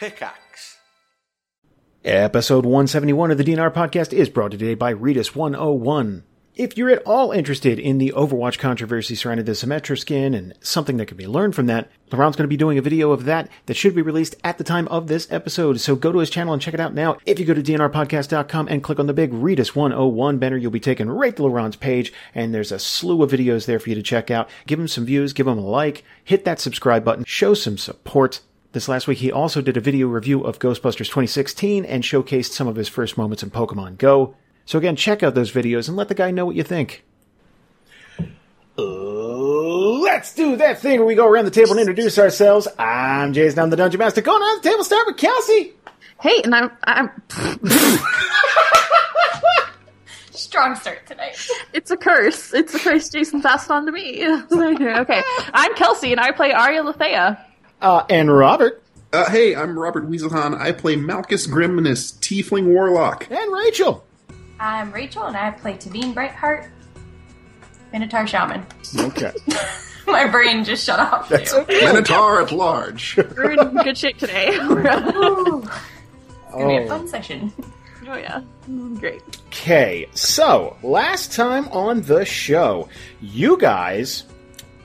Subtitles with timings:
[0.00, 0.78] Pickaxe.
[2.06, 6.24] Episode 171 of the D&R podcast is brought to today by Redis 101.
[6.56, 10.96] If you're at all interested in the Overwatch controversy surrounding the Symmetra skin and something
[10.96, 13.50] that can be learned from that, Laurent's going to be doing a video of that
[13.66, 15.80] that should be released at the time of this episode.
[15.80, 17.18] So go to his channel and check it out now.
[17.26, 20.80] If you go to dandrpodcast.com and click on the big Redis 101 banner, you'll be
[20.80, 24.02] taken right to Laurent's page and there's a slew of videos there for you to
[24.02, 24.48] check out.
[24.66, 28.40] Give him some views, give him a like, hit that subscribe button, show some support.
[28.72, 32.68] This last week, he also did a video review of Ghostbusters 2016 and showcased some
[32.68, 34.36] of his first moments in Pokemon Go.
[34.64, 37.04] So again, check out those videos and let the guy know what you think.
[38.76, 42.68] Let's do that thing where we go around the table and introduce ourselves.
[42.78, 44.20] I'm Jason, I'm the Dungeon Master.
[44.20, 45.72] Going on the table, start with Kelsey.
[46.20, 47.10] Hey, and I'm I'm
[50.30, 51.36] Strong start tonight.
[51.72, 52.54] it's a curse.
[52.54, 54.24] It's a curse Jason passed on to me.
[54.52, 55.22] okay.
[55.52, 57.44] I'm Kelsey and I play Aria Lethea.
[57.80, 58.82] Uh, and Robert.
[59.12, 60.58] Uh, hey, I'm Robert Wiesehan.
[60.58, 63.26] I play Malchus Grimnus, Tiefling Warlock.
[63.30, 64.04] And Rachael.
[64.60, 66.70] I'm Rachael and I play Teveen Brightheart,
[67.92, 68.66] Minotaur Shaman.
[68.98, 69.32] Okay.
[70.06, 71.28] My brain just shut off.
[71.28, 71.58] That's too.
[71.60, 71.80] okay.
[71.84, 73.16] Minotaur at large.
[73.36, 74.50] We're in good shape today.
[74.60, 75.68] oh Ooh.
[76.46, 77.52] It's gonna be a fun session.
[78.06, 78.42] Oh yeah.
[78.98, 79.22] Great.
[79.46, 82.88] Okay, so last time on the show,
[83.20, 84.24] you guys,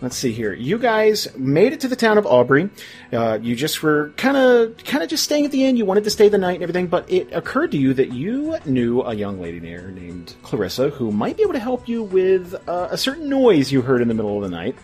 [0.05, 2.69] let's see here, you guys made it to the town of Aubrey.
[3.11, 5.77] Uh, you just were kind of, kind of just staying at the inn.
[5.77, 8.55] You wanted to stay the night and everything, but it occurred to you that you
[8.65, 12.53] knew a young lady there named Clarissa who might be able to help you with
[12.69, 14.75] uh, a certain noise you heard in the middle of the night.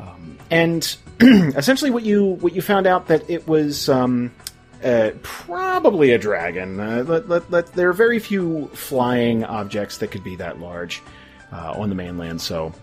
[0.00, 3.88] Um, and essentially, what you what you found out that it was.
[3.88, 4.32] Um,
[4.82, 6.78] uh, probably a dragon.
[6.78, 11.00] Uh, let, let, let, there are very few flying objects that could be that large
[11.52, 12.74] uh, on the mainland, so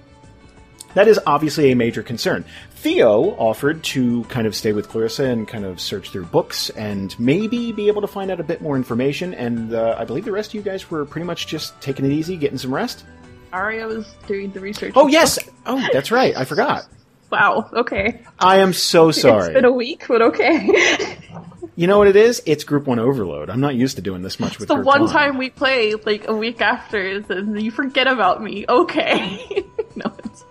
[0.96, 2.46] that is obviously a major concern.
[2.72, 7.18] Theo offered to kind of stay with Clarissa and kind of search through books and
[7.20, 9.34] maybe be able to find out a bit more information.
[9.34, 12.12] And uh, I believe the rest of you guys were pretty much just taking it
[12.12, 13.06] easy, getting some rest.
[13.54, 14.94] Aria was doing the research.
[14.96, 16.88] Oh yes, oh that's right, I forgot.
[17.30, 17.70] Wow.
[17.72, 18.22] Okay.
[18.40, 19.46] I am so sorry.
[19.48, 21.18] It's been a week, but okay.
[21.76, 22.44] You know what it is?
[22.46, 23.50] It's Group One overload.
[23.50, 25.10] I'm not used to doing this much with the Group one One.
[25.10, 28.66] time we play like a week after, then you forget about me.
[28.68, 29.66] Okay.
[29.96, 30.44] no, it's.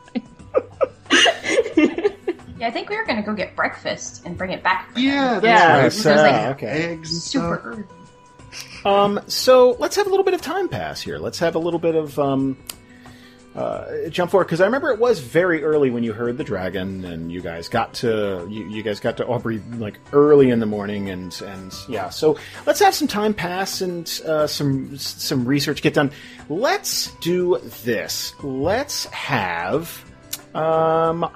[2.58, 4.92] Yeah, I think we were gonna go get breakfast and bring it back.
[4.92, 5.42] for Yeah, them.
[5.42, 5.72] that's Yeah.
[5.72, 5.82] right.
[5.84, 6.66] Yes, It uh, like okay.
[6.92, 7.64] Eggs and super stuff.
[7.64, 7.84] early.
[8.84, 11.18] Um, so let's have a little bit of time pass here.
[11.18, 12.56] Let's have a little bit of um,
[13.54, 17.04] uh, jump forward because I remember it was very early when you heard the dragon,
[17.04, 20.66] and you guys got to you, you guys got to Aubrey like early in the
[20.66, 22.10] morning, and and yeah.
[22.10, 22.36] So
[22.66, 26.10] let's have some time pass and uh, some some research get done.
[26.48, 28.34] Let's do this.
[28.42, 30.04] Let's have
[30.54, 31.28] um,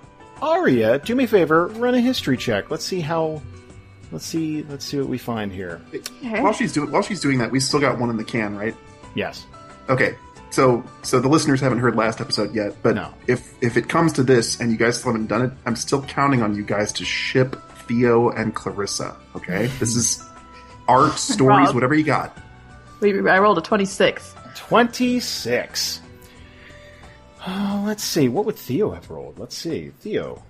[0.42, 2.70] Aria do me a favor, run a history check.
[2.70, 3.42] Let's see how.
[4.12, 4.62] Let's see.
[4.64, 5.80] Let's see what we find here.
[6.22, 8.74] While she's doing while she's doing that, we still got one in the can, right?
[9.14, 9.46] Yes.
[9.88, 10.16] Okay.
[10.50, 13.12] So so the listeners haven't heard last episode yet, but No.
[13.26, 16.02] if if it comes to this and you guys still haven't done it, I'm still
[16.02, 17.56] counting on you guys to ship
[17.88, 19.16] Theo and Clarissa.
[19.34, 20.22] Okay, this is
[20.86, 21.74] art, stories, Rob.
[21.74, 22.38] whatever you got.
[23.00, 24.34] Wait, I rolled a twenty-six.
[24.54, 26.00] 26.
[27.46, 28.28] Uh, let's see.
[28.28, 29.38] What would Theo have rolled?
[29.38, 29.90] Let's see.
[30.00, 30.42] Theo.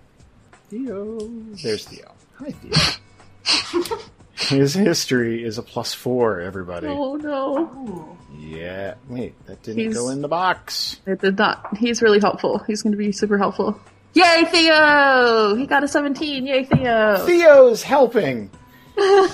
[0.71, 1.19] Theo.
[1.63, 2.13] There's Theo.
[2.37, 3.99] Hi, Theo.
[4.37, 6.87] His history is a plus four, everybody.
[6.89, 8.19] Oh no.
[8.39, 8.95] Yeah.
[9.09, 11.01] Wait, that didn't He's- go in the box.
[11.07, 11.77] It did not.
[11.77, 12.59] He's really helpful.
[12.67, 13.81] He's going to be super helpful.
[14.15, 15.57] Yay, Theo!
[15.57, 16.47] He got a 17.
[16.47, 17.27] Yay, Theo!
[17.27, 18.49] Theo's helping.
[18.97, 19.29] I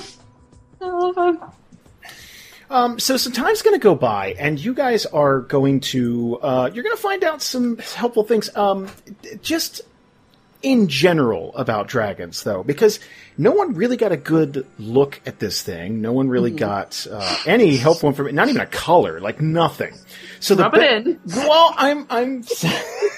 [0.80, 1.38] love him.
[2.70, 6.70] Um, so some time's going to go by, and you guys are going to uh,
[6.72, 8.54] you're going to find out some helpful things.
[8.56, 8.88] Um,
[9.42, 9.82] just
[10.62, 13.00] in general about dragons, though, because
[13.36, 16.00] no one really got a good look at this thing.
[16.00, 18.36] No one really got uh, any helpful information.
[18.36, 19.94] Not even a color, like nothing.
[20.38, 21.20] So the Rub it in.
[21.26, 22.44] well, I'm I'm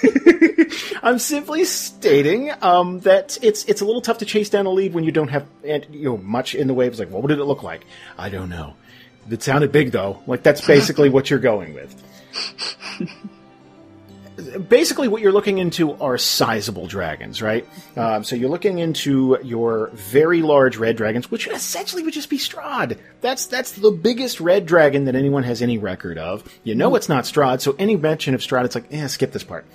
[1.03, 4.95] I'm simply stating um, that it's it's a little tough to chase down a lead
[4.95, 7.37] when you don't have you know much in the way of like, what would it
[7.43, 7.85] look like?
[8.17, 8.75] I don't know.
[9.29, 10.21] It sounded big though.
[10.27, 11.95] Like that's basically what you're going with.
[14.67, 17.67] Basically, what you're looking into are sizable dragons, right?
[17.95, 22.39] Um, so you're looking into your very large red dragons, which essentially would just be
[22.39, 22.97] Strahd.
[23.21, 26.43] That's that's the biggest red dragon that anyone has any record of.
[26.63, 29.43] You know it's not Strahd, so any mention of Strahd, it's like, eh, skip this
[29.43, 29.65] part.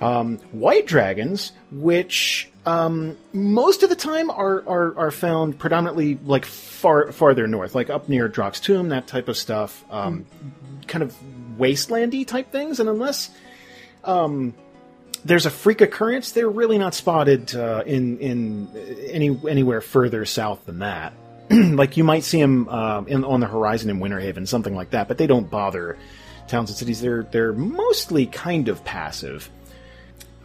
[0.00, 6.44] Um, white dragons, which um, most of the time are, are, are found predominantly like
[6.44, 9.84] far farther north, like up near Drock's tomb, that type of stuff.
[9.90, 10.26] Um,
[10.86, 11.16] Kind of
[11.58, 13.30] wastelandy type things, and unless
[14.04, 14.54] um,
[15.24, 18.68] there's a freak occurrence, they're really not spotted uh, in in
[19.10, 21.12] any anywhere further south than that.
[21.50, 25.08] like you might see them uh, in, on the horizon in Winterhaven, something like that.
[25.08, 25.98] But they don't bother
[26.46, 27.00] towns and cities.
[27.00, 29.50] They're they're mostly kind of passive.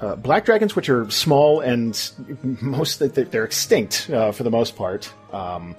[0.02, 2.12] Uh, black dragons, which are small and
[2.60, 5.14] most they're they're extinct uh, for the most part.
[5.32, 5.76] Um,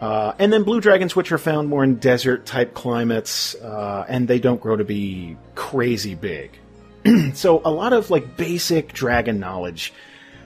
[0.00, 4.26] uh, and then blue dragons, which are found more in desert type climates, uh, and
[4.26, 6.58] they don't grow to be crazy big.
[7.34, 9.92] so a lot of like basic dragon knowledge.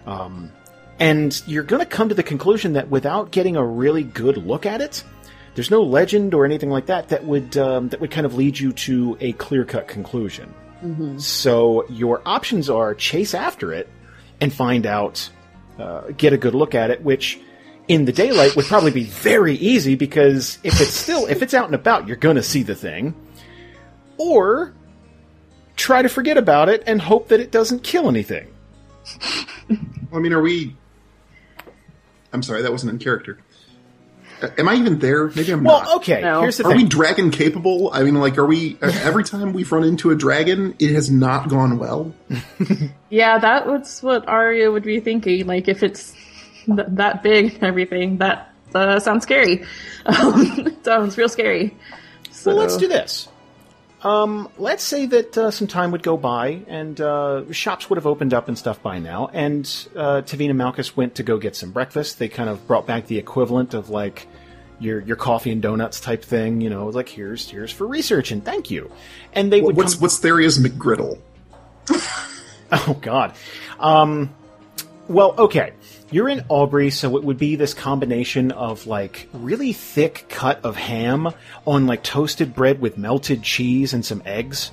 [0.07, 0.51] Um,
[0.99, 4.67] and you're going to come to the conclusion that without getting a really good look
[4.67, 5.05] at it,
[5.55, 8.59] there's no legend or anything like that that would um, that would kind of lead
[8.59, 10.53] you to a clear cut conclusion.
[11.19, 13.89] So your options are chase after it
[14.41, 15.31] and find out,
[15.79, 17.41] uh, get a good look at it, which
[17.89, 21.67] in the daylight would probably be very easy because if it's still if it's out
[21.67, 23.15] and about, you're going to see the thing.
[24.17, 24.75] Or
[25.77, 28.53] try to forget about it and hope that it doesn't kill anything.
[30.13, 30.77] I mean, are we?
[32.33, 33.39] I'm sorry, that wasn't in character.
[34.43, 35.29] Uh, Am I even there?
[35.29, 35.87] Maybe I'm Well, not.
[35.87, 36.21] Well, okay.
[36.21, 36.41] No.
[36.43, 36.79] Here's the Are thing.
[36.79, 37.91] we dragon capable?
[37.93, 38.77] I mean, like, are we?
[38.83, 42.13] uh, Every time we've run into a dragon, it has not gone well.
[43.11, 45.47] Yeah, that was what Aria would be thinking.
[45.47, 46.13] Like, if it's
[46.67, 49.65] th- that big and everything, that uh, sounds scary.
[50.07, 51.77] Um, sounds real scary.
[52.31, 53.29] So, Well, let's do this.
[54.05, 58.07] Um, let's say that uh, some time would go by and uh, shops would have
[58.07, 59.65] opened up and stuff by now, and
[59.97, 62.19] uh, Tavina Malchus went to go get some breakfast.
[62.19, 64.29] They kind of brought back the equivalent of like
[64.79, 68.45] your your coffee and donuts type thing, you know, like here's here's for research and
[68.45, 68.91] thank you.
[69.33, 71.19] And they would What's come, what's Theria's McGriddle?
[72.73, 73.35] Oh God.
[73.79, 74.35] Um,
[75.07, 75.73] well, okay.
[76.11, 80.77] You're in Aubrey, so it would be this combination of like really thick cut of
[80.77, 81.29] ham
[81.67, 84.71] on like toasted bread with melted cheese and some eggs.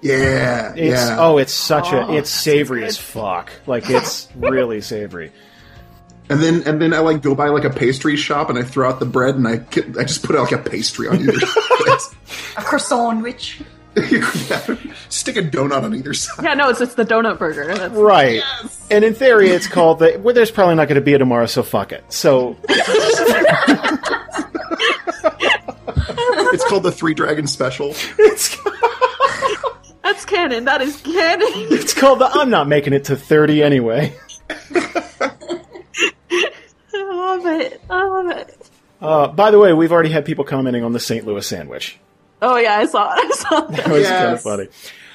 [0.00, 1.16] Yeah, It's yeah.
[1.20, 3.52] oh, it's such Oh, a it's savory as fuck.
[3.66, 5.30] Like it's really savory.
[6.28, 8.88] And then and then I like go by like a pastry shop and I throw
[8.88, 11.38] out the bread and I get, I just put out like a pastry on either
[11.46, 12.16] side.
[12.56, 13.60] A croissant witch.
[13.94, 14.76] Yeah.
[15.10, 16.44] Stick a donut on either side.
[16.44, 17.74] Yeah, no, it's it's the donut burger.
[17.74, 18.42] That's, Right.
[18.90, 20.18] And in theory, it's called the.
[20.18, 22.04] Well, there's probably not going to be a tomorrow, so fuck it.
[22.12, 22.56] So
[26.54, 27.90] It's called the Three Dragon Special.
[28.18, 28.56] it's
[30.02, 30.64] that's canon.
[30.66, 31.48] That is canon.
[31.50, 32.26] it's called the.
[32.26, 34.14] I'm not making it to thirty anyway.
[34.50, 35.30] I
[36.94, 37.80] love it.
[37.88, 38.70] I love it.
[39.00, 41.26] Uh, by the way, we've already had people commenting on the St.
[41.26, 41.98] Louis sandwich.
[42.42, 43.08] Oh yeah, I saw.
[43.10, 43.76] I saw that.
[43.84, 44.68] That was kind of funny.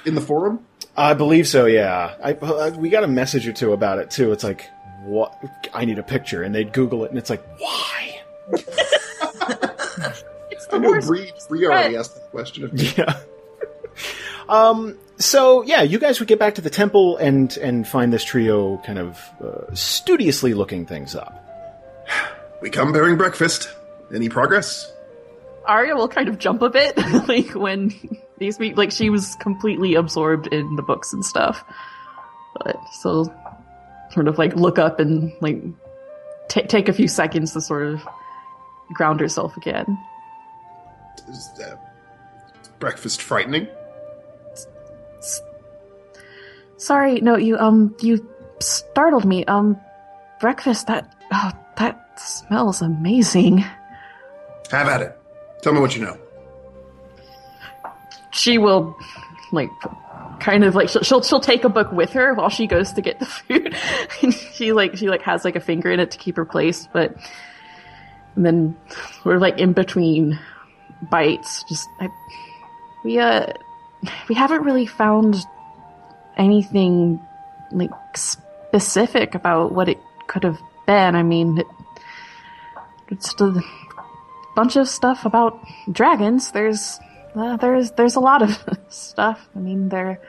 [0.06, 0.66] In the forum?
[0.96, 1.66] I believe so.
[1.66, 4.32] Yeah, I, uh, we got a message or two about it too.
[4.32, 4.68] It's like,
[5.04, 5.38] what?
[5.74, 8.22] I need a picture, and they'd Google it, and it's like, why?
[10.50, 11.00] It's I the know.
[11.02, 12.72] Bree, Bree already asked that question of.
[12.98, 13.20] Yeah.
[14.50, 14.98] um.
[15.20, 18.78] So yeah, you guys would get back to the temple and and find this trio
[18.86, 21.44] kind of uh, studiously looking things up.
[22.62, 23.70] We come bearing breakfast.
[24.14, 24.92] Any progress?
[25.68, 26.98] Aria will kind of jump a bit,
[27.28, 27.94] like when
[28.38, 28.78] these meet.
[28.78, 31.64] Like she was completely absorbed in the books and stuff,
[32.56, 33.26] but so
[34.12, 35.62] sort of like look up and like
[36.50, 38.02] ta take a few seconds to sort of
[38.94, 39.98] ground herself again.
[41.28, 41.76] Is uh,
[42.80, 43.68] breakfast frightening?
[46.78, 48.28] Sorry, no, you um you
[48.60, 49.44] startled me.
[49.46, 49.80] Um,
[50.40, 53.66] breakfast that oh that smells amazing.
[54.72, 55.17] Have at it.
[55.68, 56.18] Tell me what you know.
[58.32, 58.98] She will
[59.52, 59.68] like
[60.40, 63.02] kind of like she'll she'll, she'll take a book with her while she goes to
[63.02, 63.76] get the food.
[64.22, 66.88] and she like she like has like a finger in it to keep her place,
[66.94, 67.18] but
[68.38, 68.78] and then
[69.26, 70.40] we're like in between
[71.02, 71.66] bites.
[71.68, 72.08] Just I,
[73.04, 73.48] we uh
[74.30, 75.36] we haven't really found
[76.38, 77.20] anything
[77.74, 81.14] like specific about what it could have been.
[81.14, 81.68] I mean, it,
[83.10, 83.62] it's a
[84.58, 86.50] bunch of stuff about dragons.
[86.50, 87.00] There's
[87.36, 88.58] uh, there's there's a lot of
[88.90, 89.48] stuff.
[89.56, 90.20] I mean, they're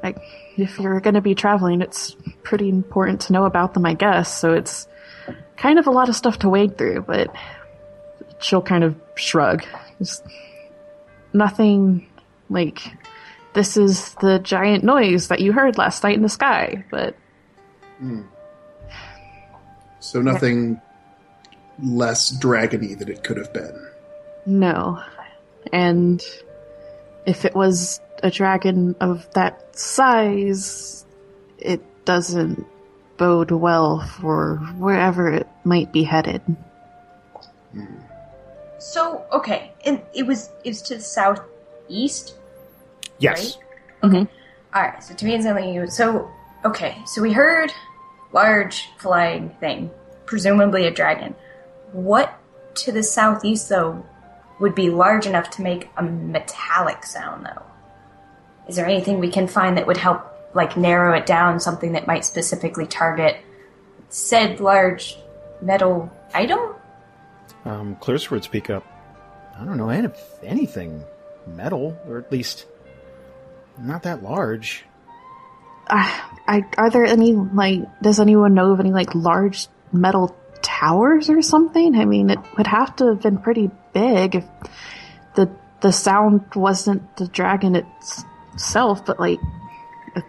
[0.00, 0.16] like
[0.56, 2.14] if you're going to be traveling, it's
[2.44, 4.32] pretty important to know about them, I guess.
[4.32, 4.86] So it's
[5.56, 7.34] kind of a lot of stuff to wade through, but
[8.38, 9.64] she'll kind of shrug.
[9.98, 10.24] Just
[11.32, 12.06] nothing
[12.48, 12.80] like
[13.54, 17.16] this is the giant noise that you heard last night in the sky, but
[19.98, 20.80] So nothing
[21.82, 23.88] less dragony than it could have been.
[24.46, 25.02] no.
[25.72, 26.24] And
[27.26, 31.04] if it was a dragon of that size,
[31.58, 32.66] it doesn't
[33.18, 36.40] bode well for wherever it might be headed.
[38.78, 42.34] So okay, and it was it was to the southeast.
[43.18, 43.58] Yes.
[44.02, 44.16] Mm-hmm.
[44.16, 44.32] Okay.
[44.74, 45.86] All right, so to me and something you.
[45.88, 46.30] So
[46.64, 47.70] okay, so we heard
[48.32, 49.90] large flying thing,
[50.24, 51.34] presumably a dragon.
[51.92, 52.38] What
[52.76, 54.04] to the southeast, though,
[54.58, 57.62] would be large enough to make a metallic sound, though?
[58.68, 60.22] Is there anything we can find that would help,
[60.54, 63.36] like, narrow it down, something that might specifically target
[64.08, 65.18] said large
[65.62, 66.58] metal item?
[67.64, 68.84] Um, Clarissa would speak up.
[69.58, 70.08] I don't know any-
[70.42, 71.04] anything
[71.46, 72.66] metal, or at least
[73.78, 74.84] not that large.
[75.86, 77.80] Uh, I, are there any like?
[78.00, 81.94] Does anyone know of any like large metal towers or something?
[81.94, 84.44] I mean, it would have to have been pretty big if
[85.34, 85.50] the
[85.80, 89.40] the sound wasn't the dragon itself, but like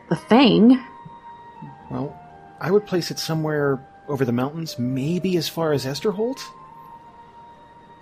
[0.10, 0.82] the, thing.
[1.90, 2.18] Well,
[2.60, 6.40] I would place it somewhere over the mountains, maybe as far as Esterholt.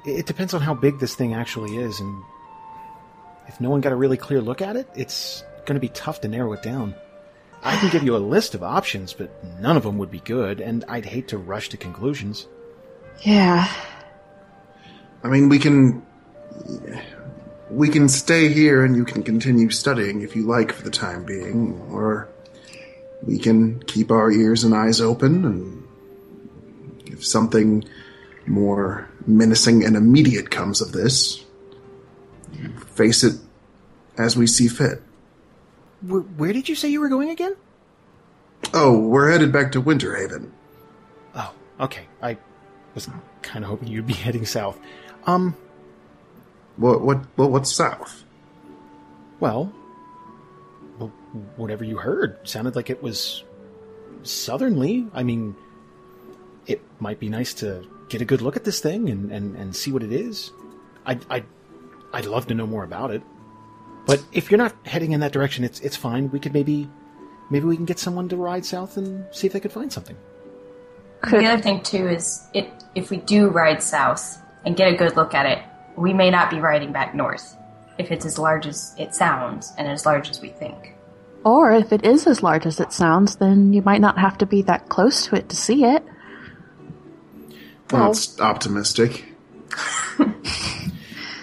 [0.06, 2.24] It depends on how big this thing actually is, and
[3.48, 6.22] if no one got a really clear look at it, it's going to be tough
[6.22, 6.96] to narrow it down.
[7.64, 10.62] I can give you a list of options, but none of them would be good,
[10.62, 12.48] and I'd hate to rush to conclusions.
[13.22, 13.70] Yeah.
[15.24, 16.06] I mean, we can.
[17.70, 21.24] We can stay here and you can continue studying if you like for the time
[21.24, 21.94] being, hmm.
[21.94, 22.28] or
[23.22, 25.88] we can keep our ears and eyes open and
[27.06, 27.84] if something
[28.48, 31.46] more menacing and immediate comes of this,
[32.88, 33.36] face it
[34.18, 35.02] as we see fit.
[36.02, 37.56] Where, where did you say you were going again?
[38.74, 40.52] Oh, we're headed back to Winterhaven.
[41.36, 42.04] Oh, okay.
[42.22, 42.38] I
[42.96, 43.10] was
[43.42, 44.80] kind of hoping you'd be heading south.
[45.26, 45.56] Um,
[46.78, 47.02] What?
[47.02, 47.26] What?
[47.38, 48.24] Well, what's south?
[49.40, 49.72] well,
[50.98, 51.08] well,
[51.56, 53.44] whatever you heard sounded like it was
[54.24, 55.08] southernly.
[55.14, 55.56] I mean,
[56.68, 59.74] it might be nice to get a good look at this thing and, and, and
[59.76, 60.52] see what it is.
[61.06, 61.46] I'd, I'd,
[62.12, 63.22] I'd love to know more about it.
[64.10, 66.32] But if you're not heading in that direction, it's it's fine.
[66.32, 66.90] We could maybe
[67.52, 70.18] maybe we can get someone to ride south and see if they could find something.
[71.22, 74.98] Could, The other thing too is it if we do ride south and get a
[74.98, 75.60] good look at it,
[75.96, 77.56] we may not be riding back north.
[78.00, 80.96] If it's as large as it sounds and as large as we think.
[81.46, 84.46] or if it is as large as it sounds, then you might not have to
[84.46, 86.04] be that close to it to see it.
[87.92, 89.29] Well, Well- it's optimistic.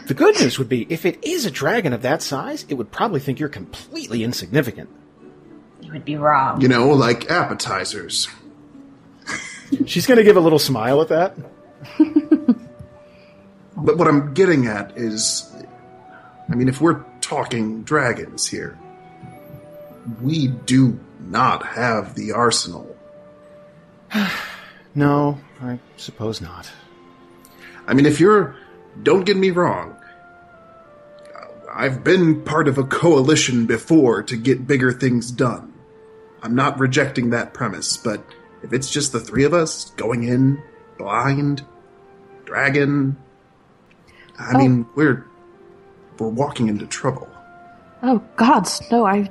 [0.06, 2.90] The good news would be if it is a dragon of that size, it would
[2.90, 4.88] probably think you're completely insignificant.
[5.80, 6.60] You would be wrong.
[6.60, 8.28] You know, like appetizers.
[9.84, 11.36] She's going to give a little smile at that.
[13.76, 15.52] But what I'm getting at is,
[16.50, 18.78] I mean, if we're talking dragons here,
[20.22, 22.96] we do not have the arsenal.
[24.94, 26.70] No, I suppose not.
[27.86, 28.56] I mean, if you're,
[29.02, 29.94] don't get me wrong,
[31.76, 35.74] I've been part of a coalition before to get bigger things done.
[36.42, 38.24] I'm not rejecting that premise, but
[38.62, 40.62] if it's just the three of us going in
[40.98, 41.64] blind,
[42.46, 43.16] dragon,
[44.38, 44.58] I Oh.
[44.58, 45.26] mean, we're
[46.18, 47.28] we're walking into trouble.
[48.02, 49.28] Oh gods, no, I.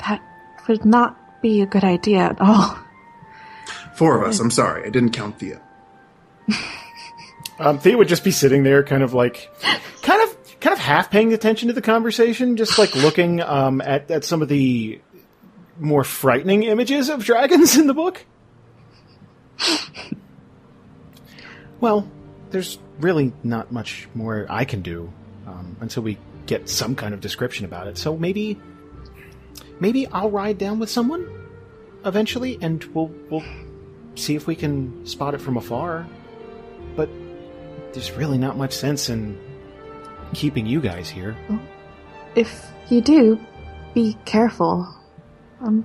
[0.00, 0.20] That
[0.66, 2.76] would not be a good idea at all.
[3.94, 4.40] Four of us.
[4.40, 5.60] I'm sorry, I didn't count Thea.
[7.60, 9.48] Um, Thea would just be sitting there, kind of like,
[10.02, 10.33] kind of,
[10.64, 14.40] kind of half paying attention to the conversation, just like looking um, at at some
[14.40, 14.98] of the
[15.78, 18.24] more frightening images of dragons in the book.
[21.80, 22.10] Well,
[22.48, 25.12] there's really not much more I can do
[25.46, 26.16] um, until we
[26.46, 27.98] get some kind of description about it.
[27.98, 28.58] So maybe,
[29.80, 31.28] maybe I'll ride down with someone
[32.06, 33.44] eventually, and we'll we'll
[34.14, 36.06] see if we can spot it from afar.
[36.96, 37.10] But
[37.92, 39.38] there's really not much sense in
[40.32, 41.36] keeping you guys here.
[42.34, 43.38] If you do,
[43.94, 44.88] be careful.
[45.60, 45.84] Um.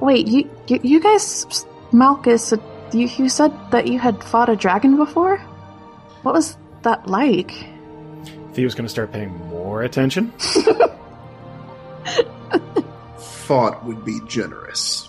[0.00, 2.52] Wait, you you, you guys, Malchus,
[2.92, 5.38] you you said that you had fought a dragon before.
[6.22, 7.52] What was that like?
[8.52, 10.32] Theo's going to start paying more attention.
[13.18, 15.08] Fought would be generous.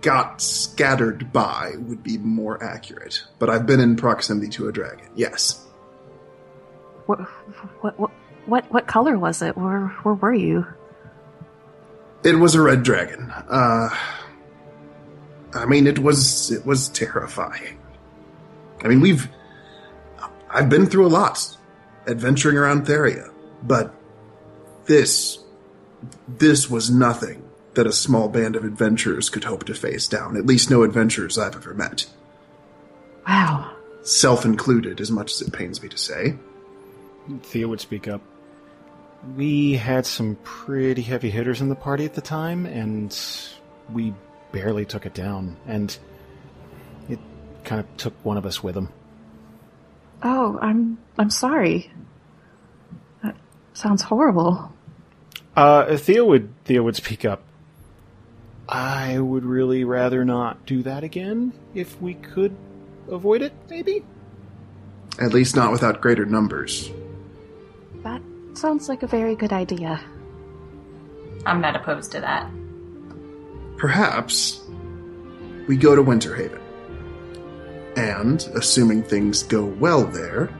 [0.00, 3.24] Got scattered by would be more accurate.
[3.38, 5.08] But I've been in proximity to a dragon.
[5.14, 5.63] Yes.
[7.06, 8.10] What what what
[8.46, 9.56] what, what color was it?
[9.56, 10.66] Where where were you?
[12.22, 13.30] It was a red dragon.
[13.30, 13.88] Uh
[15.54, 17.78] I mean it was it was terrifying.
[18.82, 19.28] I mean we've
[20.50, 21.56] I've been through a lot
[22.06, 23.32] adventuring around Theria,
[23.62, 23.94] but
[24.86, 25.38] this
[26.28, 27.42] this was nothing
[27.74, 30.36] that a small band of adventurers could hope to face down.
[30.36, 32.06] At least no adventurers I've ever met.
[33.26, 33.72] Wow.
[34.02, 36.36] Self included, as much as it pains me to say.
[37.42, 38.20] Thea would speak up.
[39.36, 43.16] We had some pretty heavy hitters in the party at the time, and
[43.92, 44.12] we
[44.52, 45.56] barely took it down.
[45.66, 45.96] And
[47.08, 47.18] it
[47.64, 48.90] kind of took one of us with him.
[50.22, 51.90] Oh, I'm I'm sorry.
[53.22, 53.36] That
[53.72, 54.72] sounds horrible.
[55.56, 57.42] Uh, Theo would Theo would speak up.
[58.68, 62.56] I would really rather not do that again if we could
[63.08, 63.52] avoid it.
[63.68, 64.04] Maybe.
[65.20, 66.90] At least not without greater numbers.
[68.04, 70.00] That sounds like a very good idea.
[71.46, 72.50] I'm not opposed to that.
[73.76, 74.62] Perhaps
[75.66, 76.60] we go to Winterhaven.
[77.96, 80.50] And, assuming things go well there,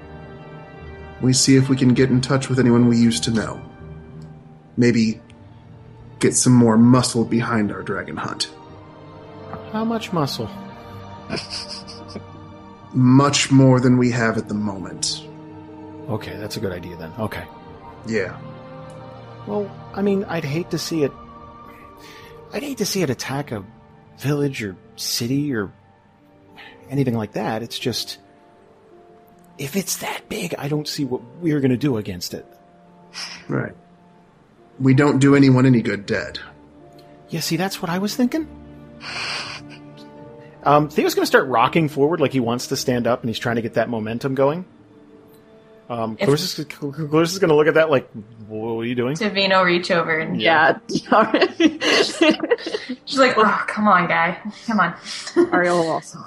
[1.21, 3.61] we see if we can get in touch with anyone we used to know.
[4.77, 5.21] Maybe
[6.21, 8.51] get some more muscle behind our dragon hunt.
[9.73, 10.49] How much muscle?
[12.93, 15.24] Much more than we have at the moment.
[16.09, 17.13] Okay, that's a good idea then.
[17.19, 17.45] Okay.
[18.07, 18.39] Yeah.
[19.47, 21.13] Well, I mean, I'd hate to see it.
[22.53, 23.65] I'd hate to see it attack a
[24.19, 25.73] village or city or
[26.89, 27.63] anything like that.
[27.63, 28.19] It's just.
[29.57, 32.45] If it's that big, I don't see what we're going to do against it.
[33.49, 33.73] Right.
[34.81, 36.41] We don't do anyone any good dead.
[37.29, 38.49] Yeah, see, that's what I was thinking.
[40.65, 43.39] Um, Theo's going to start rocking forward like he wants to stand up, and he's
[43.39, 44.65] trying to get that momentum going.
[45.89, 48.11] Um, If- Clarissa is going to look at that like,
[48.49, 50.79] "What are you doing?" Savino reach over and Yeah.
[50.89, 52.21] she's
[53.19, 54.95] like, "Oh, come on, guy, come on."
[55.53, 56.19] Ariel will also.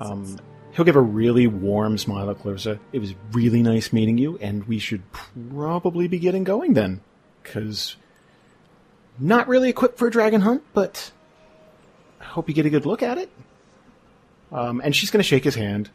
[0.00, 0.38] Um,
[0.72, 2.78] he'll give a really warm smile at Clarissa.
[2.92, 5.02] It was really nice meeting you, and we should
[5.52, 7.00] probably be getting going then,
[7.42, 7.96] because
[9.18, 11.10] not really equipped for a dragon hunt, but
[12.20, 13.30] I hope you get a good look at it.
[14.52, 15.90] Um, and she's going to shake his hand.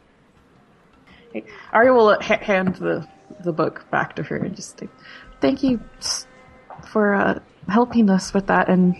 [1.72, 3.06] Aria will ha- hand the
[3.42, 4.82] the book back to her and just
[5.40, 5.80] "Thank you
[6.86, 8.96] for uh, helping us with that." And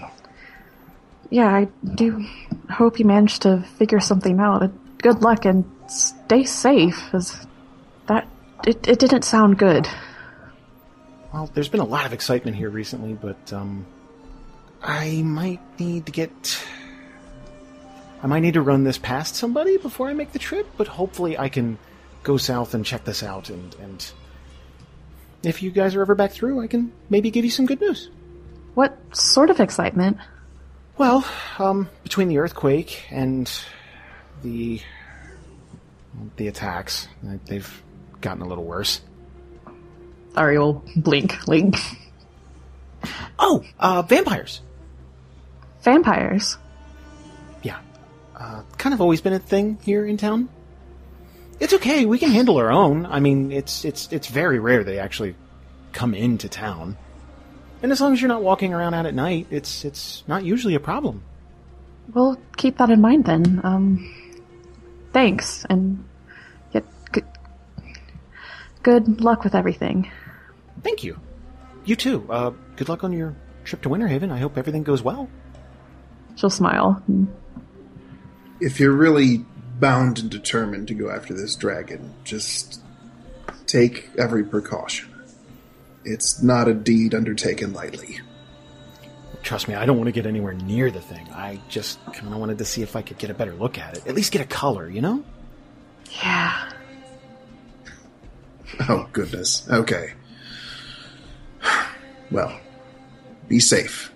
[1.30, 2.24] yeah, I do
[2.70, 4.70] hope you managed to figure something out.
[4.98, 7.00] Good luck and stay safe.
[7.10, 7.46] Cause
[8.06, 8.28] that
[8.66, 9.88] it it didn't sound good.
[11.32, 13.86] Well, there's been a lot of excitement here recently, but um,
[14.82, 16.64] I might need to get.
[18.22, 21.36] I might need to run this past somebody before I make the trip, but hopefully
[21.36, 21.76] I can
[22.24, 23.50] go south and check this out.
[23.50, 24.12] And, and
[25.44, 28.10] if you guys are ever back through, I can maybe give you some good news.
[28.74, 30.18] What sort of excitement?
[30.98, 31.24] Well,
[31.58, 33.50] um, between the earthquake and
[34.42, 34.80] the
[36.36, 37.08] the attacks,
[37.46, 37.82] they've
[38.20, 39.00] gotten a little worse.
[40.36, 41.76] Aria will blink, blink.
[43.38, 44.60] Oh, uh, vampires.
[45.82, 46.56] Vampires.
[47.62, 47.78] Yeah.
[48.36, 50.48] Uh, kind of always been a thing here in town.
[51.60, 53.06] It's okay, we can handle our own.
[53.06, 55.36] I mean, it's it's it's very rare they actually
[55.92, 56.96] come into town.
[57.82, 60.74] And as long as you're not walking around out at night, it's it's not usually
[60.74, 61.22] a problem.
[62.12, 63.60] We'll keep that in mind then.
[63.62, 64.14] Um,
[65.12, 66.04] thanks, and
[66.72, 67.24] get good,
[68.82, 70.10] good luck with everything.
[70.82, 71.18] Thank you.
[71.84, 72.26] You too.
[72.28, 74.30] Uh, good luck on your trip to Winterhaven.
[74.30, 75.28] I hope everything goes well.
[76.36, 77.02] She'll smile.
[78.60, 79.44] If you're really
[79.84, 82.80] bound and determined to go after this dragon, just
[83.66, 85.12] take every precaution.
[86.06, 88.20] It's not a deed undertaken lightly.
[89.42, 91.28] Trust me, I don't want to get anywhere near the thing.
[91.34, 93.94] I just kind of wanted to see if I could get a better look at
[93.94, 94.06] it.
[94.06, 95.22] At least get a color, you know?
[96.22, 96.72] Yeah.
[98.88, 99.68] Oh, goodness.
[99.68, 100.14] Okay.
[102.30, 102.58] Well,
[103.48, 104.10] be safe.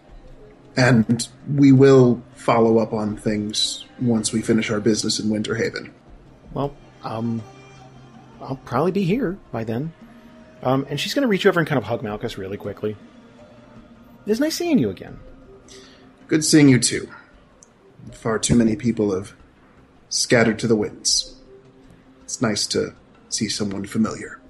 [0.79, 5.91] And we will follow up on things once we finish our business in Winterhaven.
[6.55, 7.43] Well, um,
[8.41, 9.93] I'll probably be here by then.
[10.63, 12.97] Um, and she's going to reach over and kind of hug Malchus really quickly.
[14.27, 15.21] It's nice seeing you again.
[16.27, 17.11] Good seeing you too.
[18.13, 19.35] Far too many people have
[20.09, 21.37] scattered to the winds.
[22.25, 22.95] It's nice to
[23.29, 24.41] see someone familiar.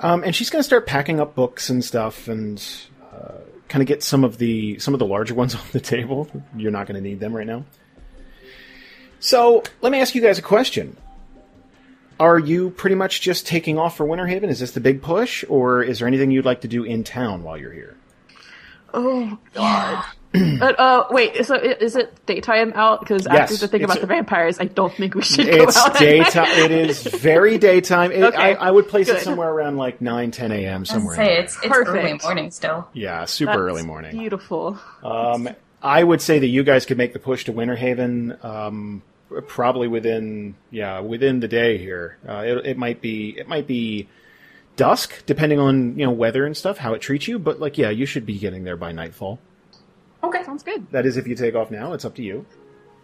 [0.00, 2.60] Um, and she's going to start packing up books and stuff, and
[3.68, 6.28] kind of get some of the some of the larger ones on the table.
[6.56, 7.64] You're not going to need them right now.
[9.20, 10.96] So let me ask you guys a question:
[12.18, 14.48] Are you pretty much just taking off for Winterhaven?
[14.48, 17.42] Is this the big push, or is there anything you'd like to do in town
[17.42, 17.96] while you're here?
[18.94, 20.04] Oh god.
[20.32, 21.44] but uh, wait.
[21.46, 23.00] So is it daytime out?
[23.00, 25.94] Because after the thing about a- the vampires, I don't think we should go out.
[25.94, 26.46] at daytime.
[26.48, 28.12] It is very daytime.
[28.12, 30.84] It, Okay, I, I would place it somewhere around like 9, 10 a.m.
[30.84, 31.16] Somewhere.
[31.16, 31.44] gonna say there.
[31.44, 32.88] it's it's early morning still.
[32.92, 34.18] yeah, super That's early morning.
[34.18, 34.78] Beautiful.
[35.02, 35.48] Um,
[35.82, 39.02] I would say that you guys could make the push to Winterhaven, um,
[39.46, 42.18] probably within yeah within the day here.
[42.28, 44.08] Uh, it, it might be it might be
[44.78, 47.38] dusk depending on you know weather and stuff how it treats you.
[47.38, 49.38] But like yeah, you should be getting there by nightfall.
[50.24, 50.42] Okay.
[50.44, 50.90] Sounds good.
[50.92, 51.92] That is if you take off now.
[51.92, 52.46] It's up to you.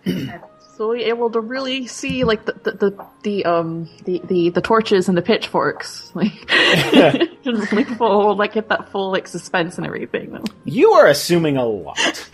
[0.77, 4.61] So we able to really see like the the, the, the um the, the the
[4.61, 6.33] torches and the pitchforks, like
[7.45, 10.33] like full like get that full like suspense and everything.
[10.33, 10.43] Though.
[10.65, 11.97] You are assuming a lot.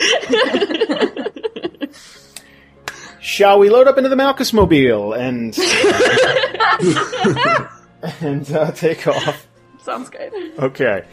[3.20, 5.54] Shall we load up into the Malchus mobile and
[8.20, 9.46] and uh, take off?
[9.82, 10.32] Sounds good.
[10.58, 11.04] Okay.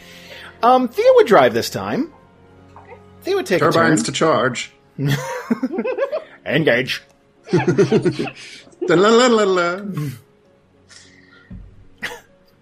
[0.62, 2.12] Um, Thea would drive this time.
[3.22, 4.72] Thea would take Turbines a to charge.
[6.46, 7.02] Engage.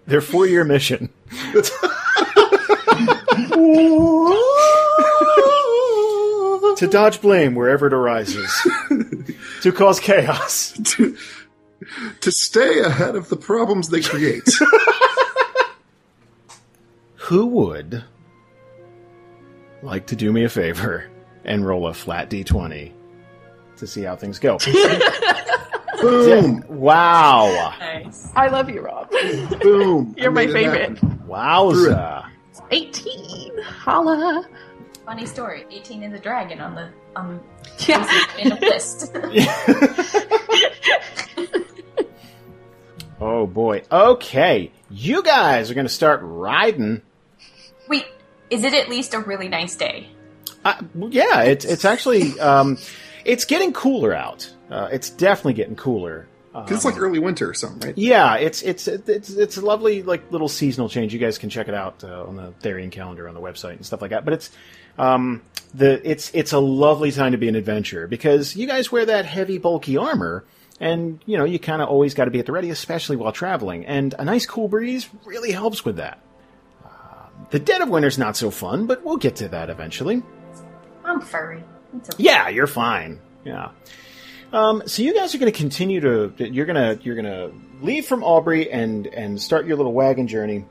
[0.05, 1.09] Their four-year mission.
[6.77, 8.49] to dodge blame wherever it arises.
[9.61, 10.73] to cause chaos.
[10.83, 11.17] to,
[12.21, 14.47] to stay ahead of the problems they create.
[17.15, 18.03] Who would
[19.81, 21.09] like to do me a favor
[21.43, 22.91] and roll a flat d20
[23.77, 24.57] to see how things go?
[26.01, 27.73] boom, wow.
[27.79, 28.29] Nice.
[28.35, 29.09] I love you, Rob.
[29.61, 30.15] boom.
[30.17, 30.97] You're I my favorite.
[30.97, 31.23] happen.
[31.27, 32.29] Wowza.
[32.71, 33.57] Eighteen.
[33.63, 34.47] Holla.
[35.05, 35.65] Funny story.
[35.71, 37.39] 18 is a dragon on the um
[37.87, 38.05] Yeah.
[38.37, 39.15] in a list.
[43.19, 43.83] Oh boy.
[43.91, 44.71] Okay.
[44.89, 47.01] You guys are going to start riding.
[47.87, 48.05] Wait,
[48.49, 50.07] is it at least a really nice day?
[50.63, 52.77] Uh, yeah, it's it's actually um,
[53.25, 54.51] it's getting cooler out.
[54.69, 56.27] Uh, it's definitely getting cooler.
[56.53, 57.95] 'Cause it's like early winter or something, right?
[57.99, 61.13] Yeah, it's it's it's it's a lovely like little seasonal change.
[61.13, 63.85] You guys can check it out uh, on the Therian calendar on the website and
[63.85, 64.25] stuff like that.
[64.25, 64.49] But it's
[64.97, 65.43] um,
[65.75, 69.25] the it's it's a lovely time to be an adventurer because you guys wear that
[69.25, 70.45] heavy, bulky armor,
[70.79, 73.31] and you know you kind of always got to be at the ready, especially while
[73.31, 73.85] traveling.
[73.85, 76.19] And a nice cool breeze really helps with that.
[76.85, 80.23] Um, the dead of winter's not so fun, but we'll get to that eventually.
[81.03, 81.63] I'm furry.
[81.95, 82.09] Okay.
[82.17, 83.19] Yeah, you're fine.
[83.45, 83.71] Yeah.
[84.53, 87.53] Um, so you guys are going to continue to you're going to you're going to
[87.81, 90.65] leave from Aubrey and and start your little wagon journey.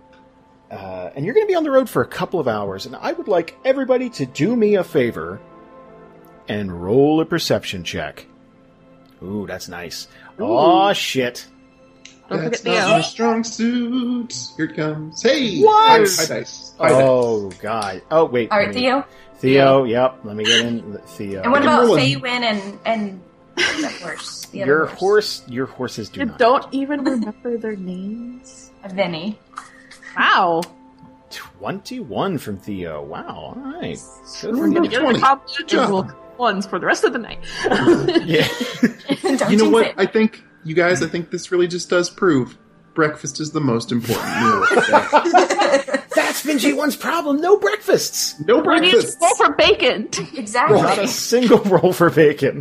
[0.70, 2.86] Uh, and you're going to be on the road for a couple of hours.
[2.86, 5.40] And I would like everybody to do me a favor
[6.48, 8.26] and roll a perception check.
[9.26, 10.08] Ooh, that's nice.
[10.38, 11.46] Oh shit!
[12.28, 12.96] Don't That's forget not Theo.
[12.96, 14.34] my strong suit.
[14.56, 15.22] Here it comes.
[15.22, 15.60] Hey!
[15.60, 15.90] What?
[15.90, 16.26] Hi, hi dice.
[16.78, 17.02] Hi, dice.
[17.04, 18.02] Oh god.
[18.10, 18.50] Oh wait.
[18.50, 19.04] All let me- Theo.
[19.36, 19.84] Theo.
[19.84, 20.18] Yep.
[20.24, 20.98] Let me get in.
[21.06, 21.42] Theo.
[21.42, 23.20] And what about roll a- Feywin and and
[23.56, 24.46] that horse?
[24.46, 25.42] The other your horse?
[25.48, 26.38] Your horses do You not.
[26.38, 28.70] don't even remember their names.
[28.90, 29.38] Vinny.
[30.18, 30.62] Wow.
[31.30, 33.02] 21 from Theo.
[33.04, 33.54] Wow.
[33.56, 33.98] All right.
[34.42, 34.90] Good We're for gonna you.
[34.90, 35.18] get 20.
[35.18, 35.90] a top Good and job.
[35.90, 36.02] roll
[36.38, 37.38] ones for the rest of the night.
[38.26, 38.46] Yeah.
[39.50, 39.86] You know what?
[39.88, 39.94] it.
[39.98, 42.56] I think, you guys, I think this really just does prove
[42.94, 46.02] breakfast is the most important meal of the day.
[46.14, 47.40] That's Vinci One's problem.
[47.40, 48.38] No breakfasts.
[48.40, 48.80] No breakfasts.
[48.80, 49.20] we need to breakfast.
[49.20, 50.08] roll for bacon.
[50.36, 50.80] exactly.
[50.80, 52.60] Not a single roll for bacon.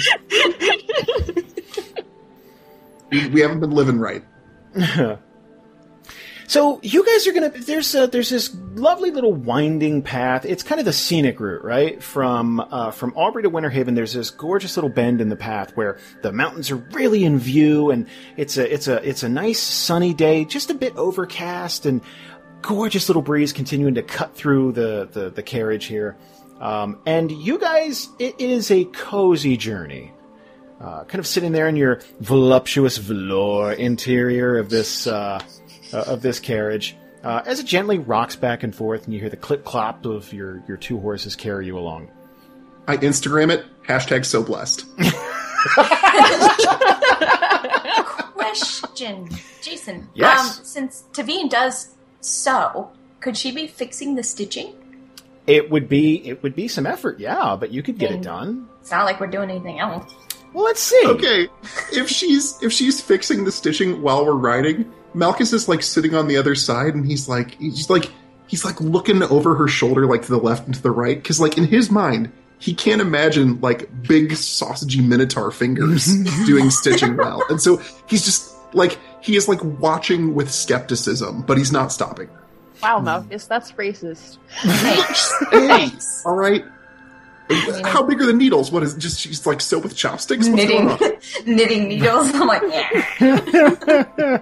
[3.11, 4.23] We, we haven't been living right.
[6.47, 7.49] So you guys are gonna.
[7.49, 10.45] There's a, there's this lovely little winding path.
[10.45, 12.01] It's kind of the scenic route, right?
[12.01, 13.95] From uh, from Aubrey to Winter Haven.
[13.95, 17.89] There's this gorgeous little bend in the path where the mountains are really in view,
[17.89, 22.01] and it's a it's a it's a nice sunny day, just a bit overcast, and
[22.61, 26.15] gorgeous little breeze continuing to cut through the the, the carriage here.
[26.59, 30.11] Um, and you guys, it is a cozy journey.
[30.79, 35.41] Uh, kind of sitting there in your voluptuous velour interior of this uh,
[35.95, 39.29] uh, of this carriage, uh, as it gently rocks back and forth, and you hear
[39.29, 42.09] the clip clop of your your two horses carry you along.
[42.87, 43.65] I Instagram it.
[43.87, 44.85] Hashtag so blessed.
[48.35, 49.29] Question,
[49.61, 50.07] Jason.
[50.13, 50.59] Yes.
[50.59, 54.75] Um, since Teveen does sew, could she be fixing the stitching?
[55.47, 58.67] It would be it would be some effort, yeah, but you could get it done.
[58.81, 60.13] It's not like we're doing anything else.
[60.53, 61.03] Well, let's see.
[61.05, 61.47] Okay,
[61.91, 66.27] if she's if she's fixing the stitching while we're riding, Malchus is like sitting on
[66.27, 68.11] the other side, and he's like he's like
[68.47, 71.39] he's like looking over her shoulder, like to the left and to the right, because
[71.39, 76.05] like in his mind, he can't imagine like big sausagey minotaur fingers
[76.45, 81.57] doing stitching well, and so he's just like he is like watching with skepticism, but
[81.57, 82.29] he's not stopping.
[82.83, 84.37] Wow, Malchus, that's racist.
[84.61, 85.33] Thanks.
[85.49, 86.23] Hey, Thanks.
[86.25, 86.63] all right.
[87.83, 88.71] How big are the needles?
[88.71, 90.49] What is just she's like sew with chopsticks?
[90.49, 91.11] What's knitting, going on?
[91.55, 92.31] knitting needles.
[92.33, 94.41] I'm like, yeah.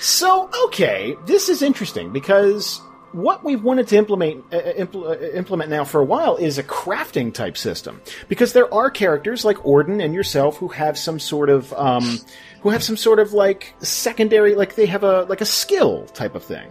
[0.00, 2.80] So, okay, this is interesting because
[3.12, 6.62] what we've wanted to implement uh, impl- uh, implement now for a while is a
[6.62, 11.48] crafting type system because there are characters like Orden and yourself who have some sort
[11.48, 12.20] of um,
[12.60, 16.34] who have some sort of like secondary like they have a like a skill type
[16.34, 16.68] of thing.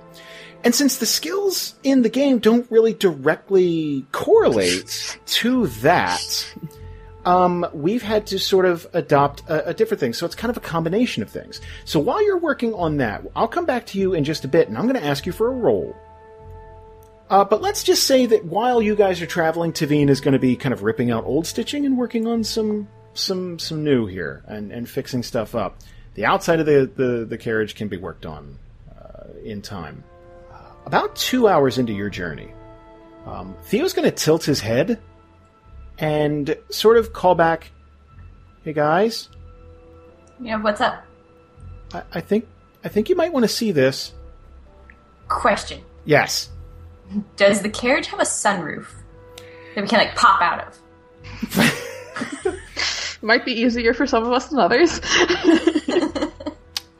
[0.63, 6.53] And since the skills in the game don't really directly correlate to that,
[7.25, 10.13] um, we've had to sort of adopt a, a different thing.
[10.13, 11.59] So it's kind of a combination of things.
[11.83, 14.67] So while you're working on that, I'll come back to you in just a bit,
[14.67, 15.95] and I'm going to ask you for a roll.
[17.27, 20.39] Uh, but let's just say that while you guys are traveling, Teveen is going to
[20.39, 24.43] be kind of ripping out old stitching and working on some some some new here
[24.47, 25.79] and, and fixing stuff up.
[26.13, 28.57] The outside of the, the, the carriage can be worked on
[28.95, 30.03] uh, in time.
[30.85, 32.53] About two hours into your journey,
[33.25, 34.99] um, Theo's going to tilt his head
[35.97, 37.71] and sort of call back,
[38.63, 39.29] "Hey guys,
[40.39, 41.05] Yeah, what's up?
[41.93, 42.47] I, I think
[42.83, 44.13] I think you might want to see this."
[45.27, 45.81] Question.
[46.05, 46.49] Yes.
[47.35, 48.87] Does the carriage have a sunroof
[49.75, 50.79] that we can like pop out of?
[53.21, 54.99] Might be easier for some of us than others.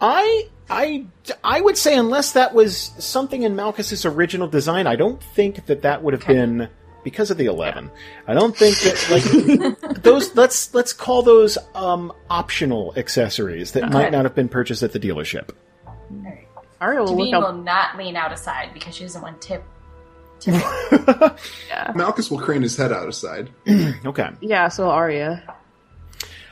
[0.01, 1.05] I I
[1.43, 5.83] I would say unless that was something in Malchus's original design, I don't think that
[5.83, 6.69] that would have been
[7.05, 7.89] because of the 11.
[8.27, 14.11] I don't think that like those let's let's call those um optional accessories that might
[14.11, 15.51] not have been purchased at the dealership.
[16.81, 19.63] Aria will look Teveen will not lean out aside because she doesn't want to tip.
[21.69, 21.91] Yeah.
[21.95, 23.49] Malchus will crane his head out aside.
[24.05, 24.29] Okay.
[24.41, 25.55] yeah, so Aria.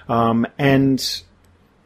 [0.08, 1.22] Um, and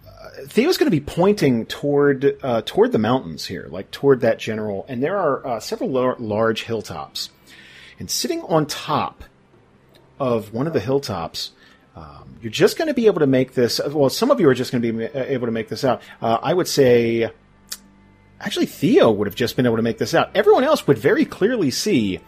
[0.06, 4.40] uh, Theo's going to be pointing toward uh, toward the mountains here, like toward that
[4.40, 4.86] general.
[4.88, 7.30] And there are uh, several lar- large hilltops,
[8.00, 9.24] and sitting on top
[10.20, 11.52] of one of the hilltops,
[11.96, 13.80] um, you're just going to be able to make this.
[13.92, 16.02] Well, some of you are just going to be uh, able to make this out.
[16.22, 17.30] Uh, I would say,
[18.40, 20.30] actually, Theo would have just been able to make this out.
[20.36, 22.20] Everyone else would very clearly see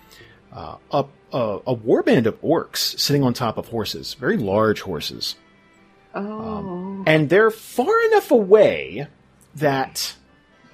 [0.53, 5.35] uh, a, a a warband of orcs sitting on top of horses, very large horses
[6.15, 7.03] Oh.
[7.05, 9.05] and they're far enough away
[9.53, 10.15] that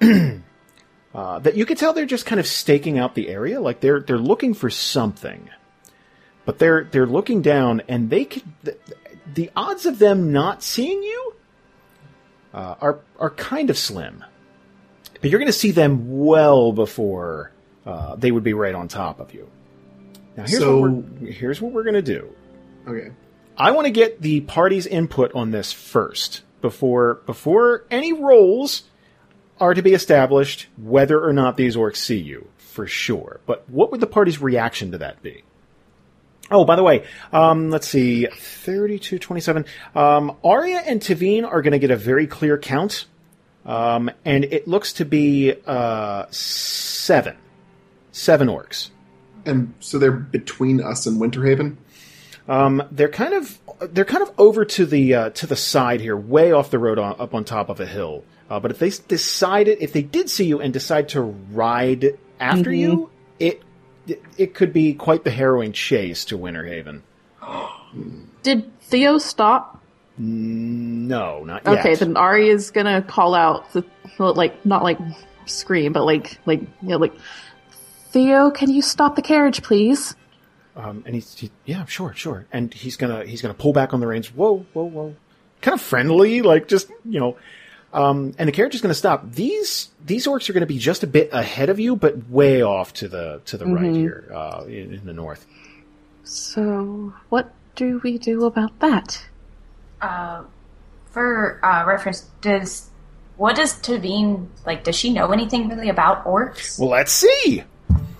[1.16, 4.00] uh, that you can tell they're just kind of staking out the area, like they're
[4.00, 5.48] they're looking for something,
[6.44, 8.76] but they're they're looking down, and they could the,
[9.34, 11.34] the odds of them not seeing you
[12.52, 14.22] uh, are are kind of slim,
[15.22, 17.50] but you're going to see them well before
[17.86, 19.48] uh, they would be right on top of you.
[20.36, 22.30] Now here's So- what we're, here's what we're going to do.
[22.86, 23.10] Okay.
[23.56, 28.82] I want to get the party's input on this first before before any rolls
[29.60, 33.40] are to be established whether or not these orcs see you for sure.
[33.46, 35.42] But what would the party's reaction to that be?
[36.50, 39.64] Oh, by the way, um, let's see, 32, 27.
[39.94, 43.06] Um, Aria and Teveen are going to get a very clear count.
[43.64, 47.36] Um, and it looks to be, uh, seven.
[48.12, 48.90] Seven orcs.
[49.44, 51.76] And so they're between us and Winterhaven.
[52.48, 53.58] Um, they're kind of
[53.90, 56.98] they're kind of over to the uh, to the side here, way off the road,
[56.98, 58.24] on, up on top of a hill.
[58.48, 62.72] Uh, but if they decided, if they did see you and decide to ride after
[62.72, 63.62] you, it,
[64.06, 67.02] it it could be quite the harrowing chase to Winterhaven.
[68.42, 69.82] Did Theo stop?
[70.18, 71.78] No, not yet.
[71.78, 73.84] Okay, then Ari is gonna call out the
[74.18, 74.98] like not like
[75.46, 77.14] scream, but like like you know, like
[78.10, 80.14] Theo, can you stop the carriage, please?
[80.76, 82.46] Um, and he's he, yeah, sure, sure.
[82.52, 84.28] And he's gonna he's gonna pull back on the reins.
[84.28, 85.16] Whoa, whoa, whoa.
[85.62, 87.36] Kind of friendly, like just you know.
[87.92, 89.30] Um, and the carriage is gonna stop.
[89.32, 92.92] These these orcs are gonna be just a bit ahead of you, but way off
[92.94, 95.46] to the to the right here, uh, in, in the north.
[96.24, 99.24] So what do we do about that?
[100.00, 100.42] Uh,
[101.10, 102.90] for uh, reference, does
[103.36, 104.84] what does Teveen like?
[104.84, 106.78] Does she know anything really about orcs?
[106.78, 107.62] Well, let's see.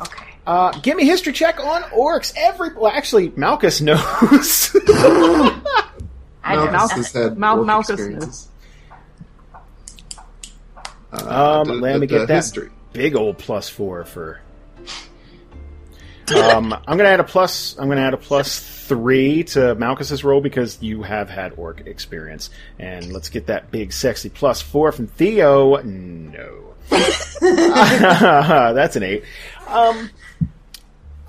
[0.01, 0.25] Okay.
[0.47, 2.33] Uh, give me history check on orcs.
[2.37, 4.71] Every well, actually, Malchus knows.
[6.47, 8.49] I know Malchus has had Mal- work Malchus experiences.
[11.25, 12.71] Uh, Um, da- let da- me da- get that history.
[12.93, 14.41] big old plus four for.
[16.35, 17.77] Um, I'm gonna add a plus.
[17.79, 22.51] I'm gonna add a plus three to Malchus's roll because you have had orc experience,
[22.79, 25.81] and let's get that big sexy plus four from Theo.
[25.83, 26.75] No,
[27.41, 29.25] that's an eight.
[29.69, 30.11] Um,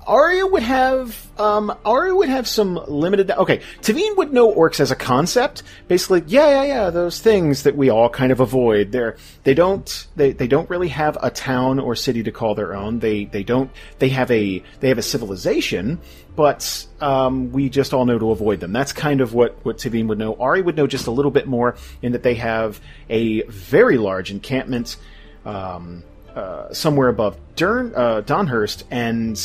[0.08, 3.30] Aria would have um, Aria would have some limited.
[3.30, 5.62] Okay, Teveen would know orcs as a concept.
[5.86, 6.90] Basically, yeah, yeah, yeah.
[6.90, 8.90] Those things that we all kind of avoid.
[8.90, 12.74] They're they don't they, they don't really have a town or city to call their
[12.74, 13.00] own.
[13.00, 16.00] They they don't they have a they have a civilization,
[16.34, 18.72] but um, we just all know to avoid them.
[18.72, 20.34] That's kind of what what Teveen would know.
[20.36, 24.30] Ari would know just a little bit more in that they have a very large
[24.30, 24.96] encampment.
[25.44, 26.02] Um,
[26.34, 29.36] uh, somewhere above Dern, uh, Donhurst, and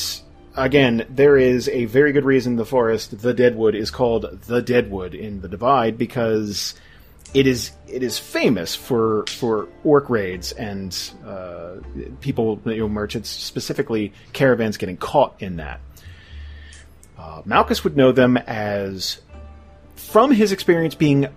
[0.56, 5.14] again, there is a very good reason the forest, the Deadwood, is called the Deadwood
[5.14, 6.76] in the Divide because
[7.34, 11.76] it is it is famous for for orc raids and uh,
[12.22, 15.80] people, you know, merchants, specifically caravans, getting caught in that.
[17.18, 19.22] Uh, Malchus would know them as
[19.96, 21.28] from his experience being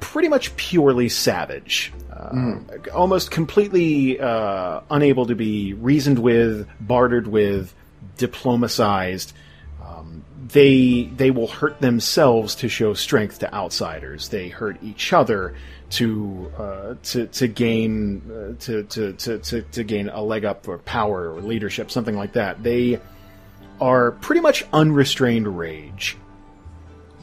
[0.00, 2.58] pretty much purely savage, uh,
[2.92, 7.72] almost completely uh, unable to be reasoned with, bartered with,
[8.16, 9.32] diplomatized.
[9.84, 14.28] Um, they they will hurt themselves to show strength to outsiders.
[14.28, 15.54] They hurt each other
[15.90, 20.66] to uh, to to gain uh, to, to, to, to to gain a leg up
[20.68, 22.62] or power or leadership, something like that.
[22.62, 23.00] They
[23.80, 26.16] are pretty much unrestrained rage.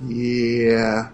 [0.06, 1.10] Yeah.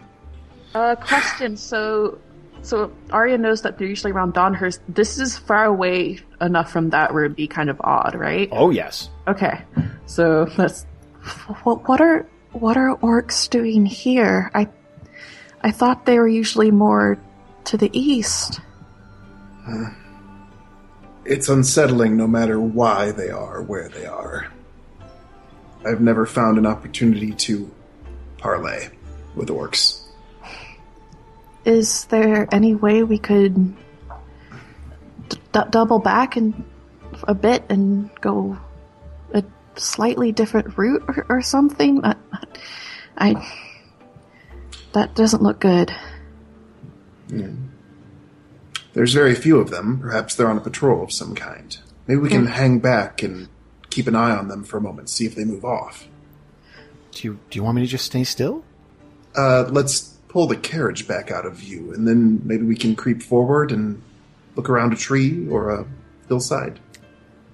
[0.73, 1.55] Uh, question.
[1.55, 2.19] So,
[2.65, 4.79] so Aria knows that they're usually around Donhurst.
[4.89, 8.49] This is far away enough from that where it'd be kind of odd, right?
[8.51, 9.61] Oh yes, Okay.
[10.05, 10.85] So that's
[11.63, 11.87] what.
[11.87, 14.51] What are what are orcs doing here?
[14.53, 14.69] I
[15.61, 17.17] I thought they were usually more
[17.65, 18.59] to the east.
[19.67, 19.89] Uh,
[21.25, 24.51] it's unsettling no matter why they are where they are.
[25.83, 27.71] I've never found an opportunity to
[28.37, 28.89] parlay
[29.35, 30.04] with orcs.
[31.65, 33.75] Is there any way we could
[35.29, 36.63] d- d- double back and
[37.23, 38.57] a bit and go
[39.33, 39.43] a
[39.75, 42.05] slightly different route or, or something?
[42.05, 42.15] I,
[43.17, 43.51] I
[44.93, 45.93] that doesn't look good.
[48.93, 49.99] There's very few of them.
[49.99, 51.77] Perhaps they're on a patrol of some kind.
[52.07, 53.49] Maybe we can hang back and
[53.89, 56.07] keep an eye on them for a moment, see if they move off.
[57.11, 58.63] do you do you want me to just stay still?
[59.35, 63.23] Uh, let's pull the carriage back out of view, and then maybe we can creep
[63.23, 64.01] forward and
[64.57, 65.85] look around a tree or a
[66.27, 66.77] hillside.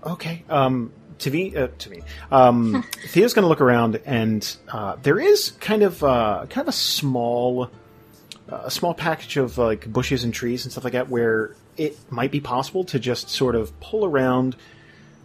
[0.04, 0.44] Okay.
[0.50, 5.84] Um, Tavi, uh, Tavi, um, Thea's going to look around, and uh, there is kind
[5.84, 7.70] of uh, kind of a small,
[8.52, 12.00] uh, a small package of like bushes and trees and stuff like that, where it
[12.10, 14.56] might be possible to just sort of pull around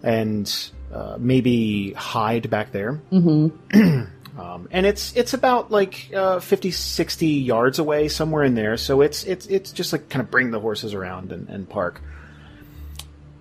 [0.02, 3.00] and uh, maybe hide back there.
[3.10, 4.02] Mm-hmm.
[4.38, 8.76] um, and it's it's about like uh, 50, 60 yards away, somewhere in there.
[8.76, 12.02] So it's it's it's just like kind of bring the horses around and, and park.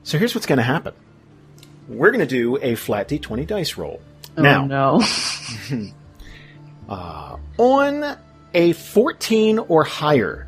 [0.04, 0.94] So here's what's going to happen.
[1.88, 4.02] We're going to do a flat d20 dice roll.
[4.38, 5.92] now, Oh no.
[7.58, 8.18] on
[8.54, 10.48] a 14 or higher,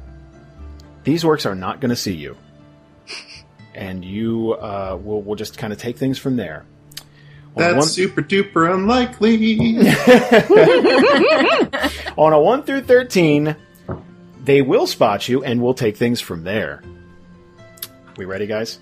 [1.03, 2.37] these orcs are not going to see you.
[3.73, 6.65] And you uh, will will just kind of take things from there.
[7.57, 9.67] On a That's one- super duper unlikely.
[12.17, 13.55] on a 1 through 13,
[14.43, 16.83] they will spot you and we'll take things from there.
[18.17, 18.79] We ready, guys?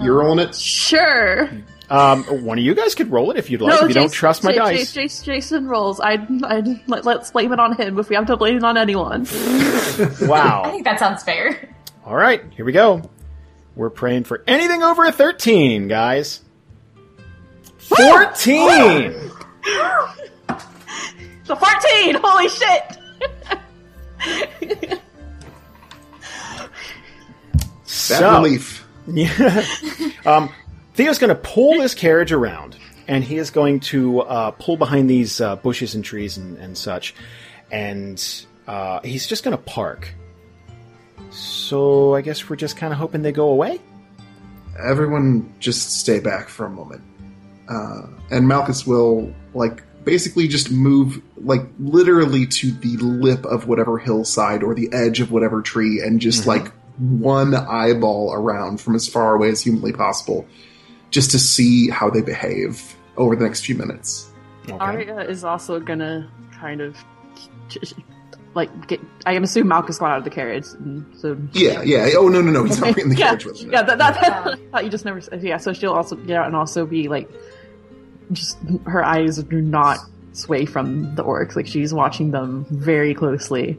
[0.00, 0.54] You're rolling it.
[0.54, 1.50] Sure.
[1.90, 4.42] Um, one of you guys could roll it if you'd like, if you don't trust
[4.42, 4.92] my J- J- dice.
[5.22, 6.00] J- Jason rolls.
[6.00, 8.76] I, I let, let's blame it on him if we have to blame it on
[8.78, 9.26] anyone.
[10.22, 10.62] Wow.
[10.64, 11.68] I think that sounds fair.
[12.06, 13.02] All right, here we go.
[13.76, 16.40] We're praying for anything over a 13, guys.
[17.96, 19.30] 14!
[21.44, 22.16] So fourteen.
[22.22, 22.98] Holy shit.
[24.18, 25.00] That
[27.84, 28.78] So- relief.
[29.08, 29.66] Yeah.
[30.24, 30.48] um,
[30.94, 32.76] Theo's going to pull this carriage around,
[33.08, 36.78] and he is going to uh, pull behind these uh, bushes and trees and, and
[36.78, 37.12] such,
[37.72, 38.22] and
[38.68, 40.14] uh, he's just going to park.
[41.30, 43.80] So I guess we're just kind of hoping they go away.
[44.78, 47.02] Everyone just stay back for a moment.
[47.72, 53.98] Uh, and Malchus will, like, basically just move, like, literally to the lip of whatever
[53.98, 59.08] hillside or the edge of whatever tree and just, like, one eyeball around from as
[59.08, 60.46] far away as humanly possible
[61.10, 64.30] just to see how they behave over the next few minutes.
[64.64, 64.76] Okay.
[64.78, 66.96] Aria is also gonna kind of
[68.54, 69.00] like get.
[69.26, 72.10] I can assume Malchus got out of the carriage, and so Yeah, yeah.
[72.16, 72.64] Oh, no, no, no.
[72.64, 73.72] He's not bringing the yeah, carriage with him.
[73.72, 73.82] yeah.
[73.82, 75.20] That, that, that, thought you just never.
[75.36, 77.30] Yeah, so she'll also get out and also be like,
[78.30, 79.98] just her eyes do not
[80.32, 81.56] sway from the orcs.
[81.56, 83.78] Like she's watching them very closely.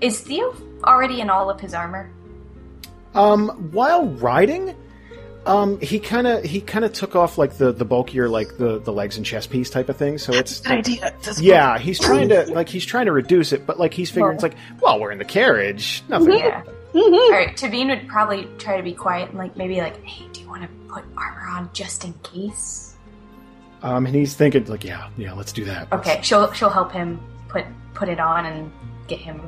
[0.00, 2.10] Is Theo already in all of his armor?
[3.14, 4.74] Um, while riding,
[5.46, 8.78] um, he kind of he kind of took off like the the bulkier like the
[8.80, 10.18] the legs and chest piece type of thing.
[10.18, 11.14] So it's Good idea.
[11.22, 14.34] Just- yeah, he's trying to like he's trying to reduce it, but like he's figuring
[14.34, 16.32] it's like, well, we're in the carriage, nothing.
[16.38, 16.62] Yeah.
[16.94, 17.56] All right.
[17.56, 20.62] Teveen would probably try to be quiet and like maybe like, hey, do you want
[20.62, 22.83] to put armor on just in case?
[23.84, 25.88] Um, and he's thinking like, yeah, yeah, let's do that.
[25.92, 28.72] Let's- Okay, she'll she'll help him put put it on and
[29.08, 29.40] get him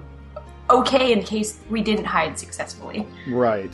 [0.69, 3.07] okay in case we didn't hide successfully.
[3.27, 3.73] Right.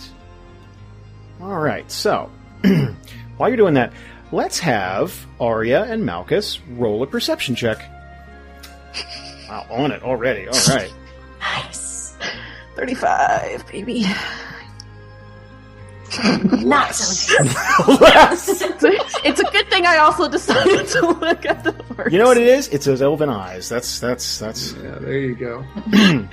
[1.40, 1.90] All right.
[1.90, 2.30] So,
[3.36, 3.92] while you're doing that,
[4.30, 7.82] let's have Aria and Malchus roll a perception check.
[9.48, 10.46] Wow, on it already.
[10.46, 10.92] All right.
[11.40, 12.14] Nice.
[12.76, 14.06] thirty-five, baby.
[16.64, 17.42] Not so
[18.00, 18.62] Less.
[19.72, 22.12] it's a good thing I also decided to look at the orcs.
[22.12, 22.68] You know what it is?
[22.68, 23.68] It's those elven eyes.
[23.68, 24.72] That's that's that's.
[24.72, 25.64] Yeah, there you go.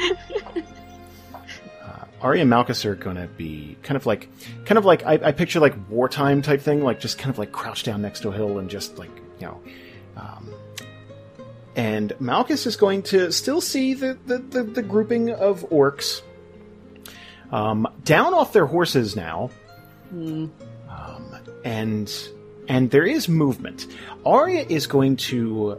[2.21, 4.29] Aria and Malchus are going to be kind of like,
[4.65, 7.51] kind of like I, I picture like wartime type thing, like just kind of like
[7.51, 9.09] crouched down next to a hill and just like
[9.39, 9.61] you know.
[10.17, 10.53] Um,
[11.75, 16.21] and Malchus is going to still see the the, the, the grouping of orcs
[17.51, 19.49] um, down off their horses now,
[20.11, 20.51] um,
[21.63, 22.11] and
[22.69, 23.87] and there is movement.
[24.25, 25.77] Aria is going to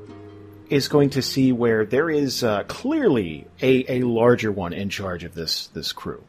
[0.68, 5.24] is going to see where there is uh, clearly a, a larger one in charge
[5.24, 6.22] of this this crew,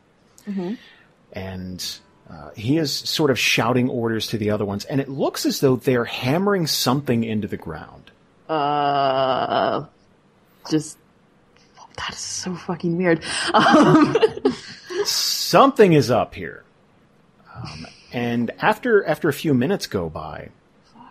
[1.34, 2.00] and
[2.30, 5.60] uh, he is sort of shouting orders to the other ones, and it looks as
[5.60, 8.12] though they're hammering something into the ground.
[8.48, 9.86] Uh,
[10.70, 10.98] just
[11.98, 13.24] that is so fucking weird.
[13.54, 14.16] Um,
[15.06, 16.64] Something is up here,
[17.56, 20.50] um, and after after a few minutes go by.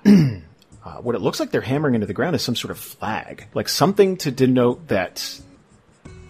[0.83, 3.47] Uh, what it looks like they're hammering into the ground is some sort of flag,
[3.53, 5.39] like something to denote that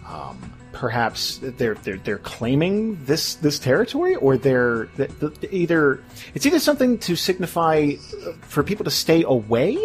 [0.05, 6.03] um, perhaps they're they're they're claiming this this territory, or they're th- th- either
[6.33, 7.93] it's either something to signify
[8.27, 9.77] uh, for people to stay away,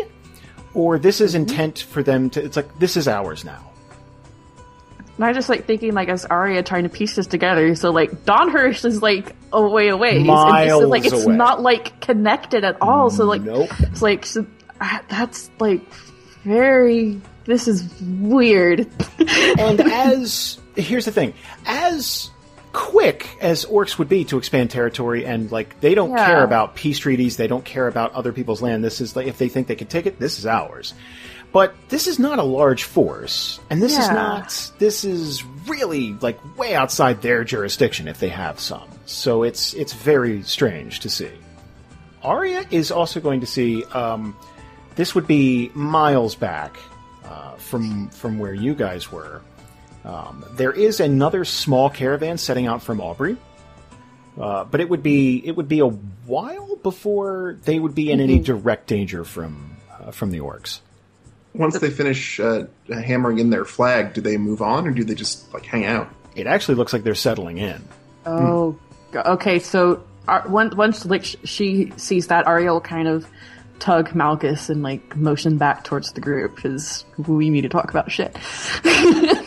[0.74, 2.42] or this is intent for them to.
[2.42, 3.70] It's like this is ours now.
[5.16, 7.74] And I just like thinking like as Aria trying to piece this together.
[7.74, 11.36] So like Donhurst is like a way away, and this is, like it's away.
[11.36, 13.08] not like connected at all.
[13.10, 13.70] So like Nope.
[13.80, 14.46] it's like so,
[14.80, 15.80] uh, that's like
[16.44, 17.20] very.
[17.44, 18.80] This is weird.
[19.58, 21.32] and as here's the thing,
[21.64, 22.28] as
[22.72, 26.26] quick as orcs would be to expand territory, and like they don't Yeah.
[26.26, 28.84] care about peace treaties, they don't care about other people's land.
[28.84, 30.92] This is like if they think they can take it, this is ours.
[31.56, 34.72] But this is not a large force, and this is not.
[34.78, 38.86] This is really like way outside their jurisdiction if they have some.
[39.06, 41.30] So it's it's very strange to see.
[42.22, 43.84] Aria is also going to see.
[43.84, 44.36] Um,
[44.96, 46.76] this would be miles back
[47.24, 49.40] uh, from from where you guys were.
[50.04, 53.38] Um, there is another small caravan setting out from Aubrey,
[54.38, 58.20] uh, but it would be it would be a while before they would be in
[58.20, 60.80] any direct danger from uh, from the orcs.
[61.58, 65.14] Once they finish uh, hammering in their flag, do they move on or do they
[65.14, 66.08] just like hang out?
[66.34, 67.82] It actually looks like they're settling in.
[68.26, 68.78] Oh,
[69.12, 69.58] go- okay.
[69.58, 73.26] So uh, once once like she sees that, Aria will kind of
[73.78, 78.10] tug Malchus and like motion back towards the group because we need to talk about
[78.10, 78.36] shit.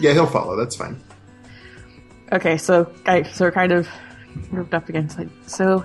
[0.00, 0.56] Yeah, he'll follow.
[0.56, 1.00] That's fine.
[2.32, 3.88] Okay, so I so we're kind of
[4.50, 5.84] moved up against like so.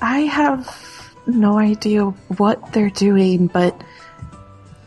[0.00, 2.04] I have no idea
[2.36, 3.82] what they're doing, but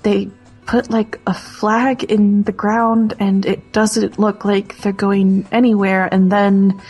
[0.03, 0.29] they
[0.65, 6.09] put like a flag in the ground, and it doesn't look like they're going anywhere.
[6.11, 6.81] And then,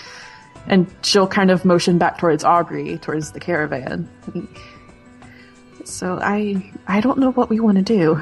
[0.67, 4.09] and she'll kind of motion back towards Aubrey, towards the caravan.
[5.85, 8.19] So I I don't know what we want to do.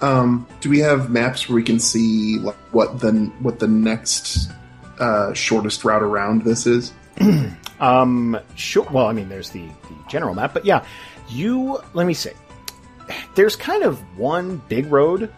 [0.00, 4.50] Um, do we have maps where we can see like, what the what the next
[4.98, 6.92] uh, shortest route around this is?
[7.80, 8.86] Um, sure.
[8.90, 10.84] Well, I mean, there's the, the general map, but yeah,
[11.28, 11.78] you.
[11.94, 12.32] Let me see.
[13.34, 15.32] There's kind of one big road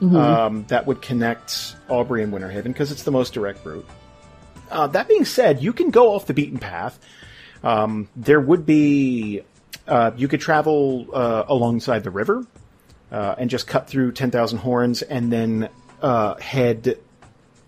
[0.00, 3.86] um, that would connect Aubrey and Winterhaven because it's the most direct route.
[4.70, 6.98] Uh, that being said, you can go off the beaten path.
[7.62, 9.42] Um, there would be.
[9.86, 12.46] Uh, you could travel uh, alongside the river
[13.12, 15.68] uh, and just cut through Ten Thousand Horns, and then
[16.00, 16.98] uh, head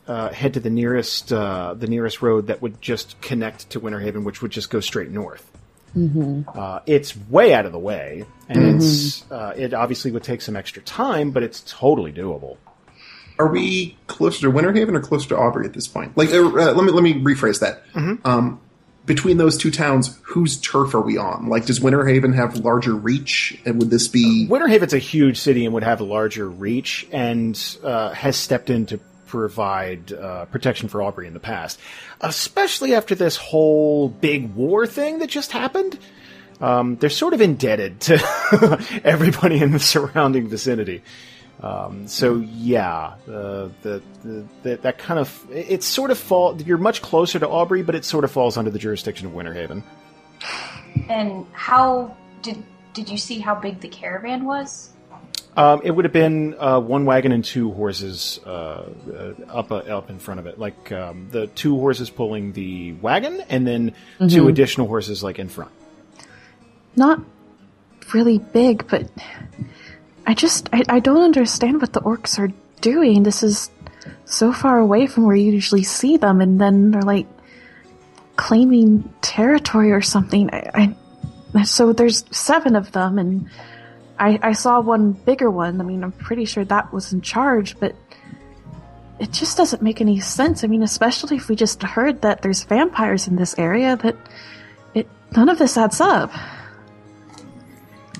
[0.06, 4.24] uh, head to the nearest uh, the nearest road that would just connect to Winterhaven,
[4.24, 5.50] which would just go straight north.
[5.96, 10.54] Uh, it's way out of the way, and it's uh, it obviously would take some
[10.56, 12.58] extra time, but it's totally doable.
[13.38, 16.16] Are we closer to Winterhaven or closer to Aubrey at this point?
[16.16, 17.82] Like, uh, uh, let me let me rephrase that.
[18.24, 18.60] Um,
[19.06, 21.48] between those two towns, whose turf are we on?
[21.48, 24.46] Like, does Winterhaven have larger reach, and would this be?
[24.50, 28.86] Winterhaven's a huge city and would have a larger reach, and uh, has stepped in
[28.86, 31.80] to provide uh, protection for Aubrey in the past,
[32.20, 35.98] especially after this whole big war thing that just happened.
[36.60, 41.02] Um, they're sort of indebted to everybody in the surrounding vicinity.
[41.62, 46.60] Um, so yeah, uh, the, the, the that kind of it sort of fall.
[46.60, 49.82] You're much closer to Aubrey, but it sort of falls under the jurisdiction of Winterhaven.
[51.08, 52.62] And how did
[52.92, 54.90] did you see how big the caravan was?
[55.56, 59.76] Um, it would have been uh, one wagon and two horses uh, uh, up uh,
[59.76, 63.94] up in front of it, like um, the two horses pulling the wagon, and then
[64.28, 65.70] two additional horses like in front.
[66.94, 67.20] not
[68.12, 69.10] really big, but
[70.26, 72.52] I just I, I don't understand what the orcs are
[72.82, 73.22] doing.
[73.22, 73.70] This is
[74.26, 77.26] so far away from where you usually see them, and then they're like
[78.36, 80.50] claiming territory or something.
[80.52, 80.94] I,
[81.54, 83.48] I so there's seven of them, and
[84.18, 85.80] I, I saw one bigger one.
[85.80, 87.94] I mean, I'm pretty sure that was in charge, but
[89.18, 90.64] it just doesn't make any sense.
[90.64, 94.16] I mean, especially if we just heard that there's vampires in this area, that
[94.94, 96.32] it none of this adds up.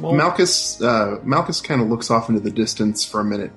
[0.01, 3.53] Well, Malchus uh, Malchus kind of looks off into the distance for a minute,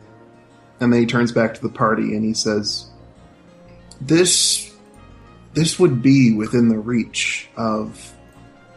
[0.80, 2.90] and then he turns back to the party and he says,
[4.00, 4.74] "This,
[5.54, 8.14] this would be within the reach of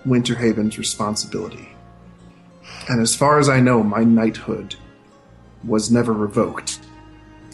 [0.07, 1.69] Winterhaven's responsibility,
[2.89, 4.76] and as far as I know, my knighthood
[5.64, 6.80] was never revoked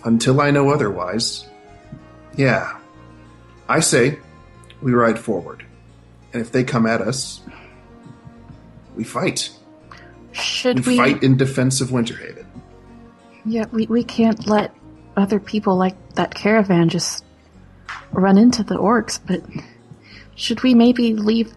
[0.04, 1.46] until I know otherwise.
[2.36, 2.78] Yeah,
[3.68, 4.18] I say
[4.80, 5.64] we ride forward,
[6.32, 7.42] and if they come at us,
[8.96, 9.50] we fight."
[10.32, 10.96] Should we we?
[10.96, 12.46] fight in defense of Winterhaven.
[13.44, 14.74] Yeah, we, we can't let
[15.16, 17.24] other people like that caravan just
[18.12, 19.42] run into the orcs, but
[20.34, 21.52] should we maybe leave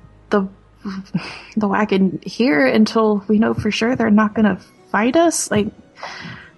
[0.84, 4.60] the the wagon here until we know for sure they're not gonna
[4.90, 5.50] fight us?
[5.52, 5.68] Like,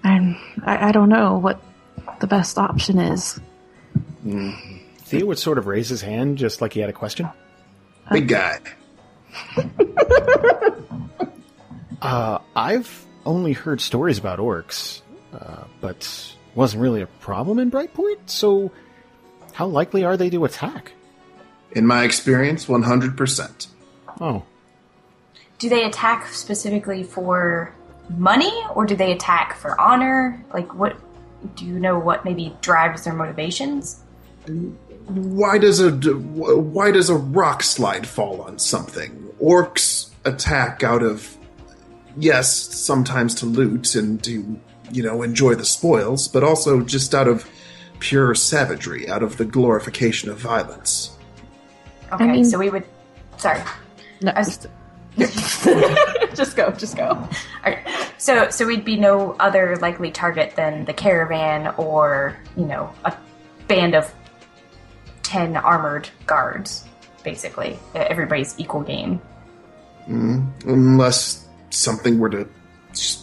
[0.04, 1.62] I'm, I, I don't know what
[2.20, 3.40] the best option is.
[4.24, 7.30] Theo would sort of raise his hand just like he had a question.
[8.12, 8.60] Big guy.
[12.04, 15.02] Uh, I've only heard stories about orcs,
[15.32, 18.74] uh, but wasn't really a problem in Brightpoint, so
[19.54, 20.92] how likely are they to attack?
[21.72, 23.68] In my experience, 100%.
[24.22, 24.44] Oh,
[25.60, 27.74] Do they attack specifically for
[28.10, 30.44] money, or do they attack for honor?
[30.54, 30.96] Like, what?
[31.56, 34.02] Do you know what maybe drives their motivations?
[35.08, 39.30] Why does a why does a rock slide fall on something?
[39.42, 41.38] Orcs attack out of
[42.18, 44.60] yes, sometimes to loot and to
[44.92, 47.46] you know enjoy the spoils, but also just out of
[48.00, 51.18] pure savagery, out of the glorification of violence.
[52.14, 52.86] Okay, mean- so we would.
[53.38, 53.62] Sorry.
[54.24, 54.68] No, I was-
[56.34, 57.28] just go, just go.
[57.64, 57.86] Alright,
[58.18, 63.16] So, so we'd be no other likely target than the caravan or, you know, a
[63.68, 64.12] band of
[65.22, 66.86] 10 armored guards,
[67.24, 67.78] basically.
[67.94, 69.22] Everybody's equal game.
[70.10, 70.70] Mm-hmm.
[70.70, 72.48] Unless something were to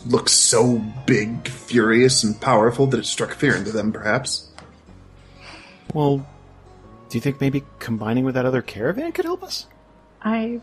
[0.06, 4.48] look so big, furious, and powerful that it struck fear into them, perhaps.
[5.92, 6.18] well,
[7.08, 9.66] do you think maybe combining with that other caravan could help us?
[10.22, 10.60] I,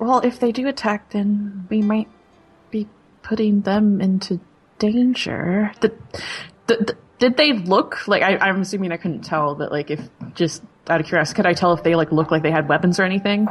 [0.00, 2.08] well, if they do attack, then we might
[2.70, 2.88] be
[3.22, 4.40] putting them into
[4.78, 5.72] danger.
[5.80, 5.92] The,
[6.66, 8.22] the, the- did they look like?
[8.22, 10.00] I, I'm assuming I couldn't tell, but like, if
[10.34, 12.98] just out of curiosity, could I tell if they like looked like they had weapons
[12.98, 13.46] or anything?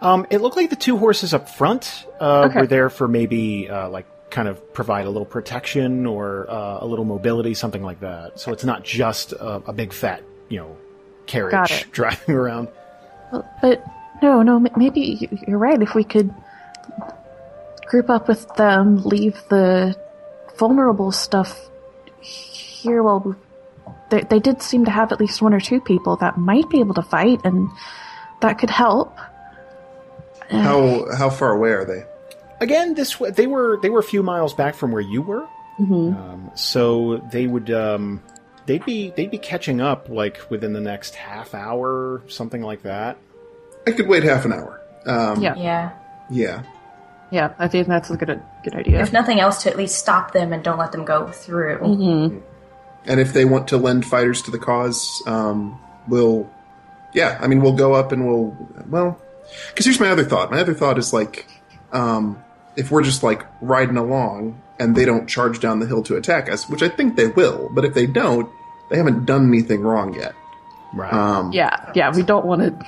[0.00, 2.60] Um, it looked like the two horses up front uh, Okay.
[2.60, 6.86] were there for maybe uh, like kind of provide a little protection or uh, a
[6.86, 8.38] little mobility, something like that.
[8.38, 10.76] So it's not just a, a big fat, you know,
[11.26, 12.68] carriage driving around.
[13.32, 13.84] Well, but
[14.22, 15.80] no, no, m- maybe you're right.
[15.80, 16.32] If we could
[17.86, 19.96] group up with them, leave the
[20.58, 21.68] vulnerable stuff
[22.20, 23.02] here.
[23.02, 23.36] Well,
[24.10, 26.80] they, they did seem to have at least one or two people that might be
[26.80, 27.68] able to fight, and
[28.40, 29.16] that could help.
[30.50, 32.04] How how far away are they?
[32.60, 35.46] Again, this they were they were a few miles back from where you were,
[35.78, 36.16] Mm-hmm.
[36.16, 38.22] um, so they would um,
[38.66, 43.16] they'd be they'd be catching up like within the next half hour, something like that.
[43.86, 44.80] I could wait half an hour.
[45.06, 45.54] Um, Yeah.
[45.56, 45.90] Yeah.
[46.30, 46.62] Yeah.
[47.30, 49.00] Yeah, I think that's a good good idea.
[49.00, 51.78] If nothing else, to at least stop them and don't let them go through.
[51.78, 52.38] Mm-hmm.
[53.06, 56.48] And if they want to lend fighters to the cause, um, we'll,
[57.12, 58.56] yeah, I mean, we'll go up and we'll,
[58.88, 59.20] well,
[59.68, 60.50] because here's my other thought.
[60.50, 61.46] My other thought is like,
[61.92, 62.42] um,
[62.76, 66.50] if we're just like riding along and they don't charge down the hill to attack
[66.50, 68.48] us, which I think they will, but if they don't,
[68.90, 70.34] they haven't done anything wrong yet.
[70.92, 71.12] Right.
[71.12, 72.86] Um, Yeah, yeah, we don't want to.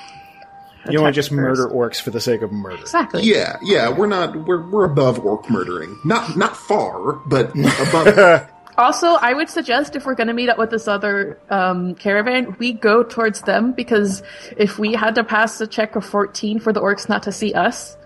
[0.86, 2.82] You don't want to just murder orcs for the sake of murder.
[2.82, 3.22] Exactly.
[3.22, 5.98] Yeah, yeah, we're not, we're, we're above orc murdering.
[6.04, 8.48] Not, not far, but above.
[8.78, 12.56] Also, I would suggest if we're going to meet up with this other um, caravan,
[12.58, 14.22] we go towards them because
[14.58, 17.54] if we had to pass a check of 14 for the orcs not to see
[17.54, 17.96] us,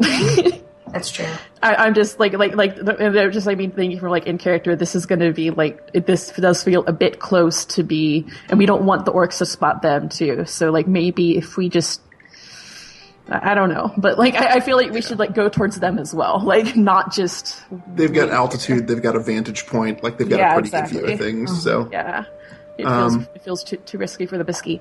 [0.92, 1.26] That's true.
[1.62, 4.76] I, I'm just like like like they're just like me thinking from like in character.
[4.76, 8.26] This is going to be like it, this does feel a bit close to be,
[8.48, 10.44] and we don't want the orcs to spot them too.
[10.46, 12.00] So like maybe if we just.
[13.28, 15.78] I I don't know, but like I, I feel like we should like go towards
[15.80, 17.62] them as well, like not just
[17.94, 20.88] they've got altitude, they've got a vantage point, like they've got Yeah, a pretty good
[20.88, 21.32] view of exactly.
[21.32, 21.88] things, so.
[21.92, 22.24] yeah.
[22.78, 24.80] It feels Um, it feels too too risky for the biscuit.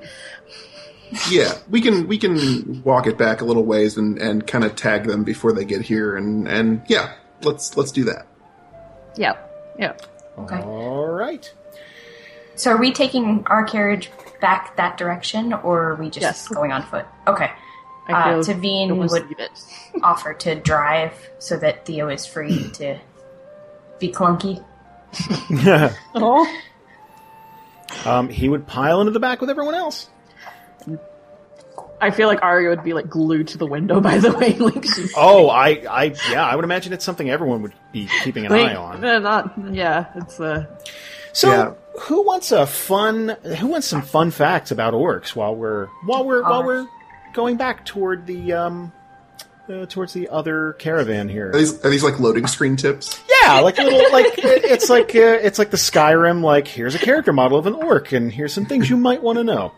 [1.30, 4.76] Yeah, we can we can walk it back a little ways and, and kind of
[4.76, 8.28] tag them before they get here, and, and yeah, let's let's do that.
[9.16, 9.38] Yeah,
[9.80, 9.94] yeah.
[10.38, 10.58] Okay.
[10.62, 11.52] All right.
[12.56, 16.48] So are we taking our carriage back that direction, or are we just Yes.
[16.50, 17.06] going on foot?
[17.26, 17.50] Okay.
[18.08, 19.22] I Uh, Teveen would
[20.04, 22.98] offer to drive so that Theo is free to
[24.00, 24.64] be clunky.
[26.16, 26.48] Oh,
[28.06, 30.10] um, he would pile into the back with everyone else.
[32.00, 34.00] I feel like Aria would be like glued to the window.
[34.02, 37.62] By the way, like she's Oh, I, I, yeah, I would imagine it's something everyone
[37.64, 39.02] would be keeping an like, eye on.
[39.02, 40.06] not yeah.
[40.16, 40.66] It's uh
[41.34, 41.74] So, Yeah.
[42.02, 43.30] who wants a fun?
[43.60, 46.66] Who wants some fun facts about orcs while we're while we're while Gosh.
[46.68, 46.88] we're
[47.34, 48.92] going back toward the um
[49.70, 51.50] uh, towards the other caravan here?
[51.50, 53.22] Are these, are these like loading screen tips?
[53.42, 56.42] Yeah, like a little like it- it's like uh, it's like the Skyrim.
[56.44, 59.38] Like here's a character model of an orc, and here's some things you might want
[59.38, 59.74] to know.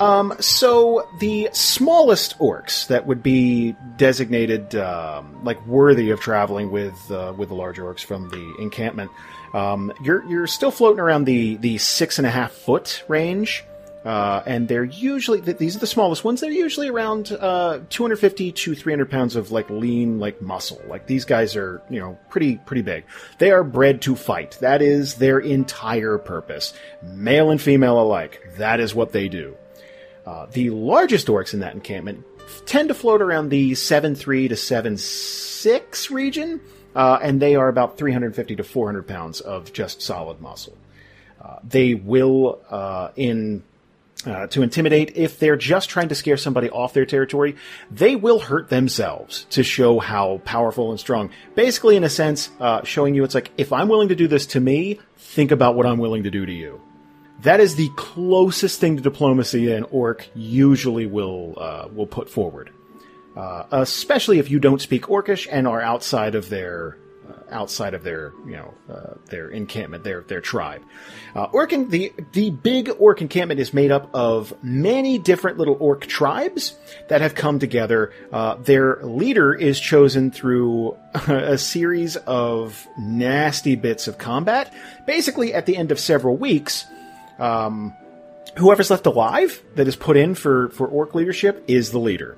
[0.00, 7.10] Um, so the smallest orcs that would be designated um, like worthy of traveling with
[7.10, 9.10] uh, with the larger orcs from the encampment,
[9.54, 13.64] um, you're you're still floating around the the six and a half foot range.
[14.04, 16.40] Uh, and they're usually th- these are the smallest ones.
[16.40, 20.80] They're usually around uh, 250 to 300 pounds of like lean like muscle.
[20.86, 23.04] Like these guys are you know pretty pretty big.
[23.38, 24.56] They are bred to fight.
[24.60, 28.40] That is their entire purpose, male and female alike.
[28.56, 29.56] That is what they do.
[30.24, 32.24] Uh, the largest orcs in that encampment
[32.66, 36.60] tend to float around the 7.3 to 7.6 region,
[36.94, 40.76] uh, and they are about 350 to 400 pounds of just solid muscle.
[41.40, 43.62] Uh, they will, uh, in
[44.26, 47.56] uh, to intimidate, if they're just trying to scare somebody off their territory,
[47.90, 51.30] they will hurt themselves to show how powerful and strong.
[51.54, 54.46] Basically, in a sense, uh, showing you it's like, if I'm willing to do this
[54.46, 56.80] to me, think about what I'm willing to do to you.
[57.42, 62.72] That is the closest thing to diplomacy an orc usually will uh, will put forward,
[63.36, 66.98] uh, especially if you don't speak Orcish and are outside of their
[67.50, 70.82] outside of their you know uh, their encampment, their their tribe.
[71.34, 76.06] Uh, orc the the big orc encampment is made up of many different little orc
[76.06, 76.76] tribes
[77.08, 78.12] that have come together.
[78.32, 84.72] Uh, their leader is chosen through a series of nasty bits of combat.
[85.06, 86.84] Basically, at the end of several weeks
[87.38, 87.94] um,
[88.56, 92.36] whoever's left alive that is put in for, for orc leadership is the leader.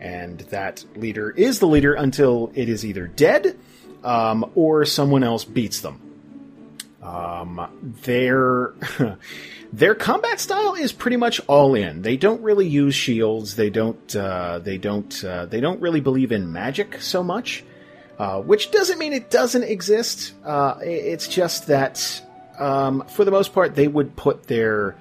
[0.00, 3.58] And that leader is the leader until it is either dead
[4.04, 6.00] um, or someone else beats them.
[7.02, 8.74] Um, their
[9.72, 12.02] their combat style is pretty much all in.
[12.02, 13.56] They don't really use shields.
[13.56, 14.14] They don't.
[14.14, 15.24] Uh, they don't.
[15.24, 17.64] Uh, they don't really believe in magic so much.
[18.18, 20.34] Uh, which doesn't mean it doesn't exist.
[20.44, 22.22] Uh, it's just that
[22.58, 24.94] um, for the most part, they would put their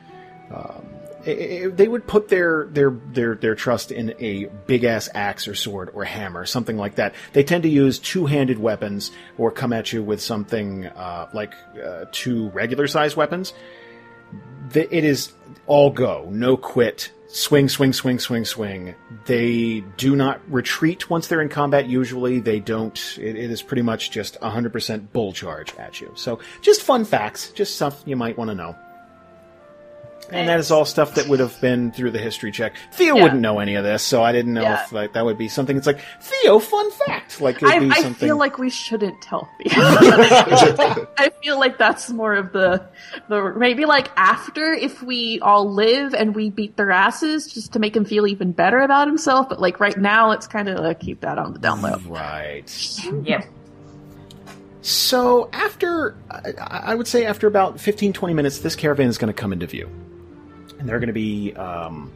[0.50, 0.89] um,
[1.26, 1.30] i-
[1.66, 5.56] i- they would put their their their their trust in a big ass axe or
[5.56, 7.14] sword or hammer, something like that.
[7.34, 11.54] They tend to use two handed weapons or come at you with something uh, like
[11.84, 13.54] uh, two regular sized weapons.
[14.72, 15.32] The, it is
[15.66, 17.12] all go, no quit.
[17.32, 18.96] Swing, swing, swing, swing, swing.
[19.26, 21.88] They do not retreat once they're in combat.
[21.88, 22.98] Usually, they don't.
[23.20, 26.12] It, it is pretty much just 100% bull charge at you.
[26.16, 28.76] So, just fun facts, just stuff you might want to know.
[30.32, 32.74] And that is all stuff that would have been through the history check.
[32.92, 33.24] Theo Yeah.
[33.24, 34.84] wouldn't know any of this, so I didn't know Yeah.
[34.84, 35.76] if like that would be something.
[35.78, 37.42] It's like Theo, fun fact.
[37.42, 39.72] Like it would I, be I feel like we shouldn't tell Theo.
[39.76, 42.84] I feel like that's more of the
[43.28, 47.80] the maybe like after if we all live and we beat their asses just to
[47.80, 49.50] make him feel even better about himself.
[49.50, 51.98] But like right now, let's kind of uh, keep that on the down low.
[52.08, 52.64] right.
[53.24, 53.46] Yep.
[54.82, 56.52] So after, I
[56.92, 59.68] I would say after about 15, 20 minutes, this caravan is going to come into
[59.68, 59.90] view.
[60.80, 62.12] And there are going to be, um,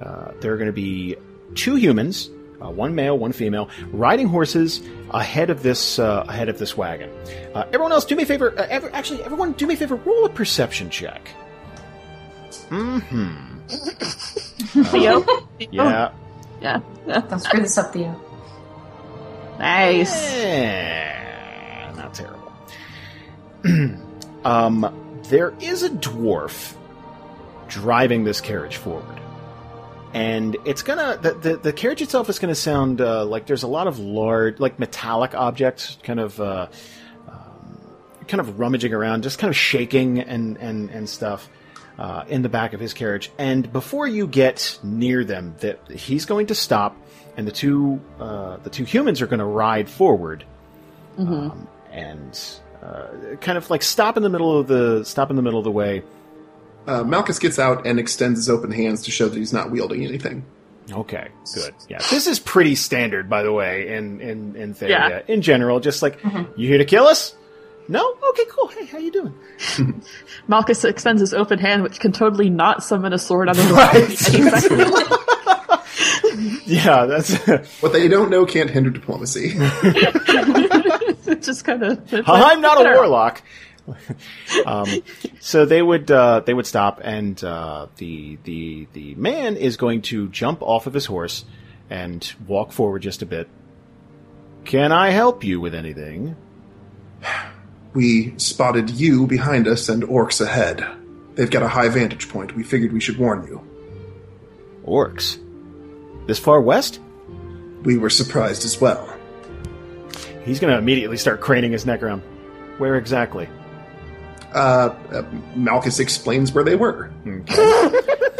[0.00, 1.16] uh, there are going to be
[1.54, 2.30] two humans,
[2.60, 4.80] uh, one male, one female, riding horses
[5.10, 7.10] ahead of this, uh, ahead of this wagon.
[7.54, 9.96] Uh, everyone else, do me a favor, uh, ever, actually, everyone, do me a favor,
[9.96, 11.28] roll a perception check.
[12.70, 13.44] Mm-hmm.
[14.84, 15.24] Theo,
[15.70, 16.12] Yeah.
[16.60, 16.80] yeah,
[17.28, 18.18] Don't screw this up, Theo.
[19.58, 20.32] nice.
[20.34, 22.52] Eh, not terrible.
[24.44, 26.74] um, there is a dwarf
[27.68, 29.20] driving this carriage forward.
[30.14, 33.68] And it's gonna the, the, the carriage itself is gonna sound uh, like there's a
[33.68, 36.68] lot of large, like metallic objects, kind of uh,
[37.28, 37.78] um,
[38.26, 41.48] kind of rummaging around, just kind of shaking and and and stuff
[41.98, 43.30] uh, in the back of his carriage.
[43.38, 46.96] And before you get near them, that he's going to stop,
[47.36, 50.44] and the two uh, the two humans are going to ride forward,
[51.18, 52.40] um, and
[52.82, 55.64] uh, kind of like stop in the middle of the stop in the middle of
[55.64, 56.02] the way.
[56.88, 60.04] Uh, Malchus gets out and extends his open hands to show that he's not wielding
[60.04, 60.42] anything.
[60.90, 61.74] Okay, good.
[61.88, 64.88] Yeah, this is pretty standard, by the way, in in in Theria.
[64.88, 65.20] Yeah.
[65.28, 66.18] In general, just like
[66.56, 67.34] you here to kill us?
[67.88, 68.16] No.
[68.30, 68.68] Okay, cool.
[68.68, 69.34] Hey, how you doing?
[70.48, 73.62] Malchus extends his open hand, which can totally not summon a sword on the
[75.08, 75.14] right.
[76.64, 77.34] Yeah, that's.
[77.82, 79.54] What they don't know can't hinder diplomacy.
[81.40, 82.14] Just kind of.
[82.26, 83.42] I'm not a warlock.
[84.66, 84.88] um,
[85.40, 90.02] so they would uh, they would stop, and uh, the the the man is going
[90.02, 91.44] to jump off of his horse
[91.90, 93.48] and walk forward just a bit.
[94.64, 96.36] Can I help you with anything?
[97.94, 100.86] we spotted you behind us and orcs ahead.
[101.34, 102.54] They've got a high vantage point.
[102.54, 103.64] We figured we should warn you.
[104.84, 105.38] Orcs.
[106.26, 107.00] This far west?
[107.84, 109.14] We were surprised as well.
[110.44, 112.20] He's going to immediately start craning his neck around.
[112.78, 113.48] Where exactly?
[114.54, 115.22] Uh, uh,
[115.54, 117.12] Malchus explains where they were.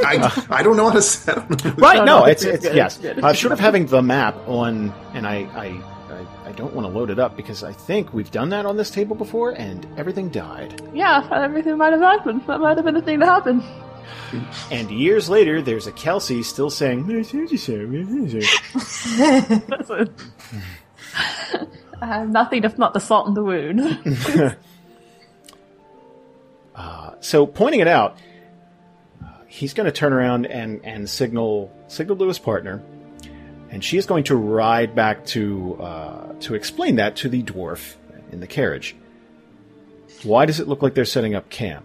[0.01, 1.35] I, I don't know how to say
[1.77, 2.97] Right, No, no, no, it's, it's it's good, yes.
[2.97, 3.25] it's good.
[3.25, 6.93] Uh, short of having the map on, and I, I, I, I don't want to
[6.93, 10.31] load it up because I think we've done that on this table before, and everything
[10.31, 10.81] died.
[10.95, 12.43] Yeah, everything might have happened.
[12.47, 13.63] That might have been a thing to happen.
[14.71, 17.33] And years later, there's a Kelsey still saying, That's
[19.91, 20.11] it.
[22.01, 23.81] I have nothing if not the salt in the wound.
[27.21, 28.17] So pointing it out,
[29.47, 32.83] he's going to turn around and, and signal signal to his partner,
[33.71, 37.97] and she is going to ride back to uh, to explain that to the dwarf
[38.31, 38.95] in the carriage.
[40.23, 41.85] Why does it look like they're setting up camp?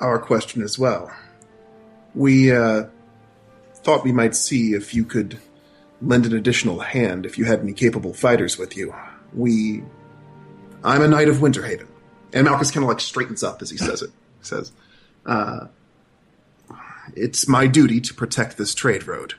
[0.00, 1.10] Our question as well.
[2.14, 2.84] We uh,
[3.74, 5.38] thought we might see if you could
[6.00, 8.94] lend an additional hand if you had any capable fighters with you.
[9.34, 9.82] We.
[10.84, 11.87] I'm a knight of Winterhaven.
[12.32, 14.10] And Malchus kind of like straightens up as he says it.
[14.40, 14.72] He says,
[15.26, 15.66] uh,
[17.14, 19.34] It's my duty to protect this trade road.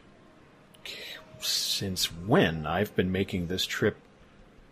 [1.39, 2.65] Since when?
[2.65, 3.97] I've been making this trip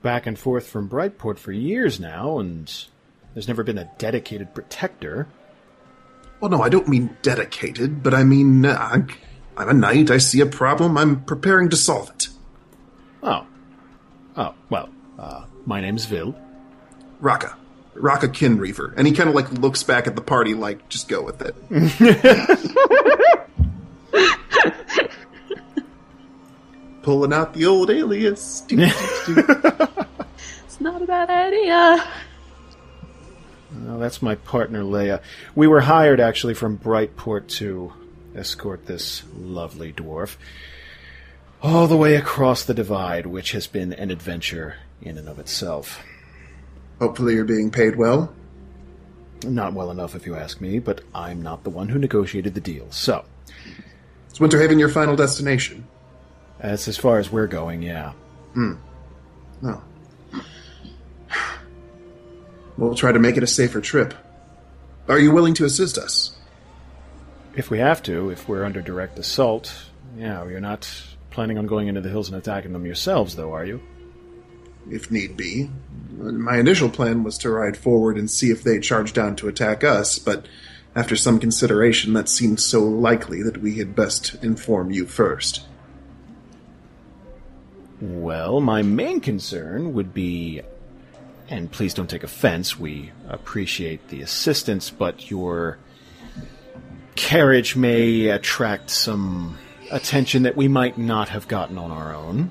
[0.01, 2.72] back and forth from Brightport for years now, and
[3.34, 5.28] there's never been a dedicated protector.
[6.39, 9.07] Well, no, I don't mean dedicated, but I mean, uh, I'm,
[9.70, 10.11] a knight.
[10.11, 10.97] I see a problem.
[10.97, 12.30] I'm preparing to solve it.
[13.24, 13.47] Oh.
[14.36, 16.36] Oh, well, uh, my name's Vil.
[17.20, 17.57] Raka.
[17.97, 18.93] Raka Kinreaver.
[18.95, 21.55] And he kind of like looks back at the party like, just go with it.
[27.03, 28.63] Pulling out the old alias.
[28.69, 32.03] it's not a bad idea.
[33.71, 35.21] Well, that's my partner, Leia.
[35.55, 37.93] We were hired actually from Brightport to
[38.35, 40.35] escort this lovely dwarf
[41.61, 46.03] all the way across the divide, which has been an adventure in and of itself.
[46.99, 48.33] Hopefully you're being paid well.
[49.45, 52.61] Not well enough, if you ask me, but I'm not the one who negotiated the
[52.61, 52.87] deal.
[52.91, 53.23] So,
[54.31, 55.87] Is Winterhaven your final destination?
[56.59, 58.13] that's as far as we're going, yeah.
[58.53, 58.73] Hmm.
[59.61, 59.81] No.
[62.77, 64.13] We'll try to make it a safer trip.
[65.07, 66.35] Are you willing to assist us?
[67.55, 69.73] If we have to, if we're under direct assault,
[70.15, 70.89] yeah, you're not
[71.31, 73.81] planning on going into the hills and attacking them yourselves, though, are you?
[74.89, 75.69] If need be.
[76.17, 79.83] My initial plan was to ride forward and see if they charge down to attack
[79.83, 80.47] us, but
[80.95, 85.63] after some consideration, that seemed so likely that we had best inform you first.
[88.01, 90.61] Well, my main concern would be,
[91.49, 95.77] and please don't take offense, we appreciate the assistance, but your
[97.15, 99.57] carriage may attract some
[99.91, 102.49] attention that we might not have gotten on our own.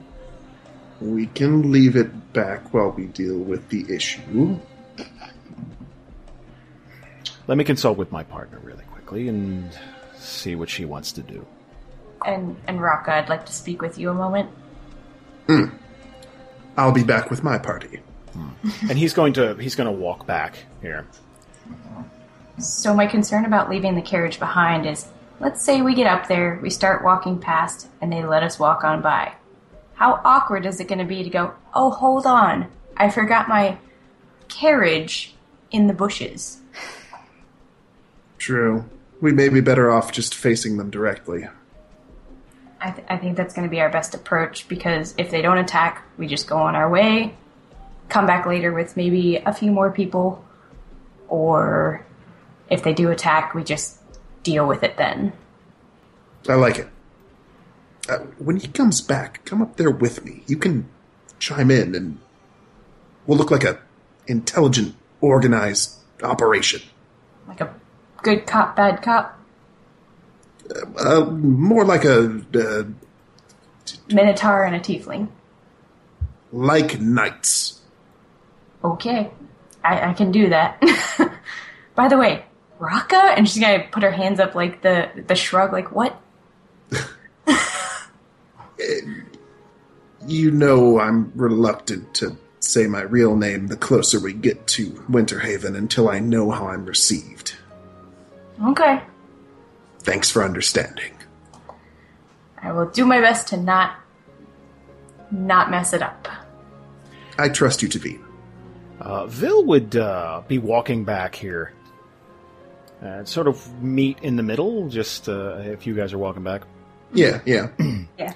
[1.01, 4.59] We can leave it back while we deal with the issue.
[7.47, 9.70] Let me consult with my partner really quickly and
[10.16, 11.47] see what she wants to do.
[12.24, 14.51] And and Raka, I'd like to speak with you a moment.
[15.47, 15.66] Hmm.
[16.76, 18.01] I'll be back with my party.
[18.32, 18.49] Hmm.
[18.90, 21.07] And he's going to he's going to walk back here.
[22.59, 25.07] So my concern about leaving the carriage behind is
[25.40, 28.82] let's say we get up there, we start walking past, and they let us walk
[28.82, 29.32] on by.
[29.97, 33.78] How awkward is it going to be to go, oh, hold on, I forgot my
[34.49, 35.34] carriage
[35.70, 36.61] in the bushes?
[38.38, 38.84] True.
[39.22, 41.49] We may be better off just facing them directly.
[42.78, 45.57] I, th- I think that's going to be our best approach because if they don't
[45.57, 47.34] attack, we just go on our way,
[48.11, 50.44] come back later with maybe a few more people,
[51.28, 52.05] or
[52.68, 53.99] if they do attack, we just
[54.42, 55.32] deal with it then.
[56.47, 56.88] I like it.
[58.09, 60.43] Uh, when he comes back, come up there with me.
[60.47, 60.89] You can
[61.39, 62.19] chime in, and
[63.27, 63.79] we'll look like a
[64.27, 66.83] intelligent, organized operation.
[67.49, 67.75] Like a
[68.23, 69.39] good cop, bad cop.
[70.99, 72.85] Uh, more like a uh,
[74.09, 75.29] Minotaur and a tiefling.
[76.53, 77.81] like knights.
[78.85, 79.31] Okay,
[79.85, 80.81] I, I can do that.
[81.95, 82.45] By the way,
[82.79, 86.21] Raka, and she's gonna put her hands up like the the shrug, like what?
[90.26, 95.76] You know, I'm reluctant to say my real name the closer we get to Winterhaven
[95.76, 97.55] until I know how I'm received.
[98.64, 99.01] Okay.
[100.01, 101.12] Thanks for understanding.
[102.62, 103.97] I will do my best to not
[105.30, 106.28] not mess it up.
[107.39, 108.22] I trust you, Teveen.
[109.01, 111.72] Uh, Vil would uh, be walking back here.
[113.03, 116.62] Uh, sort of meet in the middle, just uh, if you guys are walking back.
[117.12, 117.68] Yeah, yeah.
[118.18, 118.32] Yeah.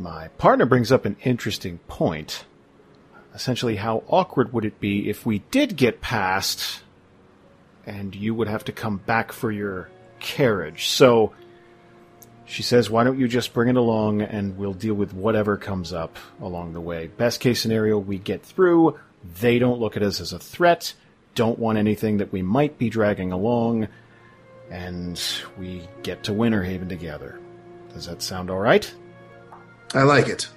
[0.00, 2.46] My partner brings up an interesting point.
[3.34, 6.82] Essentially, how awkward would it be if we did get past
[7.84, 10.86] and you would have to come back for your carriage?
[10.86, 11.34] So,
[12.46, 15.92] she says, why don't you just bring it along and we'll deal with whatever comes
[15.92, 17.08] up along the way.
[17.08, 18.98] Best case scenario, we get through.
[19.40, 20.94] They don't look at us as a threat,
[21.34, 23.86] don't want anything that we might be dragging along,
[24.70, 25.22] and
[25.58, 27.38] we get to Winterhaven together.
[27.92, 28.94] Does that sound alright?
[29.94, 30.48] I like it.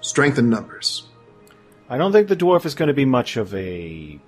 [0.00, 1.08] Strength in numbers.
[1.88, 4.18] I don't think the dwarf is going to be much of a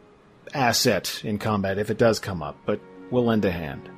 [0.54, 3.88] asset in combat if it does come up, but we'll lend a hand.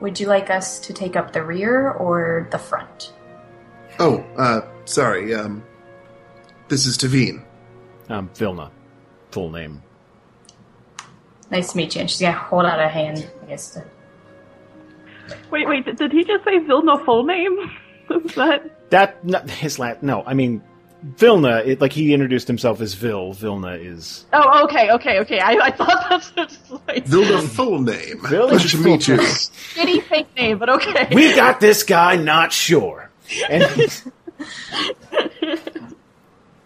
[0.00, 3.12] Would you like us to take up the rear or the front?
[3.98, 5.64] Oh, uh, sorry, um,
[6.68, 7.44] this is Teveen.
[8.08, 8.70] Um, Vilna,
[9.30, 9.82] full name.
[11.50, 12.02] Nice to meet you.
[12.02, 13.70] And she's gonna hold out a hand, I guess.
[13.70, 13.84] To...
[15.50, 17.58] Wait, wait, did- did he just say Vilna full name?
[18.24, 20.02] Is that That not his last.
[20.02, 20.62] No, I mean
[21.02, 21.58] Vilna.
[21.58, 23.32] It, like he introduced himself as Vil.
[23.32, 25.40] Vilna is Oh, okay, okay, okay.
[25.40, 28.18] I, I thought that's just like Vilda full name.
[28.20, 29.16] Vilda Pleasure to meet you.
[29.16, 31.08] shitty fake name, but okay.
[31.14, 32.16] we got this guy.
[32.16, 33.10] Not sure.
[33.48, 33.64] And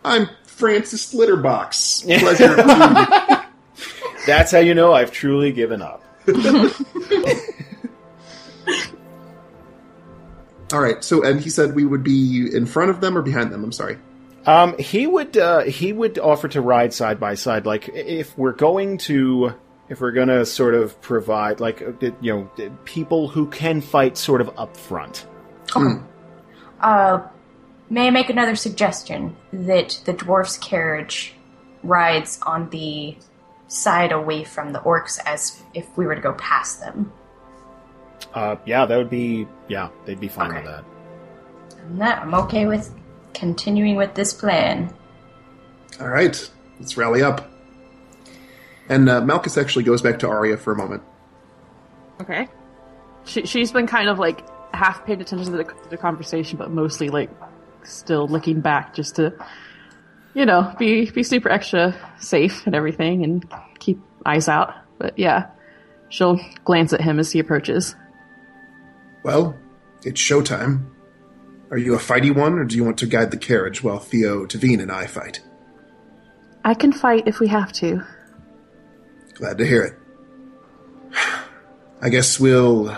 [0.05, 2.05] I'm Francis Litterbox.
[2.21, 3.45] Pleasure to
[4.27, 6.03] that's how you know I've truly given up.
[10.73, 13.53] All right, so and he said we would be in front of them or behind
[13.53, 13.65] them.
[13.65, 13.99] I'm sorry.
[14.47, 17.67] Um, he would uh, he would offer to ride side by side.
[17.67, 19.55] Like if we're going to
[19.89, 24.41] if we're gonna sort of provide like uh, you know people who can fight sort
[24.41, 25.27] of up front.
[26.81, 27.27] Uh,
[27.89, 31.35] may I make another suggestion that the dwarf's carriage
[31.83, 33.17] rides on the
[33.69, 37.13] side away from the orcs as if we were to go past them?
[38.35, 40.67] Uh, yeah, that would be yeah, they'd be fine with Okay.
[40.67, 40.85] that.
[41.87, 42.93] And that I'm okay with
[43.33, 44.93] continuing with this plan.
[46.01, 47.51] All right, let's rally up.
[48.89, 51.03] And uh, Malchus actually goes back to Aria for a moment.
[52.21, 52.49] Okay.
[53.25, 54.43] She she's been kind of like
[54.75, 57.31] half paying attention to the, the conversation, but mostly like
[57.85, 59.33] still looking back just to,
[60.35, 64.75] you know, be be super extra safe and everything, and keep eyes out.
[64.99, 65.47] But yeah,
[66.09, 67.95] she'll glance at him as he approaches.
[69.25, 69.59] Well,
[70.03, 70.85] it's showtime.
[71.71, 74.47] Are you a fighty one, or do you want to guide the carriage while Theo,
[74.47, 75.41] Teveen, and I fight?
[76.65, 78.05] I can fight if we have to.
[79.35, 79.95] Glad to hear it.
[82.01, 82.97] I guess we'll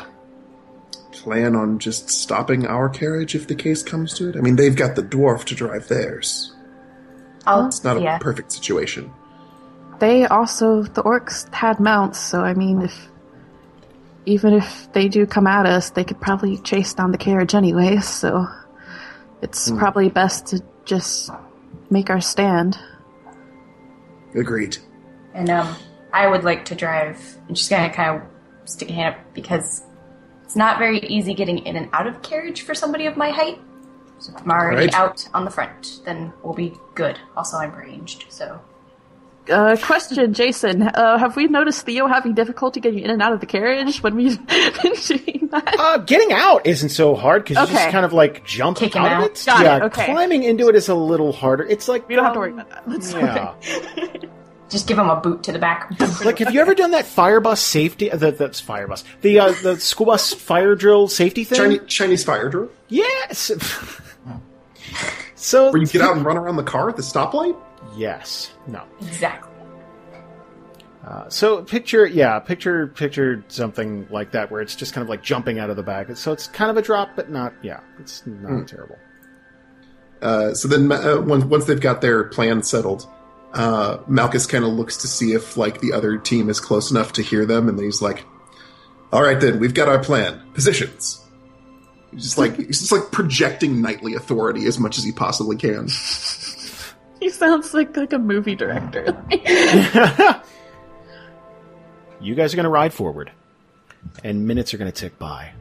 [1.12, 4.36] plan on just stopping our carriage if the case comes to it.
[4.36, 6.54] I mean, they've got the dwarf to drive theirs.
[7.46, 9.12] I'll, It's not a perfect situation.
[10.00, 13.08] They also the orcs had mounts, so I mean, if
[14.26, 17.98] even if they do come at us, they could probably chase down the carriage anyway.
[17.98, 18.46] So
[19.40, 21.30] it's probably best to just
[21.90, 22.76] make our stand.
[24.34, 24.76] Agreed.
[25.32, 25.74] And um,
[26.12, 27.18] I would like to drive.
[27.48, 29.82] And she's gonna kind of stick a hand up because
[30.44, 33.60] it's not very easy getting in and out of carriage for somebody of my height.
[34.18, 34.94] So if I'm already Right.
[34.94, 37.18] out on the front, then we'll be good.
[37.36, 38.60] Also, I'm ranged, so
[39.48, 40.82] Uh, question, Jason.
[40.82, 44.16] Uh, have we noticed Theo having difficulty getting in and out of the carriage when
[44.16, 45.76] we've been doing that?
[45.78, 49.06] Uh, getting out isn't so hard because you just kind of like jump Kick out,
[49.10, 49.22] out.
[49.24, 49.42] of it.
[49.46, 50.04] Got it, yeah, okay.
[50.06, 51.64] climbing into it is a little harder.
[51.64, 52.82] It's like We don't have to um, worry about that.
[52.86, 53.54] That's Yeah.
[53.58, 54.28] okay.
[54.68, 55.92] just give him a boot to the back.
[56.24, 58.10] like, have you ever done that fire bus safety?
[58.10, 59.04] Uh, the, that's fire bus.
[59.20, 61.56] The uh, the school bus fire drill safety thing.
[61.58, 62.70] Chinese, Chinese fire drill?
[62.88, 63.52] Yes.
[65.34, 67.56] so Where you get out and run around the car at the stoplight?
[67.96, 68.52] Yes.
[68.66, 68.84] No.
[69.00, 69.50] exactly.
[71.06, 75.22] Uh, so picture, yeah, picture, picture something like that where it's just kind of like
[75.22, 76.16] jumping out of the bag.
[76.16, 78.96] So it's kind of a drop, but not, yeah, it's not terrible.
[80.20, 83.06] Uh, so then, uh, once once they've got their plan settled,
[83.52, 87.12] uh, Malchus kind of looks to see if like the other team is close enough
[87.14, 88.24] to hear them, and then he's like,
[89.12, 90.40] "All right, then we've got our plan.
[90.54, 91.22] Positions."
[92.12, 95.88] He's just like he's just like projecting knightly authority as much as he possibly can.
[97.20, 99.16] He sounds like like a movie director.
[102.20, 103.30] You guys are going to ride forward,
[104.24, 105.52] and minutes are going to tick by.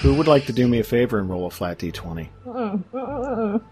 [0.00, 2.28] Who would like to do me a favor and roll a flat d20?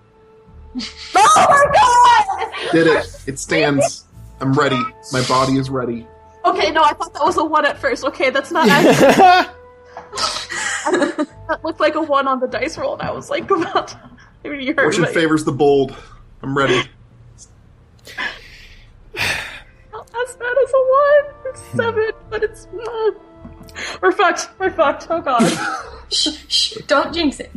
[1.15, 2.73] Oh my god!
[2.73, 3.07] Did it.
[3.29, 4.07] It stands.
[4.41, 4.81] I'm ready.
[5.13, 6.05] My body is ready.
[6.45, 8.05] Okay, no, I thought that was a one at first.
[8.05, 9.55] Okay, that's not accurate.
[11.49, 14.11] that looked like a one on the dice roll, and I was like, about to...
[14.45, 15.97] I you heard Fortune but- favors the bold.
[16.43, 16.83] I'm ready.
[19.15, 21.35] Not as bad as a one.
[21.47, 22.67] It's seven, but it's.
[22.67, 23.11] Uh,
[24.03, 24.51] we're fucked.
[24.59, 25.07] We're fucked.
[25.11, 25.43] Oh god.
[26.11, 27.51] Shh, shh, don't jinx it.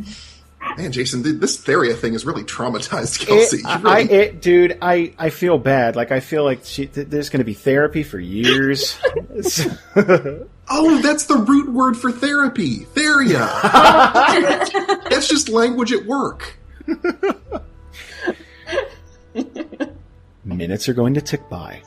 [0.78, 3.58] Man, Jason, th- this Theria thing is really traumatized Kelsey.
[3.58, 5.94] It, You I, it, dude, I, I feel bad.
[5.96, 8.98] Like I feel like she, th- there's going to be therapy for years.
[9.96, 12.86] oh, that's the root word for therapy.
[12.94, 13.62] Theria.
[15.10, 16.56] that's just language at work.
[20.44, 21.82] Minutes are going to tick by.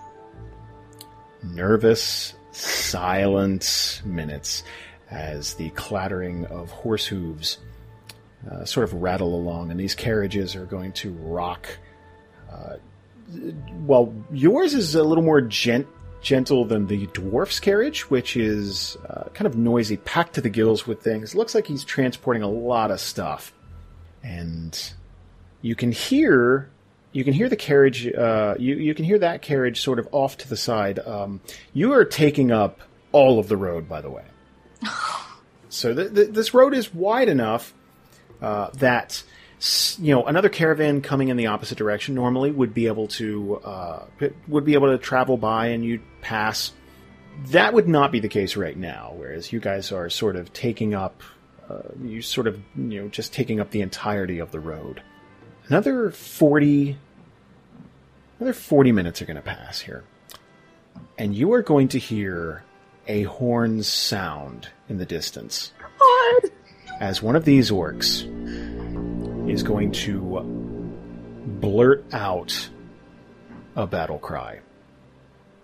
[1.44, 4.64] Nervous, silent minutes
[5.10, 7.58] as the clattering of horse hooves
[8.50, 11.68] uh, sort of rattle along, and these carriages are going to rock.
[12.52, 12.76] Uh,
[13.86, 15.88] well, yours is a little more gent-
[16.22, 20.88] gentle than the dwarf's carriage, which is uh, kind of noisy, packed to the gills
[20.88, 21.36] with things.
[21.36, 23.54] looks like he's transporting a lot of stuff,
[24.24, 24.94] and
[25.62, 26.70] you can hear
[27.14, 28.08] you can hear the carriage.
[28.08, 31.00] Uh, you you can hear that carriage sort of off to the side.
[31.00, 31.42] Um,
[31.74, 32.80] you are taking up
[33.12, 34.24] all of the road, by the way.
[35.70, 37.74] so th- th- this road is wide enough
[38.42, 39.24] uh, that
[40.00, 44.06] you know another caravan coming in the opposite direction normally would be able to uh,
[44.48, 46.72] would be able to travel by and you'd pass.
[47.48, 49.14] That would not be the case right now.
[49.16, 51.22] Whereas you guys are sort of taking up,
[52.04, 55.02] you sort of you know just taking up the entirety of the road.
[55.68, 56.98] Another 40
[58.40, 60.04] another 40 minutes are going to pass here.
[61.18, 62.64] And you are going to hear
[63.08, 65.72] a horn sound in the distance.
[67.00, 68.28] As one of these orcs
[69.50, 70.42] is going to
[71.46, 72.70] blurt out
[73.76, 74.60] a battle cry.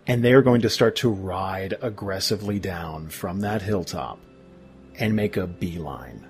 [0.08, 4.20] And they are going to start to ride aggressively down from that hilltop
[4.98, 6.28] and make a beeline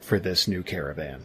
[0.00, 1.22] for this new caravan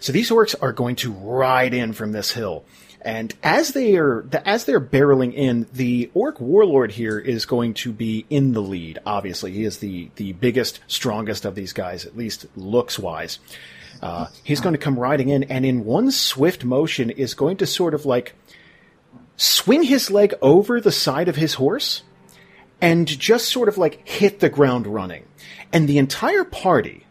[0.00, 2.64] so these orcs are going to ride in from this hill.
[3.00, 7.92] And as they are, as they're barreling in, the orc warlord here is going to
[7.92, 8.98] be in the lead.
[9.06, 13.38] Obviously, he is the the biggest, strongest of these guys, at least looks wise.
[14.02, 17.66] Uh, he's going to come riding in, and in one swift motion, is going to
[17.66, 18.34] sort of like
[19.36, 22.02] swing his leg over the side of his horse,
[22.80, 25.24] and just sort of like hit the ground running.
[25.72, 27.06] And the entire party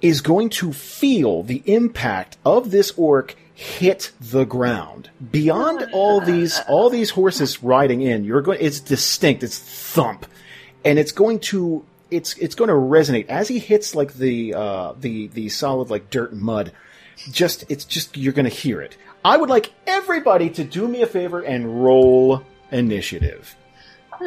[0.00, 5.10] is going to feel the impact of this orc hit the ground.
[5.30, 10.26] Beyond all these all these horses riding in, you're going it's distinct, it's thump.
[10.84, 14.94] And it's going to it's it's going to resonate as he hits like the uh
[14.98, 16.72] the the solid like dirt and mud.
[17.30, 18.96] Just it's just you're going to hear it.
[19.22, 23.54] I would like everybody to do me a favor and roll initiative.
[24.20, 24.26] Uh,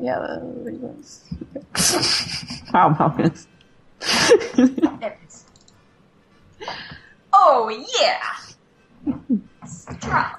[0.00, 0.38] yeah.
[2.72, 3.46] wow, Malchus.
[4.56, 4.66] There
[5.02, 5.44] it is.
[7.32, 7.68] Oh
[8.00, 9.16] yeah!
[9.66, 10.36] Strong.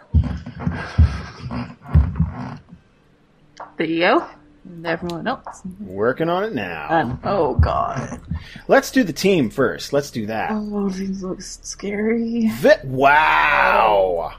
[3.77, 4.27] Theo
[4.63, 5.61] and everyone else.
[5.81, 6.87] Working on it now.
[6.89, 8.21] And, oh god.
[8.67, 9.93] Let's do the team first.
[9.93, 10.51] Let's do that.
[10.53, 12.49] Oh, these look scary.
[12.53, 14.33] Vi- wow.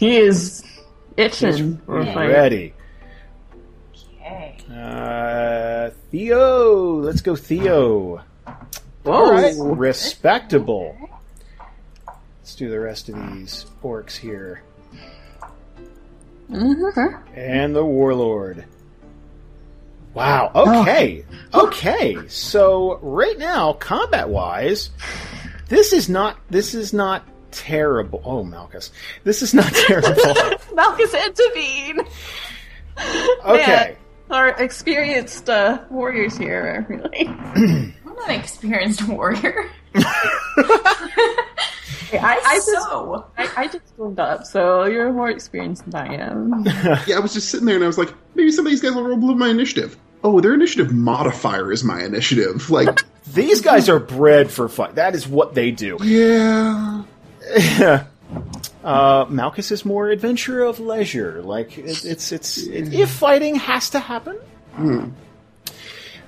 [0.00, 0.64] He is
[1.18, 2.14] itching for a.
[2.14, 2.72] Ready.
[4.16, 4.56] Okay.
[4.72, 6.94] Uh, Theo.
[7.00, 8.22] Let's go, Theo.
[9.02, 9.12] Whoa.
[9.12, 9.54] All right.
[9.58, 10.96] Respectable.
[12.38, 14.62] Let's do the rest of these orcs here.
[16.50, 17.22] Mhm.
[17.34, 18.64] And the warlord.
[20.14, 20.50] Wow.
[20.54, 21.26] Okay.
[21.52, 22.16] Okay.
[22.28, 24.88] So right now, combat wise,
[25.68, 26.38] this is not.
[26.48, 28.20] This is not terrible.
[28.24, 28.90] Oh, Malchus.
[29.24, 30.12] This is not terrible.
[30.74, 32.00] Malchus intervene.
[33.46, 33.66] Okay.
[33.66, 33.96] Man,
[34.30, 37.26] our experienced uh, warriors here really.
[37.26, 39.70] I'm not an experienced warrior.
[42.12, 43.24] I, I just so.
[43.38, 46.64] I, I just joined up, so you're more experienced than I am.
[47.06, 48.94] Yeah, I was just sitting there and I was like, maybe some of these guys
[48.94, 49.96] will roll below my initiative.
[50.22, 52.68] Oh, their initiative modifier is my initiative.
[52.68, 53.00] Like,
[53.32, 54.96] These guys are bred for fight.
[54.96, 55.96] That is what they do.
[56.02, 57.04] yeah.
[58.82, 61.42] Uh, Malchus is more adventure of leisure.
[61.42, 64.38] Like it, it's it's it, if fighting has to happen.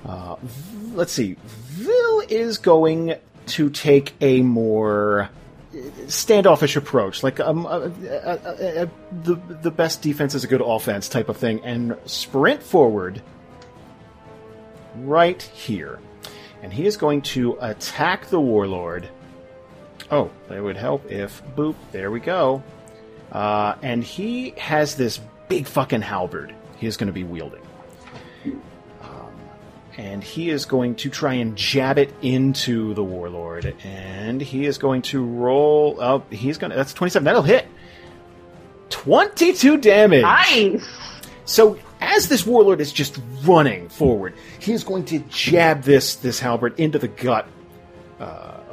[0.05, 1.35] Uh, v- let's see.
[1.43, 3.15] Vil is going
[3.47, 5.29] to take a more
[6.07, 8.85] standoffish approach, like um, uh, uh, uh, uh,
[9.23, 13.21] the the best defense is a good offense type of thing, and sprint forward
[14.97, 15.99] right here.
[16.61, 19.09] And he is going to attack the warlord.
[20.11, 21.41] Oh, that would help if.
[21.55, 22.63] Boop, there we go.
[23.31, 27.61] Uh, and he has this big fucking halberd he is going to be wielding.
[29.01, 29.33] Um,
[29.97, 33.73] and he is going to try and jab it into the warlord.
[33.85, 35.97] And he is going to roll.
[36.01, 36.75] Oh, he's going to.
[36.75, 37.23] That's 27.
[37.23, 37.67] That'll hit.
[38.89, 40.23] 22 damage.
[40.23, 40.85] Nice.
[41.45, 46.39] So as this warlord is just running forward, he is going to jab this this
[46.39, 47.47] halberd into the gut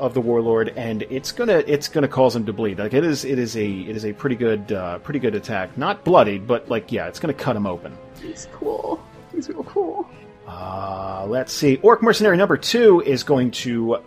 [0.00, 2.78] of the warlord, and it's gonna it's gonna cause him to bleed.
[2.78, 5.76] Like it is it is a it is a pretty good uh, pretty good attack.
[5.78, 7.96] Not bloodied, but like yeah, it's gonna cut him open.
[8.20, 9.00] He's cool.
[9.32, 10.08] He's real cool.
[10.46, 11.76] Uh, let's see.
[11.76, 13.98] Orc mercenary number two is going to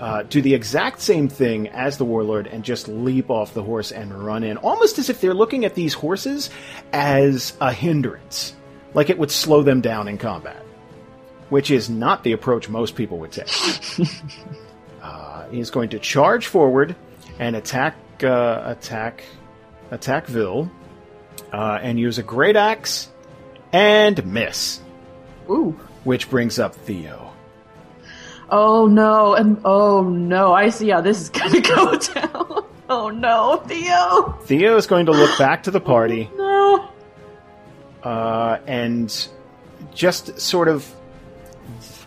[0.00, 3.92] uh, do the exact same thing as the warlord and just leap off the horse
[3.92, 6.50] and run in, almost as if they're looking at these horses
[6.92, 8.54] as a hindrance,
[8.94, 10.64] like it would slow them down in combat,
[11.50, 13.46] which is not the approach most people would take.
[15.02, 16.94] uh, he's going to charge forward
[17.38, 19.24] and attack, uh, attack,
[19.90, 20.70] attack Vil,
[21.52, 23.08] uh, and use a great axe
[23.72, 24.80] and miss,
[25.50, 25.78] Ooh.
[26.04, 27.32] which brings up Theo.
[28.50, 32.66] Oh no, and oh no, I see how this is gonna go down.
[32.88, 34.38] Oh no, Theo.
[34.44, 36.90] Theo is going to look back to the party No.
[38.02, 39.28] uh, and
[39.94, 40.86] just sort of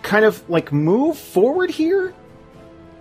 [0.04, 2.14] kind of like move forward here.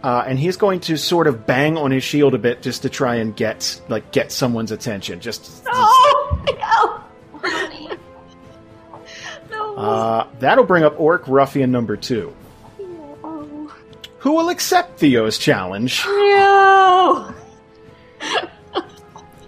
[0.04, 2.90] Uh, and he's going to sort of bang on his shield a bit just to
[2.90, 5.18] try and get like get someone's attention.
[5.20, 5.90] Just No.
[7.42, 7.96] No.
[9.50, 9.74] No.
[9.76, 12.34] uh, that'll bring up Orc Ruffian number two,
[13.24, 13.72] Oh.
[14.18, 16.04] who will accept Theo's challenge.
[16.06, 17.34] No.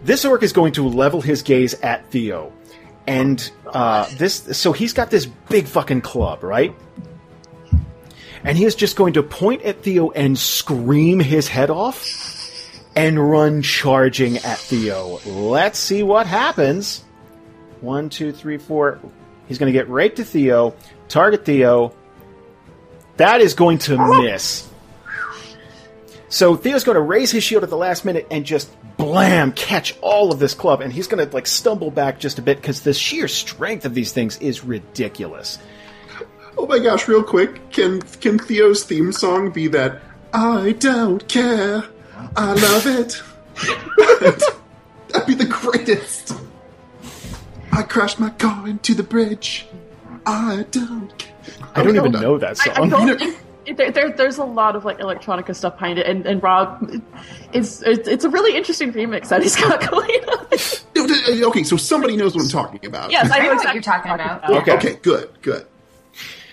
[0.05, 2.53] This orc is going to level his gaze at Theo,
[3.09, 4.57] and uh, this.
[4.57, 6.77] So he's got this big fucking club, right?
[8.47, 12.07] And he is just going to point at Theo and scream his head off,
[12.95, 15.19] and run charging at Theo.
[15.27, 17.05] Let's see what happens.
[17.81, 19.01] One, two, three, four.
[19.49, 20.77] He's going to get right to Theo,
[21.09, 21.93] target Theo.
[23.17, 24.69] That is going to miss.
[26.29, 29.97] So Theo's going to raise his shield at the last minute and just blam catch
[30.01, 32.83] all of this club, and he's going to like stumble back just a bit because
[32.83, 35.59] the sheer strength of these things is ridiculous.
[36.59, 40.01] Oh my gosh, real quick, can can Theo's theme song be that
[40.33, 41.85] I don't care,
[42.37, 43.23] I love it?
[45.13, 46.37] That'd be the greatest.
[47.73, 49.67] I crashed my car into the bridge.
[50.25, 51.33] I don't care.
[51.75, 52.57] I don't Okay, even know done.
[52.57, 52.91] that I, I song.
[52.91, 53.37] don't
[53.77, 56.89] there, there, there's a lot of like electronica stuff behind it, and, and Rob,
[57.53, 60.47] it's, it's it's a really interesting remix that he's got going on.
[60.95, 63.11] No, d- Okay, so somebody knows what I'm talking about.
[63.11, 64.49] yes, I I know know what you're talking about.
[64.49, 64.73] Okay.
[64.77, 65.67] Okay, good, good.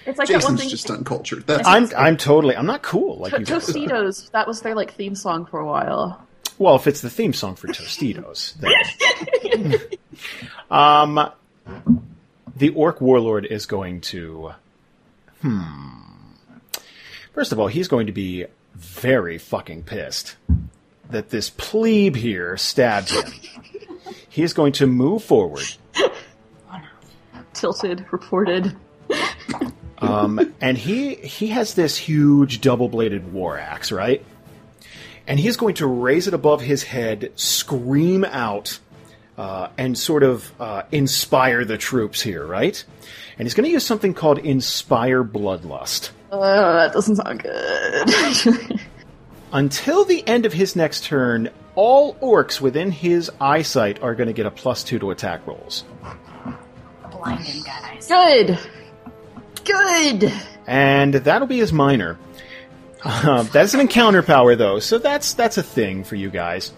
[0.06, 0.70] It's like that one Jason's thing.
[0.70, 1.48] just uncultured.
[1.48, 3.70] That's I'm I'm totally I'm not cool like To- you guys.
[3.70, 3.74] are.
[3.74, 6.26] Tostitos, that was their like theme song for a while.
[6.58, 9.80] Well, if it's the theme song for Tostitos, then.
[10.72, 11.32] um,
[12.56, 14.52] the Orc Warlord is going to.
[15.42, 15.90] Hmm.
[17.34, 18.46] First of all, he's going to be
[18.76, 20.36] very fucking pissed
[21.10, 23.24] that this plebe here stabbed him.
[24.30, 25.66] He is going to move forward,
[27.54, 28.76] Tilted, reported.
[30.04, 34.24] Um, and he he has this huge double-bladed war axe, right?
[35.28, 38.80] And he's going to raise it above his head, scream out,
[39.38, 42.84] uh, and sort of uh, inspire the troops here, right?
[43.38, 46.12] And he's going to use something called Inspire Bloodlust.
[46.32, 48.80] Uh, that doesn't sound good.
[49.54, 54.34] Until the end of his next turn, all orcs within his eyesight are going to
[54.34, 55.84] get a plus two to attack rolls.
[57.12, 58.08] Blind him, guys.
[58.08, 58.60] good.
[59.66, 60.32] Good.
[60.68, 62.18] and that'll be his minor.
[63.04, 66.72] Uh, that's an encounter power, though, so that's that's a thing for you guys.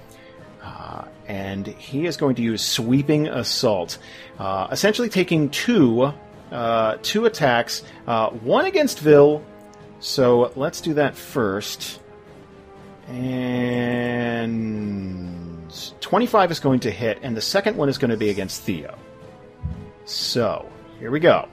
[0.64, 3.99] Uh, and he is going to use sweeping assault,
[4.40, 6.12] uh, essentially taking two
[6.52, 9.44] uh, two attacks, uh, one against Vil.
[9.99, 11.99] So let's do that first.
[13.07, 14.52] And
[16.02, 18.98] twenty-five is going to hit, and the second one is going to be against Theo.
[20.06, 20.68] So
[20.99, 21.48] here we go.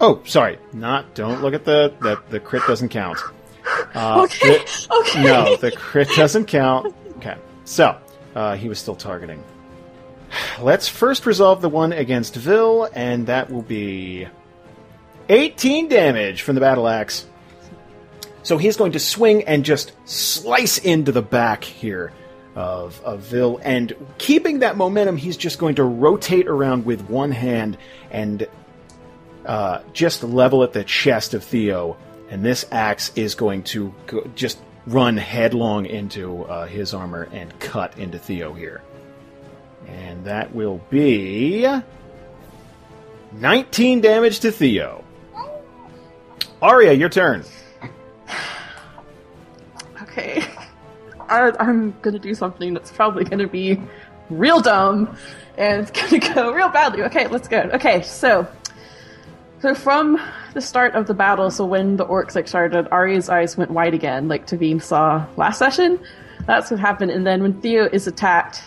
[0.00, 0.22] Oh.
[0.24, 0.58] Sorry.
[0.72, 1.14] Not.
[1.14, 3.18] Don't look at the the, the crit doesn't count.
[3.94, 4.58] Uh, Okay.
[4.58, 5.22] the- okay.
[5.24, 6.94] no, the crit doesn't count.
[7.18, 7.36] Okay.
[7.64, 7.96] So
[8.34, 9.42] uh, he was still targeting.
[10.60, 14.26] Let's first resolve the one against Vil, and that will be
[15.28, 17.26] 18 damage from the battle axe.
[18.42, 22.12] So he's going to swing and just slice into the back here
[22.54, 27.30] of, of Vil, and keeping that momentum, he's just going to rotate around with one
[27.32, 27.76] hand
[28.10, 28.46] and
[29.46, 31.96] uh, just level at the chest of Theo,
[32.28, 37.58] and this axe is going to go, just run headlong into uh, his armor and
[37.58, 38.82] cut into Theo here.
[39.86, 41.66] And that will be
[43.32, 45.04] 19 damage to Theo.
[46.62, 47.44] Aria, your turn.
[50.02, 50.42] Okay.
[51.28, 53.80] I, I'm gonna do something that's probably gonna be
[54.30, 55.16] real dumb,
[55.56, 57.02] and it's gonna go real badly.
[57.02, 57.58] Okay, let's go.
[57.74, 58.46] Okay, so
[59.60, 60.20] so from
[60.54, 63.94] the start of the battle, so when the orcs like started, Aria's eyes went wide
[63.94, 66.00] again, like Teveen saw last session.
[66.46, 68.62] That's what happened, and then when Theo is attacked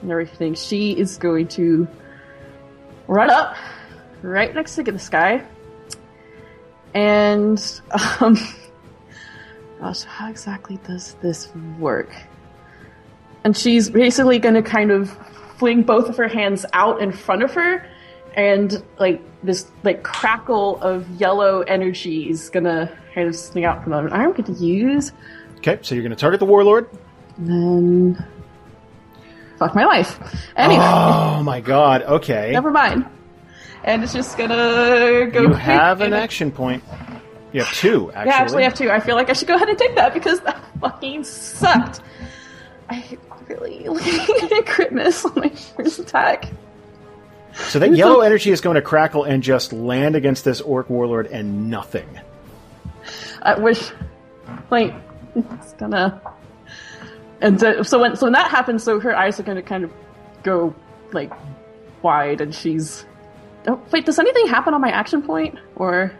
[0.00, 1.86] and everything, she is going to
[3.06, 3.56] run up
[4.22, 5.44] right next to this guy,
[6.94, 7.80] and
[8.20, 8.36] um.
[9.82, 12.14] Gosh, how exactly does this work?
[13.42, 15.10] And she's basically to kind of
[15.58, 17.84] fling both of her hands out in front of her,
[18.34, 23.92] and like this like crackle of yellow energy is gonna kind of swing out from
[23.92, 24.08] them.
[24.12, 25.12] I'm going to use
[25.58, 26.88] Okay, so you're to target the warlord.
[27.38, 28.24] then
[29.58, 30.18] fuck my life.
[30.56, 32.02] Anyway, Oh my god.
[32.02, 32.50] Okay.
[32.52, 33.06] never mind.
[33.84, 35.42] And it's just gonna go.
[35.42, 36.82] You have an action point.
[37.52, 38.30] You have two, actually.
[38.30, 38.90] Yeah, actually, I have two.
[38.90, 42.00] I feel like I should go ahead and take that because that fucking sucked.
[42.88, 43.18] I
[43.48, 43.84] really
[44.48, 46.46] did crit miss on my first attack.
[47.54, 51.26] So that yellow energy is going to crackle and just land against this orc warlord
[51.26, 52.08] and nothing.
[53.42, 53.90] I wish,
[54.70, 54.94] like,
[55.34, 56.20] it's gonna.
[57.40, 59.90] And so, so when so when that happens, so her eyes are gonna kind of
[60.42, 60.74] go
[61.12, 61.32] like
[62.02, 63.04] wide, and she's.
[63.66, 66.12] Oh, wait, does anything happen on my action point or?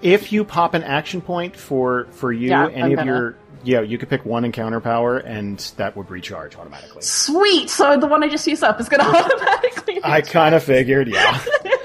[0.00, 3.10] If you pop an action point for for you, Yeah, any I'm of gonna.
[3.10, 7.02] your yeah, you could pick one encounter power, and that would recharge automatically.
[7.02, 7.70] Sweet!
[7.70, 10.00] So the one I just used up is gonna automatically.
[10.02, 11.42] I kind of figured, yeah.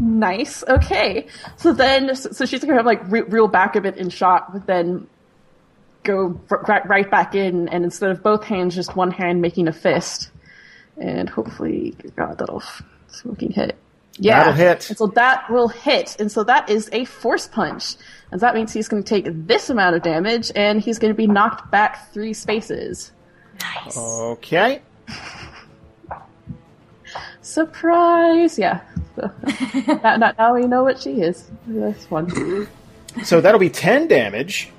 [0.00, 0.62] Nice.
[0.68, 1.26] Okay.
[1.56, 4.66] So then, so she's gonna have like re- reel back a bit in shot, but
[4.66, 5.08] then
[6.04, 9.72] go r- right, back in, and instead of both hands, just one hand making a
[9.72, 10.30] fist,
[10.96, 12.62] and hopefully, God, that'll
[13.08, 13.76] smoking hit.
[14.18, 14.88] Yeah, That'll hit.
[14.88, 17.96] And so that will hit, and so that is a force punch,
[18.32, 21.16] and that means he's going to take this amount of damage, and he's going to
[21.16, 23.12] be knocked back three spaces.
[23.60, 23.96] Nice.
[23.96, 24.82] Okay.
[27.42, 28.58] Surprise!
[28.58, 28.80] Yeah.
[29.16, 29.30] So,
[30.02, 31.48] now, now, now we know what she is.
[31.66, 32.68] This one.
[33.24, 34.70] So that'll be 10 damage.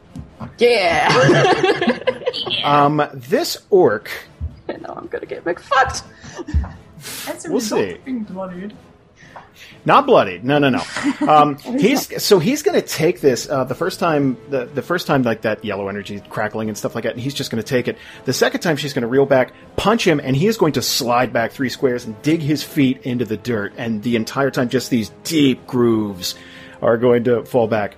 [0.58, 2.06] Yeah.
[2.64, 4.12] Um, this orc,
[4.68, 6.04] now I'm gonna get McFucked.
[7.26, 7.94] That's a we'll see.
[7.94, 8.76] of being bloodied.
[9.86, 10.44] Not bloodied.
[10.44, 10.84] No, no, no.
[11.30, 15.06] Um, he's so he's going to take this uh, the first time the the first
[15.06, 17.14] time like that yellow energy crackling and stuff like that.
[17.14, 17.98] And he's just going to take it.
[18.26, 20.82] The second time she's going to reel back, punch him, and he is going to
[20.82, 23.74] slide back three squares and dig his feet into the dirt.
[23.78, 26.36] And the entire time, just these deep grooves
[26.82, 27.96] are going to fall back.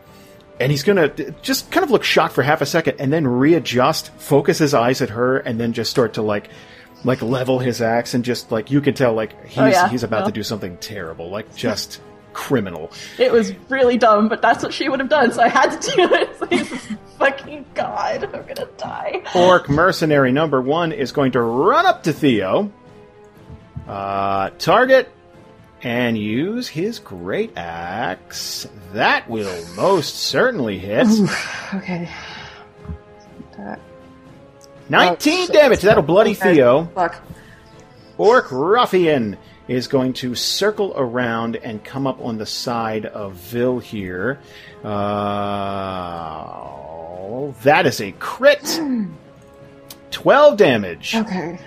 [0.59, 3.25] And he's going to just kind of look shocked for half a second and then
[3.25, 6.49] readjust, focus his eyes at her, and then just start to like,
[7.03, 9.89] like level his axe and just like you can tell like he's Oh, yeah.
[9.89, 12.01] he's about to do something terrible, like just
[12.33, 12.91] criminal.
[13.19, 15.91] It was really dumb, but that's what she would have done, so I had to
[15.91, 16.27] do it.
[17.21, 19.21] Like, fucking god, I'm gonna die.
[19.35, 22.71] Orc mercenary number one is going to run up to Theo,
[23.87, 25.07] uh, target,
[25.83, 28.67] and use his great axe.
[28.93, 31.07] That will most certainly hit.
[31.75, 32.09] Okay.
[34.93, 35.25] Attack.
[35.25, 35.81] 19 Oh, damage.
[35.81, 36.55] That'll bloody Okay.
[36.55, 36.85] Theo.
[36.95, 37.21] Fuck.
[38.17, 39.37] Orc Ruffian
[39.67, 44.39] is going to circle around and come up on the side of Vil here.
[44.83, 44.87] Uh,
[47.63, 48.79] that is a crit.
[50.11, 51.15] 12 damage.
[51.15, 51.59] Okay.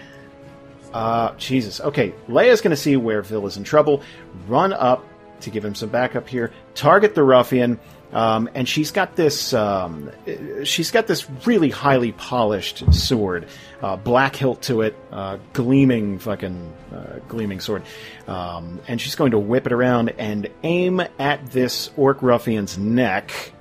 [0.93, 1.81] Uh, Jesus.
[1.81, 4.03] Okay, Leia's going to see where Vil is in trouble.
[4.47, 5.05] Run up
[5.41, 6.53] to give him some backup here.
[6.75, 7.81] Target the ruffian,
[8.15, 9.53] um, and she's got this.
[9.53, 13.49] Um, uh, she's got this really highly polished sword,
[13.83, 17.83] uh, black hilt to it, uh, gleaming fucking uh, gleaming sword,
[18.29, 23.53] um, and she's going to whip it around and aim at this orc ruffian's neck.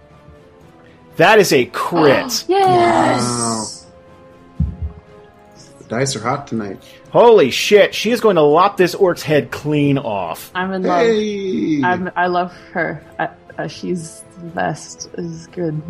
[1.18, 2.46] That is a crit.
[2.54, 3.66] Wow.
[5.80, 6.82] The dice are hot tonight.
[7.12, 7.94] Holy shit!
[7.94, 10.52] She is going to lop this orc's head clean off.
[10.56, 11.06] I'm in love.
[11.06, 11.82] Hey!
[11.84, 13.04] I'm, I love her.
[13.20, 15.10] I, uh, she's the best.
[15.18, 15.82] Is good.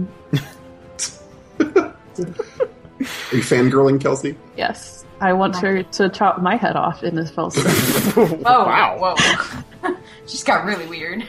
[1.60, 4.36] Are you fangirling, Kelsey?
[4.56, 5.06] Yes.
[5.20, 8.44] I want her to chop my head off in this fell swoop.
[8.46, 9.16] Oh, Wow.
[9.82, 9.96] whoa.
[10.28, 11.24] Just got really weird.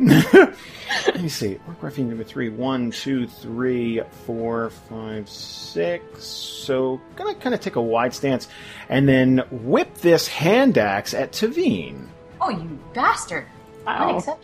[0.00, 1.58] Let me see.
[1.66, 2.48] Orc Ruffian number three.
[2.48, 6.24] One, two, three, four, five, six.
[6.24, 8.48] So, gonna kind of take a wide stance
[8.88, 12.06] and then whip this hand axe at Teveen.
[12.40, 13.46] Oh, you bastard.
[13.86, 14.38] Wow.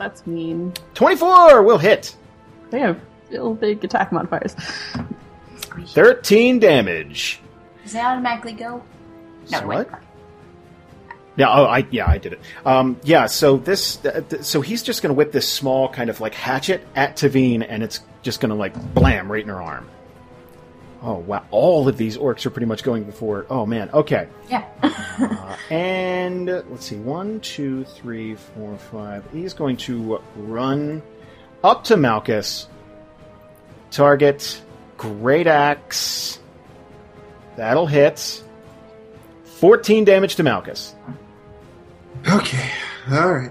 [0.00, 0.08] Unacceptable.
[0.08, 0.72] That's mean.
[0.94, 2.16] 24 will hit.
[2.70, 3.00] They have
[3.30, 4.54] real big attack modifiers.
[5.88, 7.40] 13 damage.
[7.84, 8.82] Does it automatically go?
[9.50, 9.76] No, So wait.
[9.90, 10.02] what?
[11.36, 12.40] Yeah, oh, I yeah, I did it.
[12.66, 16.10] Um, yeah, so this, uh, th- so he's just going to whip this small kind
[16.10, 19.62] of like hatchet at Teveen, and it's just going to like blam right in her
[19.62, 19.88] arm.
[21.02, 21.44] Oh wow!
[21.50, 23.46] All of these orcs are pretty much going before.
[23.48, 23.88] Oh man.
[23.94, 24.28] Okay.
[24.48, 24.66] Yeah.
[24.82, 29.24] Uh, and let's see, one, two, three, four, five.
[29.32, 31.02] He's going to run
[31.64, 32.68] up to Malchus.
[33.90, 34.60] Target,
[34.98, 36.38] great axe.
[37.56, 38.42] That'll hit.
[39.44, 40.94] Fourteen damage to Malchus.
[42.28, 42.70] Okay.
[43.10, 43.50] All right.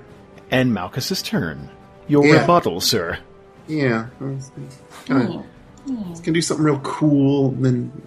[0.51, 1.69] And Malchus's turn.
[2.07, 2.41] Your Yeah.
[2.41, 3.17] rebuttal, sir.
[3.67, 4.07] Yeah.
[5.09, 5.43] I
[5.89, 7.49] was gonna, gonna do something real cool.
[7.49, 8.01] And then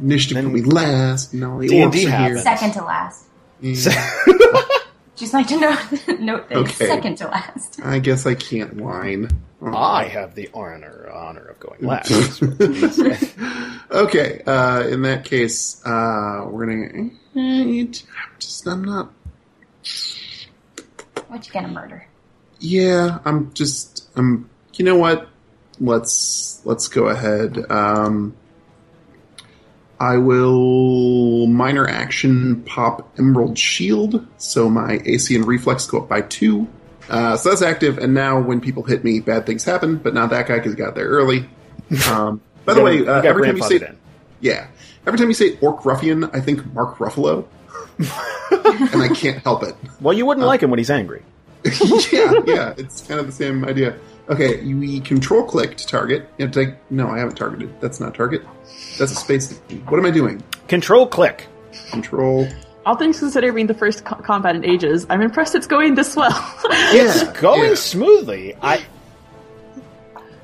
[0.00, 1.32] initiative Then put me last.
[1.32, 2.10] And all the D&D orcs are here.
[2.10, 2.42] happens.
[2.42, 3.24] Second to last.
[3.60, 4.62] Yeah.
[5.16, 5.80] Just like to note,
[6.20, 6.86] note that Okay.
[6.86, 7.80] second to last.
[7.82, 9.28] I guess I can't whine.
[9.60, 9.76] Oh.
[9.76, 12.40] I have the honor honor of going last.
[13.90, 14.42] okay.
[14.46, 17.90] Uh, in that case, uh, we're gonna.
[18.38, 19.10] Just I'm not.
[21.26, 22.06] What you gonna murder?
[22.60, 24.08] Yeah, I'm just.
[24.14, 24.48] I'm.
[24.74, 25.28] You know what?
[25.80, 27.70] Let's let's go ahead.
[27.70, 28.36] Um,
[30.00, 36.22] I will minor action pop Emerald Shield, so my AC and Reflex go up by
[36.22, 36.68] two.
[37.08, 39.96] Uh, so that's active, and now when people hit me, bad things happen.
[39.96, 41.48] But not that guy because he got there early.
[42.08, 43.98] Um, by the way, uh, every time you say in.
[44.40, 44.68] yeah,
[45.06, 47.46] every time you say Orc Ruffian, I think Mark Ruffalo,
[47.98, 49.74] and I can't help it.
[50.00, 51.22] Well, you wouldn't like him when he's angry.
[52.12, 53.98] yeah, yeah, it's kind of the same idea.
[54.28, 56.28] Okay, we control click to target.
[56.36, 57.80] You have to take, no, I haven't targeted.
[57.80, 58.42] That's not target.
[58.98, 59.58] That's a space.
[59.88, 60.42] What am I doing?
[60.66, 61.46] Control click.
[61.90, 62.46] Control.
[62.84, 66.14] All things considered, being the first co- combat in ages, I'm impressed it's going this
[66.16, 66.54] well.
[66.92, 67.74] Yeah, Going yeah.
[67.74, 68.54] smoothly.
[68.62, 68.84] I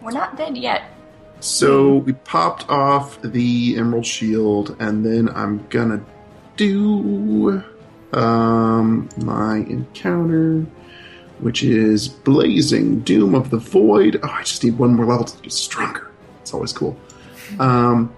[0.03, 0.83] We're not dead yet.
[1.41, 6.03] So we popped off the Emerald Shield, and then I'm gonna
[6.57, 7.63] do
[8.15, 10.65] um, my encounter,
[11.41, 14.21] which is Blazing Doom of the Void.
[14.23, 16.11] Oh, I just need one more level to get stronger.
[16.43, 16.97] It's always cool.
[17.59, 18.15] Um,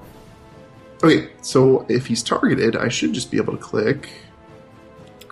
[1.02, 4.08] okay, so if he's targeted, I should just be able to click.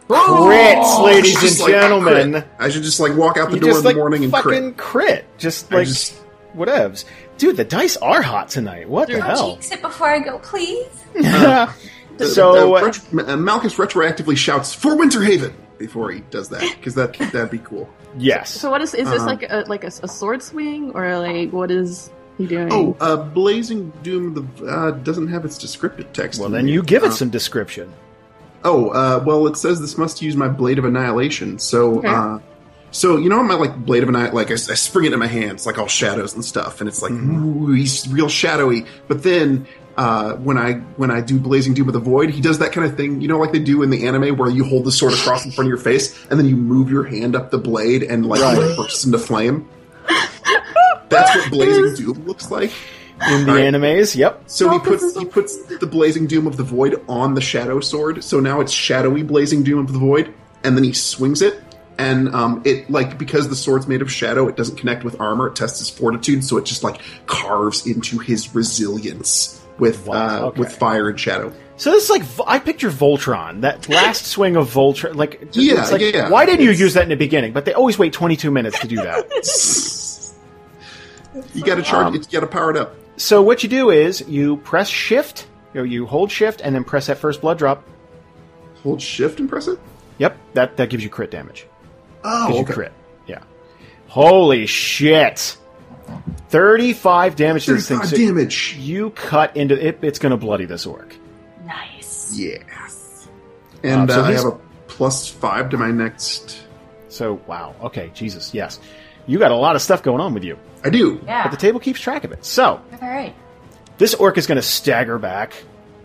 [0.09, 2.33] crits, ladies and like gentlemen.
[2.33, 2.47] crit.
[2.59, 4.33] I should just like walk out the You door just in the like morning and
[4.33, 4.77] fucking crit.
[4.77, 5.39] crit.
[5.39, 6.15] Just like just-
[6.57, 7.05] whatevs.
[7.39, 8.89] Dude, the dice are hot tonight.
[8.89, 9.51] What the Don't hell?
[9.53, 10.87] jinx it before I go, please.
[12.17, 16.95] The- so the retro- uh, Malchus retroactively shouts for Winterhaven before he does that because
[16.95, 17.89] that that'd be cool.
[18.19, 18.51] yes.
[18.51, 19.27] so what is is this Uh-huh.
[19.27, 22.69] like a like a, a sword swing or like what is he doing?
[22.73, 26.41] Oh, uh, Blazing Doom the uh, doesn't have its descriptive text.
[26.41, 26.75] well, then there.
[26.75, 27.93] you give it Uh, some description.
[28.65, 31.59] Oh, uh, well, it says this must use my Blade of Annihilation.
[31.59, 32.09] So, Okay.
[32.09, 32.39] uh,
[32.93, 35.27] so you know my like Blade of Annihilation, like I, I spring it in my
[35.27, 38.87] hands, like all shadows and stuff, and it's like ooh, he's real shadowy.
[39.09, 39.67] But then.
[39.97, 42.85] Uh, when I when I do Blazing Doom of the Void, he does that kind
[42.85, 45.13] of thing, you know, like they do in the anime, where you hold the sword
[45.13, 48.03] across in front of your face, and then you move your hand up the blade,
[48.03, 49.69] and like it bursts into flame.
[51.09, 52.73] That's what Blazing Doom looks like.
[53.31, 53.73] In the Alright.
[53.73, 54.43] animes, yep.
[54.47, 58.25] So he puts he puts the blazing doom of the void on the shadow sword.
[58.25, 60.35] So now it's shadowy blazing doom of the void,
[60.65, 61.63] and then he swings it,
[61.97, 65.47] and um, it like because the sword's made of shadow, it doesn't connect with armor.
[65.47, 70.47] It tests his fortitude, so it just like carves into his resilience with Wow, uh,
[70.49, 70.61] okay.
[70.61, 71.53] with fire and shadow.
[71.77, 75.17] So this is like I picture Voltron, that last swing of Voltron.
[75.17, 76.31] Like, it's Yeah, like, yeah.
[76.31, 77.53] Why didn't you use that in the beginning?
[77.53, 79.27] But they always wait 22 minutes to do that.
[81.53, 82.07] You got to charge.
[82.07, 82.95] Um, it, you got to power it up.
[83.17, 86.85] so what you do is you press Shift, you, know, you hold Shift, and then
[86.85, 87.85] press that first blood drop.
[88.85, 89.79] Hold shift and press it.
[90.19, 91.67] Yep, that that gives you crit damage.
[92.23, 92.93] Oh, Gives you crit.
[93.27, 93.43] Yeah.
[94.07, 95.57] Holy shit!
[96.49, 98.03] 35 damage to this thing.
[98.05, 98.77] So damage.
[98.79, 99.99] you cut into it.
[100.03, 101.15] It's going to bloody this orc.
[101.65, 102.35] Nice.
[102.37, 103.29] Yes.
[103.83, 104.59] And Uh, so uh, I have a
[104.89, 106.63] plus five to my next.
[107.09, 107.75] So wow.
[107.83, 108.55] Okay, Jesus.
[108.55, 108.81] Yes,
[109.27, 111.21] you got a lot of stuff going on with you, I do.
[111.27, 111.45] Yeah.
[111.45, 112.45] but the table keeps track of it.
[112.45, 113.35] So All right.
[113.99, 115.55] this orc is going to stagger back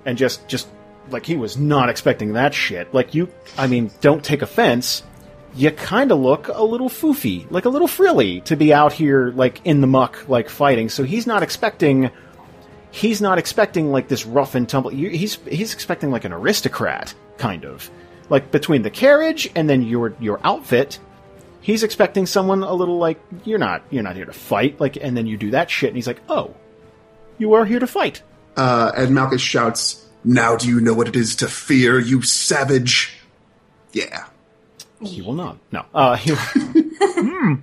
[0.05, 0.67] and just just
[1.09, 2.93] like he was not expecting that shit.
[2.93, 5.03] Like you, I mean, don't take offense.
[5.55, 9.31] You kind of look a little foofy, like a little frilly, to be out here
[9.31, 10.89] like in the muck, like fighting.
[10.89, 12.11] So he's not expecting.
[12.91, 14.91] He's not expecting like this rough and tumble.
[14.91, 17.89] He's he's expecting like an aristocrat kind of,
[18.29, 20.99] like between the carriage and then your your outfit.
[21.61, 25.15] He's expecting someone a little like you're not you're not here to fight, like, and
[25.17, 26.55] then you do that shit, and he's like, oh,
[27.37, 28.21] you are here to fight.
[28.55, 33.17] Uh, and Malchus shouts, Now do you know what it is to fear, you savage?
[33.93, 34.27] Yeah.
[35.01, 35.57] He will not.
[35.71, 35.85] No.
[35.93, 36.31] Uh, he,
[37.01, 37.55] Hmm.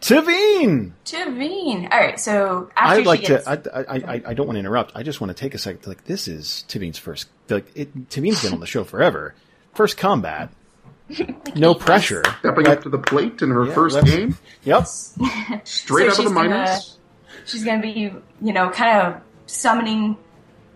[0.00, 0.92] Teveen!
[1.04, 1.90] Teveen.
[1.90, 3.70] All right, so after I'd she like gets, to.
[3.74, 4.92] I, I, I, I don't want to interrupt.
[4.94, 5.86] I just want to take a second.
[5.86, 7.28] Like this is Teveen's first.
[7.48, 9.34] Like it, Teveen's been on the show forever.
[9.74, 10.50] First combat.
[11.54, 12.22] No pressure.
[12.40, 14.86] Stepping up to the plate in her Yeah, first let's- game, Yep.
[15.64, 16.98] straight So out of the she's gonna- minors.
[17.46, 18.12] she's gonna be,
[18.42, 20.16] you know, kind of summoning,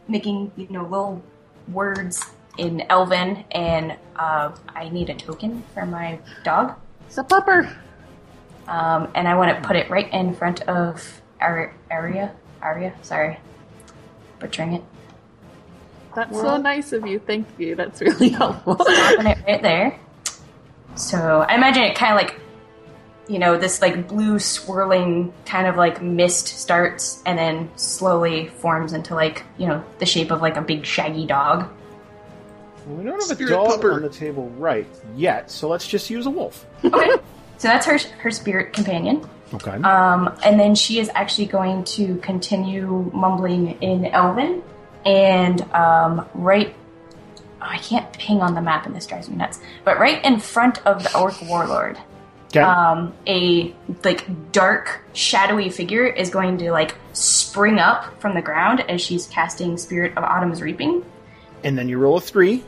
[0.06, 1.20] making, you know, little
[1.68, 2.24] words
[2.58, 6.74] in Elven, and uh, I need a token for my dog,
[7.06, 7.72] It's a pupper.
[8.68, 12.32] um, and I want to put it right in front of Ar- Aria.
[12.62, 13.38] Aria, sorry,
[14.38, 14.82] butchering it.
[16.14, 17.20] That's so nice of you.
[17.20, 17.74] Thank you.
[17.76, 18.76] That's really helpful.
[18.76, 19.98] Popping it right there.
[20.96, 22.38] So I imagine it kind of like,
[23.28, 28.92] you know, this like blue swirling kind of like mist starts and then slowly forms
[28.92, 31.68] into like, you know, the shape of like a big shaggy dog.
[32.86, 33.94] We don't have a dog pupper.
[33.94, 34.86] on the table right
[35.16, 36.66] yet, so let's just use a wolf.
[36.84, 37.10] Okay.
[37.58, 39.28] so that's her her spirit companion.
[39.52, 39.72] Okay.
[39.72, 44.62] Um, and then she is actually going to continue mumbling in Elven,
[45.04, 46.74] and um, right.
[47.62, 49.60] Oh, I can't ping on the map, and this drives me nuts.
[49.84, 51.98] But right in front of the Orc Warlord,
[52.46, 52.60] okay.
[52.60, 58.80] um, a like dark, shadowy figure is going to like spring up from the ground
[58.88, 61.04] as she's casting Spirit of Autumn's Reaping,
[61.64, 62.64] and then you roll a three,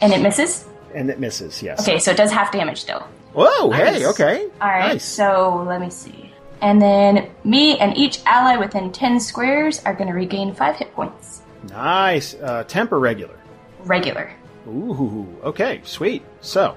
[0.00, 0.66] and it misses.
[0.94, 1.62] and it misses.
[1.62, 1.80] Yes.
[1.80, 3.00] Okay, so it does half damage still.
[3.34, 3.70] Whoa.
[3.70, 4.06] Hey.
[4.06, 4.48] Okay.
[4.60, 5.04] All right, Nice.
[5.04, 6.32] so let me see.
[6.60, 10.92] And then me and each ally within 10 squares are going to regain 5 hit
[10.94, 11.42] points.
[11.70, 12.34] Nice.
[12.34, 13.38] Uh, temper regular.
[13.84, 14.32] Regular.
[14.66, 15.26] Ooh.
[15.44, 15.80] Okay.
[15.84, 16.22] Sweet.
[16.40, 16.74] So.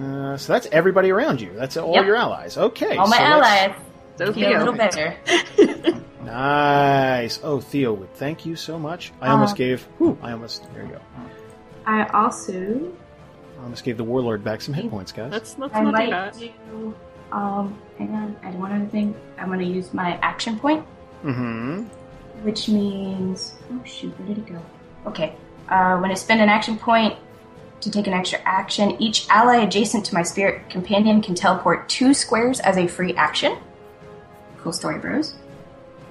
[0.00, 1.52] Uh, so that's everybody around you.
[1.54, 2.06] That's all Yep.
[2.06, 2.56] your allies.
[2.56, 2.96] Okay.
[2.96, 3.74] All my so let's- allies
[4.16, 5.14] So feel a little better.
[6.32, 7.40] Nice.
[7.42, 9.12] Oh, Theo, would thank you so much.
[9.20, 9.82] I almost Uh, gave.
[9.98, 10.72] Whew, I almost.
[10.74, 11.00] There you go.
[11.86, 12.92] I also
[13.58, 15.32] I almost gave the warlord back some hit points, guys.
[15.32, 16.36] Let's, let's I not do might that.
[17.32, 18.36] Um, hang on.
[18.42, 19.14] I do one other thing.
[19.38, 20.84] I'm going to use my action point,
[21.24, 21.82] Mm-hmm.
[22.44, 23.54] which means.
[23.72, 24.12] Oh, shoot.
[24.18, 24.60] Where did it go?
[25.06, 25.34] Okay.
[25.68, 27.16] Uh, when I spend an action point
[27.80, 32.12] to take an extra action, each ally adjacent to my spirit companion can teleport two
[32.14, 33.56] squares as a free action.
[34.58, 35.34] Cool story, bros.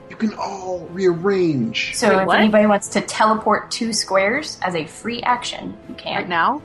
[0.09, 1.95] You can all rearrange.
[1.95, 2.39] So Wait, if what?
[2.39, 6.15] anybody wants to teleport two squares as a free action, you can.
[6.15, 6.61] Right now?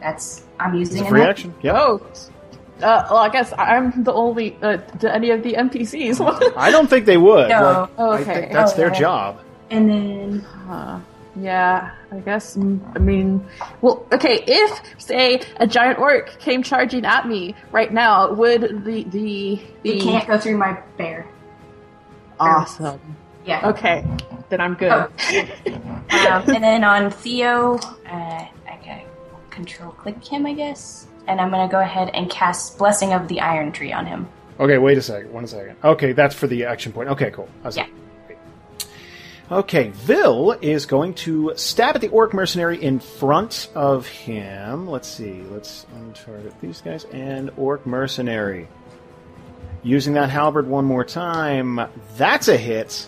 [0.00, 1.50] That's I'm It's using a an free action.
[1.50, 1.60] action.
[1.62, 1.74] Yep.
[1.76, 2.00] Oh.
[2.82, 4.56] Uh, well, I guess I'm the only.
[4.60, 6.54] Uh, do any of the NPCs?
[6.56, 7.48] I don't think they would.
[7.48, 7.62] No.
[7.62, 8.34] Like, Oh, I okay.
[8.40, 8.98] think that's Oh, their yeah.
[9.00, 9.40] job.
[9.70, 11.00] And then Uh,
[11.36, 12.56] yeah, I guess.
[12.56, 13.46] mm, I mean,
[13.80, 14.44] well, okay.
[14.46, 19.90] If say a giant orc came charging at me right now, would the the the
[19.94, 21.26] you can't go through my bear.
[22.38, 23.00] Awesome?
[23.44, 23.68] Yeah.
[23.70, 24.04] Okay,
[24.48, 24.90] then I'm good.
[24.90, 25.04] Oh.
[26.10, 29.02] um, and then on Theo, uh, I can
[29.50, 31.06] control click him, I guess.
[31.28, 34.28] And I'm gonna go ahead and cast Blessing of the Iron Tree on him.
[34.58, 35.32] Okay, wait a second.
[35.32, 35.76] One second.
[35.84, 37.08] Okay, that's for the action point.
[37.10, 37.48] Okay, cool.
[37.62, 37.86] I was Yeah.
[38.28, 38.38] like.
[39.50, 44.88] Okay, Vil is going to stab at the orc mercenary in front of him.
[44.88, 45.42] Let's see.
[45.50, 48.66] Let's untarget these guys and orc mercenary.
[49.86, 51.80] Using that halberd one more time.
[52.16, 53.06] That's a hit.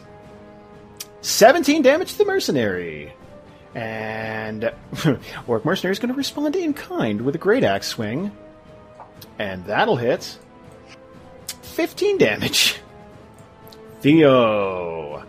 [1.23, 3.13] 17 damage to the mercenary.
[3.75, 4.73] And
[5.49, 8.31] Orc Mercenary is going to respond in kind with a great axe swing.
[9.41, 10.39] And that'll hit.
[11.63, 12.79] 15 damage.
[14.01, 15.25] Theo.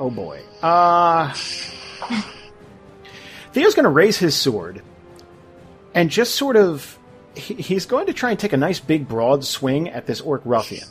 [0.00, 0.40] Oh boy.
[0.62, 1.30] Uh
[3.52, 4.80] Theo's going to raise his sword
[5.92, 6.98] and just sort of
[7.34, 10.42] he, he's going to try and take a nice big broad swing at this orc
[10.44, 10.88] ruffian,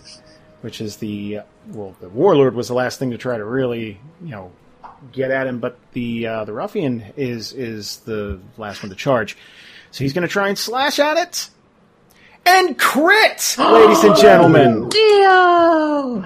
[0.61, 4.29] which is the well the warlord was the last thing to try to really, you
[4.31, 4.51] know,
[5.11, 9.37] get at him, but the uh, the ruffian is is the last one to charge.
[9.91, 11.49] So he's going to try and slash at it.
[12.45, 14.89] And crit, ladies and gentlemen.
[14.89, 16.25] Dio!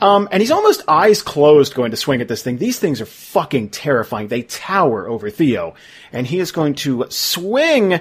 [0.00, 2.56] Um, and he's almost eyes closed going to swing at this thing.
[2.56, 4.28] These things are fucking terrifying.
[4.28, 5.74] They tower over Theo.
[6.12, 8.00] And he is going to swing,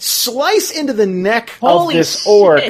[0.00, 2.28] slice into the neck Holy of this shit.
[2.32, 2.62] orc.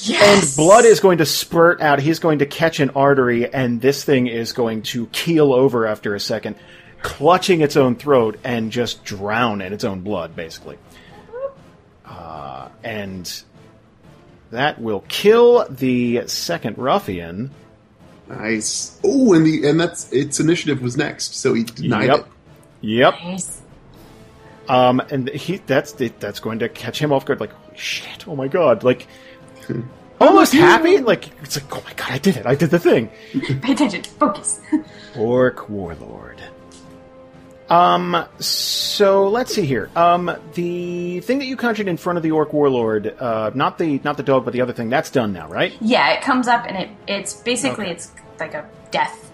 [0.00, 0.56] Yes!
[0.56, 1.98] And blood is going to spurt out.
[2.00, 6.14] He's going to catch an artery, and this thing is going to keel over after
[6.14, 6.54] a second,
[7.02, 10.78] clutching its own throat and just drown in its own blood, basically.
[12.04, 13.42] Uh, and
[14.50, 17.50] that will kill the second ruffian.
[18.28, 18.98] Nice.
[19.04, 22.18] Oh, and the and that's its initiative was next, so he denied Yep.
[22.20, 22.26] it.
[22.82, 23.14] Yep.
[23.24, 23.57] Nice.
[24.68, 27.40] Um, and he that's that's going to catch him off guard.
[27.40, 28.26] Like, shit!
[28.28, 28.84] Oh my god!
[28.84, 29.06] Like,
[30.20, 30.98] almost happy.
[30.98, 32.10] Like, it's like, oh my god!
[32.10, 32.46] I did it!
[32.46, 33.10] I did the thing.
[33.62, 34.02] Pay attention.
[34.04, 34.60] Focus.
[35.16, 36.42] Orc warlord.
[37.70, 39.90] Um, so let's see here.
[39.94, 44.00] Um, the thing that you conjured in front of the orc warlord, uh, not the
[44.04, 45.74] not the dog, but the other thing, that's done now, right?
[45.82, 47.92] Yeah, it comes up and it it's basically Okay.
[47.92, 49.30] it's like a death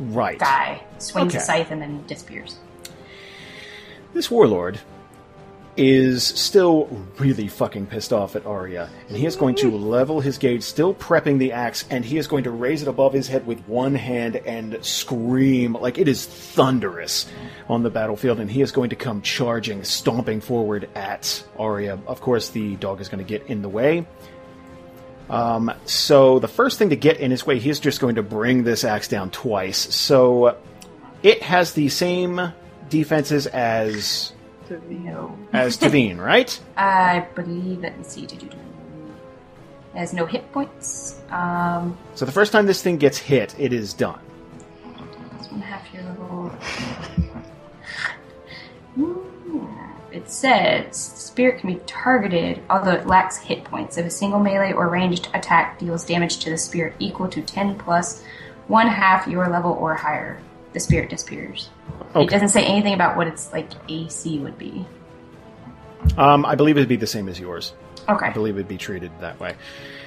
[0.00, 0.38] Right.
[0.38, 1.38] guy swings Okay.
[1.42, 2.58] a scythe and then disappears.
[4.14, 4.80] This warlord
[5.76, 6.86] is still
[7.18, 10.92] really fucking pissed off at Aria, and he is going to level his gauge, still
[10.92, 13.94] prepping the axe, and he is going to raise it above his head with one
[13.94, 17.30] hand and scream like it is thunderous
[17.68, 21.96] on the battlefield, and he is going to come charging, stomping forward at Aria.
[22.08, 24.04] Of course, the dog is going to get in the way.
[25.30, 28.22] Um, so the first thing to get in his way, he is just going to
[28.24, 29.94] bring this axe down twice.
[29.94, 30.56] So
[31.22, 32.52] it has the same
[32.88, 34.32] defenses as
[34.90, 35.36] No.
[35.52, 36.58] as Teveen, right?
[36.76, 38.26] I believe let me see.
[39.94, 41.20] Has no hit points.
[41.30, 44.20] Um So the first time this thing gets hit, it is done.
[45.62, 46.52] half your level.
[50.10, 53.98] It says spirit can be targeted, although it lacks hit points.
[53.98, 57.76] If a single melee or ranged attack deals damage to the spirit equal to ten
[57.78, 58.22] plus
[58.68, 60.40] one half your level or higher,
[60.72, 61.70] the spirit disappears.
[62.14, 64.86] It doesn't say anything about what its like AC would be.
[66.16, 67.74] Um, I believe it'd be the same as yours.
[68.08, 69.54] Okay, I believe it'd be treated that way.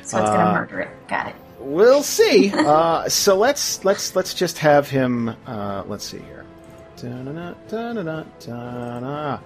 [0.04, 1.08] so it's gonna uh, murder it.
[1.08, 1.36] Got it.
[1.60, 2.52] We'll see.
[2.54, 5.30] uh, so let's let's let's just have him.
[5.46, 6.46] Uh, let's see here.
[6.98, 9.40] Da-na-na, da-na-na, da-na.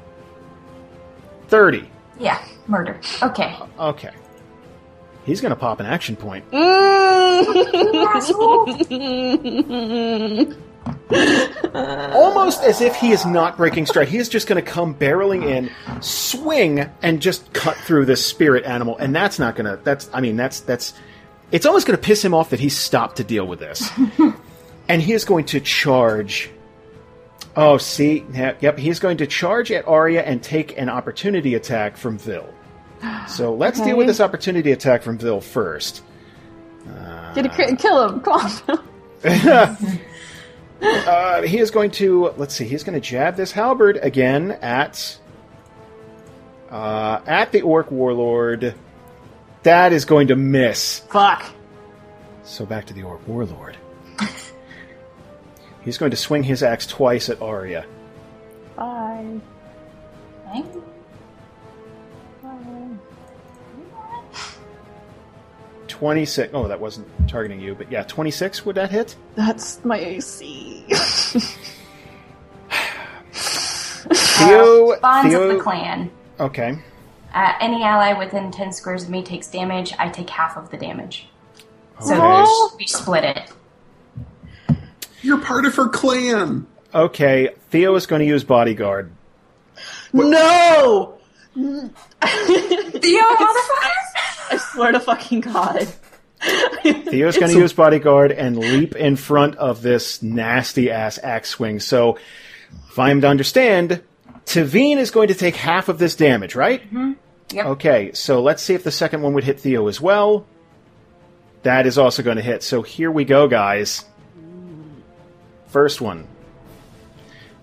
[1.48, 1.90] Thirty.
[2.20, 3.00] Yeah, murder.
[3.22, 3.56] Okay.
[3.80, 4.12] Okay.
[5.26, 6.46] He's going to pop an action point.
[11.74, 14.08] Almost as if he is not breaking stride.
[14.08, 15.72] He is just going to come barreling in,
[16.02, 18.98] swing, and just cut through this spirit animal.
[18.98, 19.84] And that's not going to.
[19.84, 20.10] That's.
[20.14, 20.94] I mean, that's that's.
[21.52, 23.90] It's almost going to piss him off that he's stopped to deal with this.
[24.88, 26.50] and he is going to charge.
[27.56, 28.78] Oh, see, yep.
[28.78, 32.54] He's going to charge at Aria and take an opportunity attack from Vil.
[33.28, 36.04] So let's deal with this opportunity attack from Vil first.
[37.36, 38.22] Get a crit and kill him.
[38.22, 38.80] Come on.
[40.86, 42.66] Uh, he is going to let's see.
[42.66, 45.20] He's going to jab this halberd again at
[46.70, 48.76] uh, at the orc warlord.
[49.64, 51.00] That is going to miss.
[51.00, 51.52] Fuck.
[52.44, 53.78] So back to the orc warlord.
[55.84, 57.86] he's going to swing his axe twice at Aria.
[58.76, 59.40] Bye.
[60.46, 60.78] Thanks.
[65.96, 66.54] 26.
[66.54, 69.16] Oh, that wasn't targeting you, but yeah, 26 would that hit?
[69.36, 70.84] That's my AC.
[74.10, 76.12] Theo, uh, bonds Theo, of the clan.
[76.38, 76.78] Okay.
[77.34, 79.94] Uh, any ally within 10 squares of me takes damage.
[79.98, 81.30] I take half of the damage.
[82.02, 82.08] Okay.
[82.08, 83.54] So we, split it.
[85.22, 86.68] You're part of her clan.
[86.94, 89.14] Okay, Theo is going to use bodyguard.
[90.12, 90.28] What?
[90.28, 91.18] No!
[91.54, 91.90] Theo,
[92.22, 94.15] motherfucker!
[94.52, 95.88] I swear to fucking God.
[96.84, 101.80] Theo's going to use bodyguard and leap in front of this nasty ass axe swing.
[101.80, 102.18] So,
[102.90, 104.04] if I'm to understand,
[104.46, 106.84] Teveen is going to take half of this damage, right?
[106.84, 107.14] Mm-hmm.
[107.54, 107.66] Yep.
[107.66, 110.46] Okay, so let's see if the second one would hit Theo as well.
[111.64, 112.64] That is also going to hit.
[112.64, 114.06] So here we go, guys.
[115.68, 116.28] First one.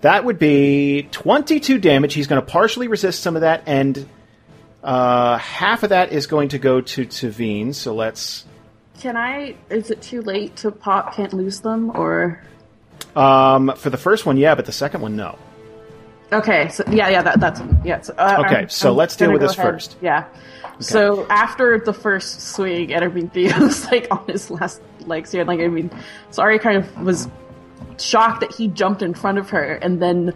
[0.01, 2.13] That would be 22 damage.
[2.13, 4.07] He's going to partially resist some of that, and
[4.83, 7.73] uh, half of that is going to go to Teveen.
[7.73, 8.45] So let's.
[8.99, 9.55] Can I?
[9.69, 11.15] Is it too late to pop?
[11.15, 12.41] Can't lose them, or
[13.15, 15.37] Um, for the first one, yeah, but the second one, no.
[16.31, 16.69] okay?
[16.69, 18.01] So yeah, yeah, that, that's yeah.
[18.01, 19.65] So, uh, Okay, I'm- so I'm let's deal with this ahead.
[19.73, 19.97] first.
[20.01, 20.25] Yeah.
[20.79, 25.43] So after the first swing, and I mean Theo's like on his last legs here.
[25.45, 25.89] Like I mean,
[26.31, 27.27] Sorry kind of was
[27.99, 30.33] shocked that he jumped in front of her, and then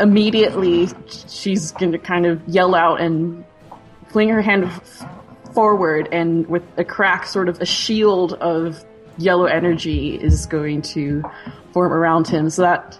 [0.00, 0.88] immediately
[1.28, 3.44] she's going to kind of yell out and
[4.12, 5.06] fling her hand f-
[5.54, 8.84] forward, and with a crack, sort of a shield of
[9.18, 11.22] yellow energy is going to
[11.72, 12.50] form around him.
[12.50, 12.98] So that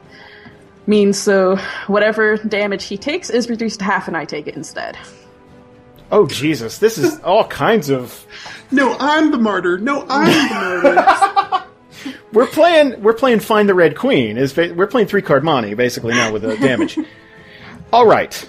[0.87, 1.57] means so
[1.87, 4.99] whatever damage he takes is reduced to half, and I take it instead.
[6.11, 8.27] Oh Jesus, this is all kinds of.
[8.71, 9.79] No, I'm the martyr.
[9.79, 11.65] No, I'm the martyr.
[12.33, 13.03] We're playing.
[13.03, 14.39] We're playing Find the Red Queen.
[14.39, 16.99] Is we're playing three card money basically now with the damage.
[17.93, 18.49] all right.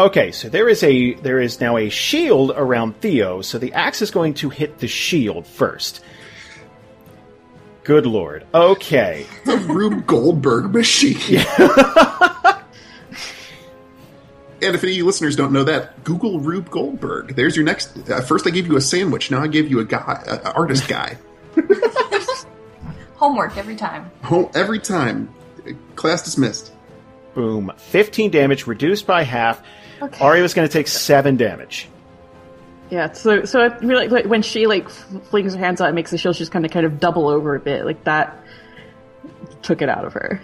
[0.00, 4.00] Okay, so there is a there is now a shield around Theo, so the axe
[4.00, 6.02] is going to hit the shield first.
[7.84, 8.46] Good lord.
[8.54, 9.26] Okay.
[9.44, 11.18] the Rube Goldberg machine.
[11.28, 11.44] Yeah.
[14.62, 17.36] and if any of you listeners don't know that, Google Rube Goldberg.
[17.36, 18.08] There's your next.
[18.08, 19.30] Uh, first, I gave you a sandwich.
[19.30, 21.18] Now I give you a guy, a, a artist guy.
[23.16, 24.10] Homework every time.
[24.22, 25.28] Home every time.
[25.94, 26.72] class dismissed.
[27.34, 27.70] Boom.
[27.76, 29.62] 15 damage, reduced by half.
[30.02, 30.24] Okay.
[30.24, 31.88] Ari was going to take 7 damage.
[32.90, 36.10] Yeah, so so it really like when she like flings her hands out and makes
[36.10, 38.36] the shield, she's kind of kind of double over a bit, like that
[39.62, 40.40] took it out of her.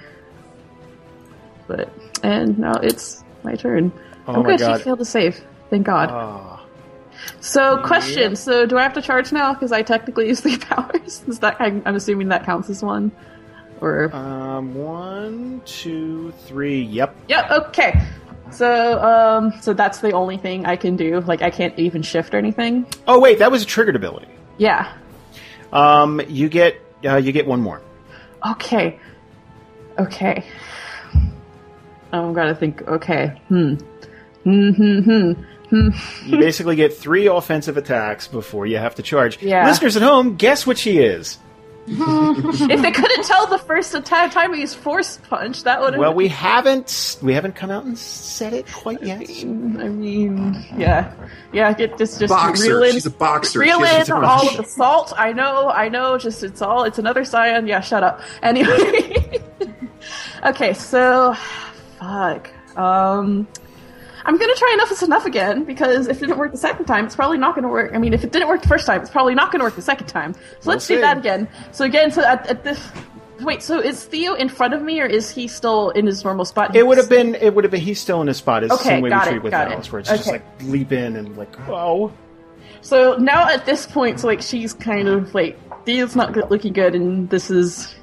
[1.66, 1.92] But
[2.22, 3.92] and now it's my turn.
[4.28, 4.78] Oh oh, my good, God.
[4.78, 5.42] she failed to save.
[5.70, 6.08] Thank God.
[6.12, 6.64] Ah.
[7.40, 9.52] so, question: So, do I have to charge now?
[9.52, 11.24] Because I technically use three powers.
[11.26, 13.10] Is that I'm, I'm assuming that counts as one,
[13.80, 16.82] or Um, one, two, three.
[16.82, 17.16] Yep.
[17.28, 17.50] Yep.
[17.50, 18.06] okay.
[18.56, 21.20] So, um, so that's the only thing I can do.
[21.20, 22.86] Like, I can't even shift or anything.
[23.06, 24.28] Oh wait, that was a triggered ability.
[24.56, 24.92] Yeah.
[25.72, 27.82] Um, you get uh, you get one more.
[28.46, 28.98] Okay.
[29.98, 30.44] Okay.
[32.12, 32.82] I'm gonna think.
[32.88, 33.40] Okay.
[33.48, 33.74] Hmm.
[34.44, 34.70] Hmm.
[34.70, 34.98] Hmm.
[35.00, 35.32] Hmm.
[35.68, 35.88] Hmm.
[36.24, 39.42] You basically get three offensive attacks before you have to charge.
[39.42, 39.66] Yeah.
[39.66, 41.38] Listeners at home, guess what she is.
[41.88, 46.00] if they couldn't tell the first atta- time we used force punch, that would have.
[46.00, 49.20] Well, we haven't we haven't come out and said it quite yet.
[49.20, 51.12] I mean, yeah,
[51.52, 51.72] yeah.
[51.72, 52.64] Get just just Boxer.
[52.64, 53.60] reel in, She's a boxer.
[53.60, 55.12] reel in a all of the salt.
[55.16, 56.18] I know, I know.
[56.18, 56.82] Just it's all.
[56.84, 57.66] It's another scion.
[57.68, 58.20] Yeah, shut up.
[58.42, 59.40] Anyway.
[60.44, 61.34] okay, so
[62.00, 62.50] fuck.
[62.76, 63.46] Um.
[64.26, 67.06] I'm gonna try enough is enough again because if it didn't work the second time,
[67.06, 67.92] it's probably not gonna work.
[67.94, 69.82] I mean, if it didn't work the first time, it's probably not gonna work the
[69.82, 70.34] second time.
[70.34, 71.48] So We'll let's do that again.
[71.70, 72.90] So again, so at, at this,
[73.40, 76.44] wait, so is Theo in front of me or is he still in his normal
[76.44, 76.74] spot?
[76.74, 78.64] It would have been it would have been he's still in his spot.
[78.64, 79.92] It's the Okay, same way got we it, treat with got it.
[79.92, 82.12] Where it's just like leap in and like oh.
[82.80, 86.96] So now at this point, so like she's kind of like Theo's not looking good,
[86.96, 87.94] and this is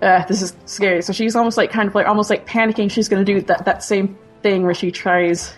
[0.00, 1.02] uh, this is scary.
[1.02, 2.90] So she's almost like kind of like almost like panicking.
[2.90, 4.16] She's going to do that that same
[4.46, 5.52] thing where she tries,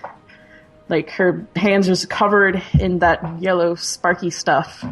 [0.88, 4.82] like her hands are just covered in that yellow sparky stuff.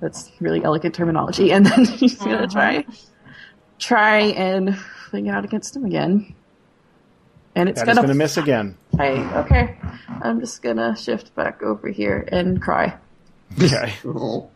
[0.00, 2.58] That's really elegant terminology, and then she's going to mm-hmm.
[2.58, 2.86] try
[3.78, 6.34] try and fling out against him again.
[7.54, 8.78] And it's gonna, going to miss again.
[8.98, 9.10] I,
[9.44, 9.76] okay,
[10.22, 12.96] I'm just gonna shift back over here and cry.
[13.62, 13.94] Okay.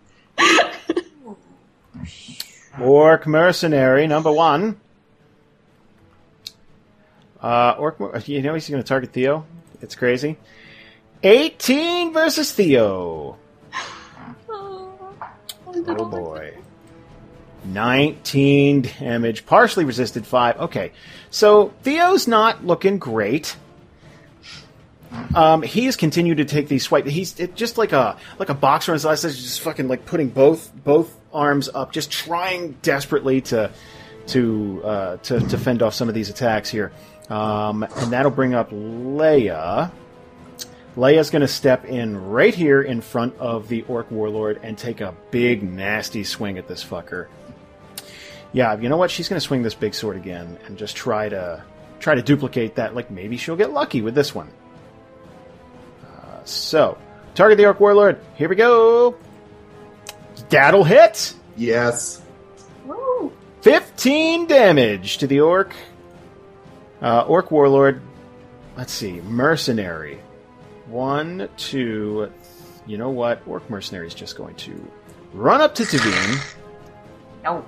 [2.80, 4.80] Orc mercenary number one.
[7.42, 7.98] Uh, Orc,
[8.28, 9.46] you know he's going to target Theo.
[9.80, 10.36] It's crazy.
[11.22, 13.36] 18 versus Theo.
[15.90, 16.54] Oh boy.
[17.64, 20.60] 19 damage, partially resisted 5.
[20.60, 20.92] Okay.
[21.30, 23.56] So Theo's not looking great.
[25.34, 27.06] Um, he's continued to take these swipe.
[27.06, 29.22] He's it, just like a like a boxer on his last.
[29.22, 33.70] He's just fucking like putting both both arms up, just trying desperately to
[34.28, 36.92] to uh, to, to fend off some of these attacks here.
[37.28, 39.90] Um, and that'll bring up Leia.
[40.96, 45.00] Leia's going to step in right here in front of the Orc Warlord and take
[45.00, 47.28] a big, nasty swing at this fucker.
[48.52, 49.10] Yeah, you know what?
[49.10, 51.62] She's going to swing this big sword again and just try to
[52.00, 52.94] try to duplicate that.
[52.94, 54.50] Like maybe she'll get lucky with this one.
[56.04, 56.98] Uh, so,
[57.34, 58.18] target the Orc Warlord.
[58.34, 59.16] Here we go.
[60.48, 61.34] That'll hit.
[61.56, 62.22] Yes.
[62.86, 63.32] Woo!
[63.60, 65.74] 15 damage to the orc.
[67.00, 68.00] Uh, orc warlord.
[68.76, 69.20] Let's see.
[69.20, 70.20] Mercenary.
[70.86, 72.30] One, two.
[72.86, 73.42] You know what?
[73.46, 74.90] Orc mercenary is just going to
[75.32, 76.54] run up to Teveen.
[77.44, 77.64] No.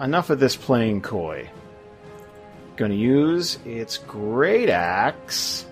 [0.00, 1.50] Enough of this playing coy.
[2.76, 5.66] Going to use its great axe.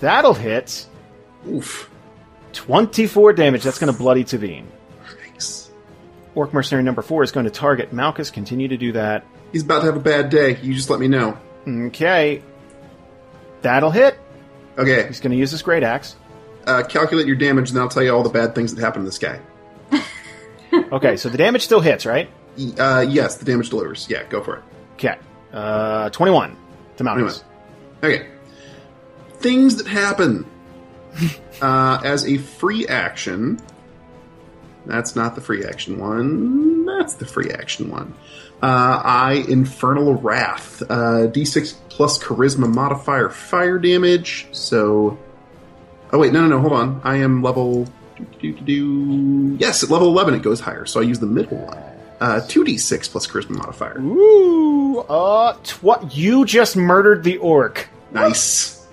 [0.00, 0.86] That'll hit.
[1.46, 1.90] Oof.
[2.54, 3.62] 24 damage.
[3.62, 4.64] That's going to bloody Teveen.
[5.20, 5.70] Thanks.
[6.34, 8.30] Orc mercenary number four is going to target Malchus.
[8.30, 9.26] Continue to do that.
[9.52, 10.58] He's about to have a bad day.
[10.62, 11.38] You just let me know.
[11.66, 12.42] Okay.
[13.62, 14.18] That'll hit.
[14.76, 15.06] Okay.
[15.06, 16.16] He's going to use his great axe.
[16.66, 19.06] Uh, calculate your damage, and I'll tell you all the bad things that happen to
[19.06, 19.40] this guy.
[20.92, 22.28] Okay, so the damage still hits, right?
[22.78, 24.08] Uh, yes, the damage delivers.
[24.10, 24.64] Yeah, go for it.
[24.94, 25.16] Okay.
[25.52, 26.56] Uh, 21
[26.96, 27.44] to Malchus.
[28.02, 28.26] Okay.
[29.34, 30.46] Things that happen.
[31.62, 33.60] uh, as a free action.
[34.86, 36.84] That's not the free action one.
[36.86, 38.14] That's the free action one.
[38.64, 40.80] Uh, I Infernal Wrath.
[40.82, 44.46] Uh, D6 plus Charisma modifier fire damage.
[44.52, 45.18] So.
[46.10, 47.00] Oh, wait, no, no, no, hold on.
[47.04, 47.84] I am level.
[48.16, 49.56] Do, do, do, do.
[49.60, 51.76] Yes, at level 11 it goes higher, so I use the middle one.
[52.20, 54.00] Uh, 2d6 plus Charisma modifier.
[54.00, 57.90] Ooh, uh, tw- you just murdered the orc.
[58.12, 58.86] Nice.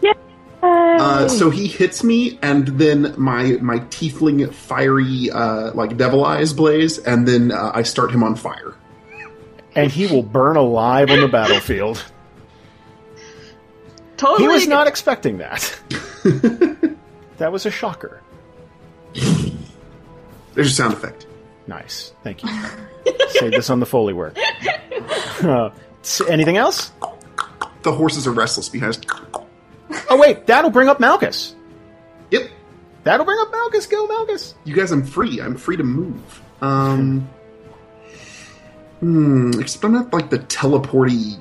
[0.61, 6.53] Uh, so he hits me, and then my my tiefling fiery uh, like devil eyes
[6.53, 8.76] blaze, and then uh, I start him on fire.
[9.76, 12.03] And he will burn alive on the battlefield.
[14.18, 14.43] Totally.
[14.43, 15.80] He was not expecting that.
[17.38, 18.22] that was a shocker.
[20.53, 21.26] There's a sound effect.
[21.65, 22.14] Nice.
[22.23, 22.49] Thank you.
[23.30, 24.38] Save this on the Foley work.
[25.41, 25.72] Uh,
[26.30, 26.91] anything else?
[27.81, 29.03] The horses are restless behind.
[30.10, 31.56] Oh wait, that'll bring up Malchus.
[32.30, 32.49] Yep.
[33.03, 33.88] That'll bring up Malchus.
[33.88, 34.53] Go Malchus.
[34.64, 35.41] You guys, I'm free.
[35.41, 36.41] I'm free to move.
[36.61, 37.27] Um.
[39.02, 39.52] Hmm.
[39.60, 41.38] Except I'm not like the teleporty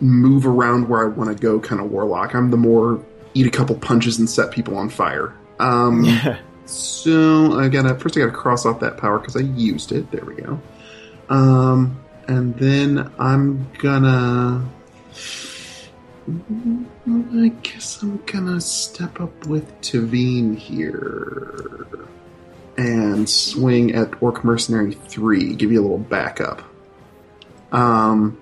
[0.00, 2.34] move around where I want to go kind of warlock.
[2.34, 3.04] I'm the more
[3.34, 5.34] eat a couple punches and set people on fire.
[5.58, 6.04] Um.
[6.66, 10.10] So again, at first I got to cross off that power because I used it.
[10.10, 10.60] There we go.
[11.28, 14.66] Um, and then I'm gonna.
[16.26, 21.86] I guess I'm gonna step up with Teveen here
[22.76, 25.54] and swing at Orc Mercenary three.
[25.54, 26.62] Give you a little backup.
[27.72, 28.38] Um,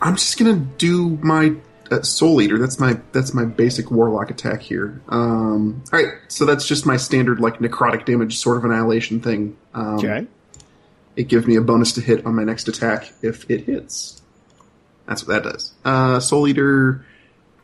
[0.00, 1.54] I'm just gonna do my
[1.90, 2.58] uh, Soul Eater.
[2.58, 5.02] That's my that's my basic Warlock attack here.
[5.08, 9.56] Um, all right, so that's just my standard like necrotic damage sort of annihilation thing.
[9.74, 10.26] Um, Okay.
[11.16, 14.22] It gives me a bonus to hit on my next attack if it hits.
[15.06, 15.72] That's what that does.
[15.84, 17.04] Uh, Soul Eater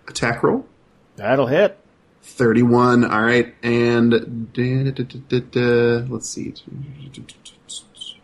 [0.08, 0.66] attack roll.
[1.14, 1.78] That'll hit.
[2.26, 3.04] 31.
[3.04, 3.54] All right.
[3.62, 4.10] And
[4.52, 6.52] da- da- da- da- da- let's see.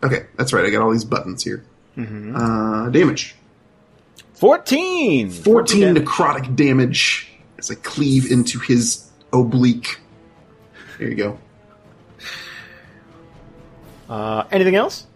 [0.03, 0.65] Okay, that's right.
[0.65, 1.63] I got all these buttons here.
[1.97, 3.35] Uh, damage.
[4.33, 5.29] Fourteen.
[5.29, 6.03] 14 damage.
[6.03, 9.99] necrotic damage as I cleave into his oblique.
[10.99, 11.39] There you go.
[14.09, 15.07] Uh, anything else?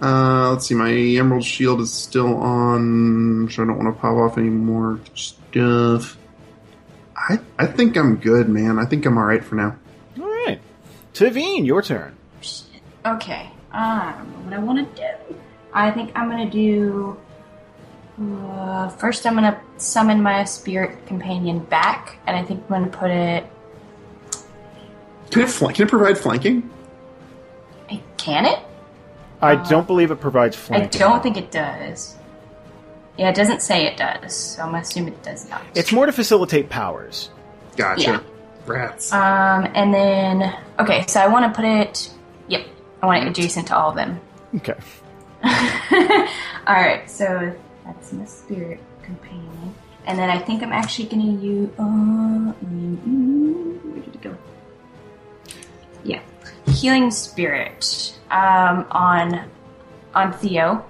[0.00, 0.74] Uh, let's see.
[0.74, 5.00] My emerald shield is still on, so I don't want to pop off any more
[5.14, 6.16] stuff.
[7.16, 8.78] I I think I'm good, man.
[8.78, 9.76] I think I'm all right for now.
[10.20, 10.60] All right.
[11.14, 12.16] Teveen, your turn.
[13.04, 13.50] Okay.
[13.72, 15.36] I don't know what I want to do.
[15.72, 17.16] I think I'm gonna do.
[18.20, 23.10] Uh, first, I'm gonna summon my spirit companion back, and I think I'm gonna put
[23.10, 23.46] it.
[25.30, 26.70] Can it fl- can it provide flanking?
[28.16, 28.58] Can it?
[29.40, 31.00] I don't believe it provides flanking.
[31.00, 32.15] I don't think it does.
[33.18, 35.62] Yeah, it doesn't say it does, so I'm gonna assume it does not.
[35.74, 37.30] It's more to facilitate powers.
[37.76, 38.02] Gotcha.
[38.02, 38.20] Yeah.
[38.66, 39.12] Rats.
[39.12, 42.10] Um, and then okay, so I want to put it.
[42.48, 42.66] Yep,
[43.02, 44.20] I want it adjacent to all of them.
[44.56, 44.74] Okay.
[45.44, 49.74] all right, so that's my spirit companion,
[50.06, 51.70] and then I think I'm actually gonna use.
[51.78, 54.36] Uh, mm, mm, where did it go?
[56.04, 56.20] Yeah,
[56.66, 59.48] healing spirit um, on
[60.14, 60.84] on Theo.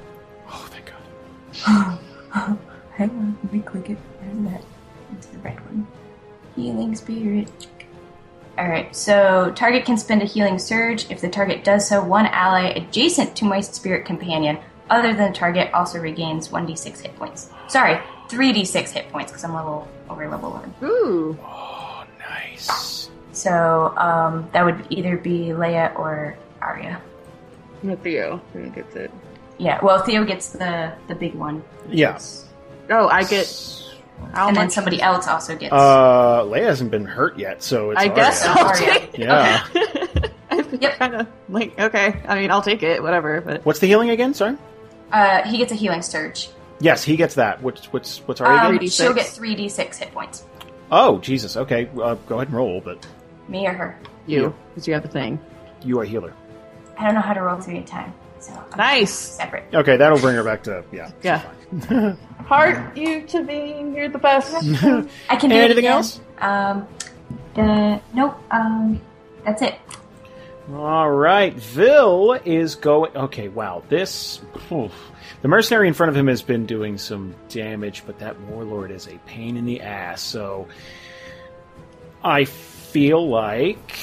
[0.48, 0.90] Oh, thank
[1.66, 1.98] God.
[2.92, 3.98] Hang on, let me click it.
[4.20, 4.62] Where's that?
[5.12, 5.86] It's the red one.
[6.54, 7.48] Healing spirit.
[8.58, 11.10] Alright, so target can spend a healing surge.
[11.10, 14.58] If the target does so, one ally adjacent to my spirit companion,
[14.88, 17.50] other than the target, also regains 1d6 hit points.
[17.68, 17.96] Sorry,
[18.28, 20.74] 3d6 hit points, because I'm a little over level 1.
[20.84, 21.38] Ooh.
[21.42, 23.10] Oh, nice.
[23.32, 27.00] So, um, that would either be Leia or Aria.
[27.82, 28.40] With Theo.
[28.52, 29.10] Theo gets it.
[29.58, 31.62] Yeah, well, Theo gets the, the big one.
[31.88, 32.18] Yeah.
[32.90, 33.82] Oh, I get.
[34.32, 35.72] How and then somebody else also gets.
[35.72, 38.62] Uh, Leia hasn't been hurt yet, so it's I guess Aria.
[38.62, 39.66] I'll take Yeah.
[39.74, 40.30] Okay.
[40.50, 40.94] I've Yep.
[40.96, 42.22] kind of like, okay.
[42.26, 43.40] I mean, I'll take it, whatever.
[43.40, 44.32] But What's the healing again?
[44.34, 44.56] Sorry.
[45.12, 46.48] uh, he gets a healing surge.
[46.80, 47.62] Yes, he gets that.
[47.62, 48.88] What's what's what's Aria Um, again?
[48.88, 48.96] 3d6.
[48.96, 50.44] she'll get 3d6 hit points.
[50.92, 51.56] Oh, Jesus.
[51.56, 53.06] Okay, uh, go ahead and roll, but
[53.48, 53.98] Me or her.
[54.26, 55.38] you, because you have the thing.
[55.82, 56.32] you are a healer.
[56.98, 58.14] I don't know how to roll three at a time.
[58.40, 59.12] So I'm Nice.
[59.12, 59.64] separate.
[59.74, 61.10] Okay, that'll bring her back to yeah.
[61.22, 61.42] Yeah.
[62.44, 64.54] Heart you to being, you're the best.
[65.28, 65.92] I can do it Anything again.
[65.92, 66.20] else?
[66.38, 66.86] Um,
[67.54, 69.00] the, nope, um,
[69.44, 69.74] that's it.
[70.72, 73.16] All right, Vil is going.
[73.16, 73.82] Okay, wow.
[73.88, 74.40] This
[74.72, 74.92] oof.
[75.42, 79.06] the mercenary in front of him has been doing some damage, but that warlord is
[79.06, 80.20] a pain in the ass.
[80.22, 80.66] So
[82.22, 83.96] I feel like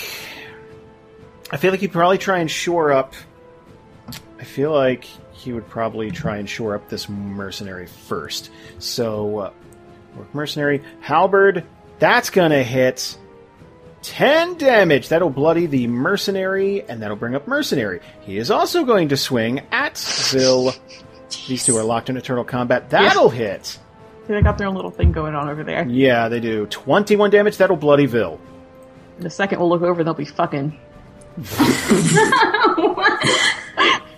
[1.52, 3.14] I feel like he'd probably try and shore up.
[4.44, 8.50] I feel like he would probably try and shore up this mercenary first.
[8.78, 9.54] So, uh,
[10.18, 11.64] Orc mercenary halberd.
[12.00, 13.18] That's gonna hit.
[14.02, 15.08] 10 damage.
[15.08, 18.02] That'll bloody the mercenary, and that'll bring up mercenary.
[18.20, 20.74] He is also going to swing at Vil.
[21.48, 22.90] These two are locked in eternal combat.
[22.90, 23.66] That'll hit.
[23.66, 23.80] See,
[24.28, 25.88] they got their own little thing going on over there.
[25.88, 26.66] Yeah, they do.
[26.66, 27.56] 21 damage.
[27.56, 28.42] That'll bloody Vil.
[29.20, 30.78] The second we'll look over, they'll be fucking.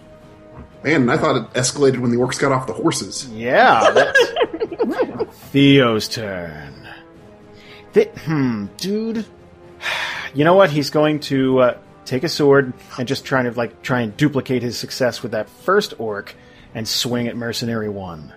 [0.86, 3.28] Man, I thought it escalated when the orcs got off the horses.
[3.32, 3.90] Yeah.
[3.92, 6.88] That's Theo's turn.
[7.94, 9.26] Th- hmm, dude.
[10.36, 10.70] You know what?
[10.70, 14.62] He's going to uh, take a sword and just trying to like try and duplicate
[14.62, 16.36] his success with that first orc
[16.76, 18.32] and swing at mercenary one.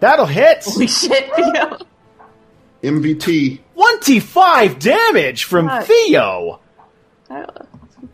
[0.00, 0.64] That'll hit.
[0.64, 1.78] Holy shit, Theo.
[2.82, 3.60] MVT.
[3.74, 5.84] 25 damage from God.
[5.84, 6.60] Theo.
[7.28, 7.44] Uh,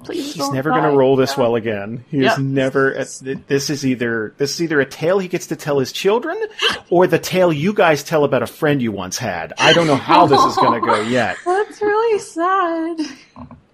[0.05, 2.05] Please He's never going to roll this well again.
[2.11, 2.33] He Yep.
[2.33, 2.93] is never.
[2.95, 6.37] This is either this is either a tale he gets to tell his children,
[6.91, 9.53] or the tale you guys tell about a friend you once had.
[9.59, 11.37] I don't know how this is going to go yet.
[11.45, 13.01] That's really sad.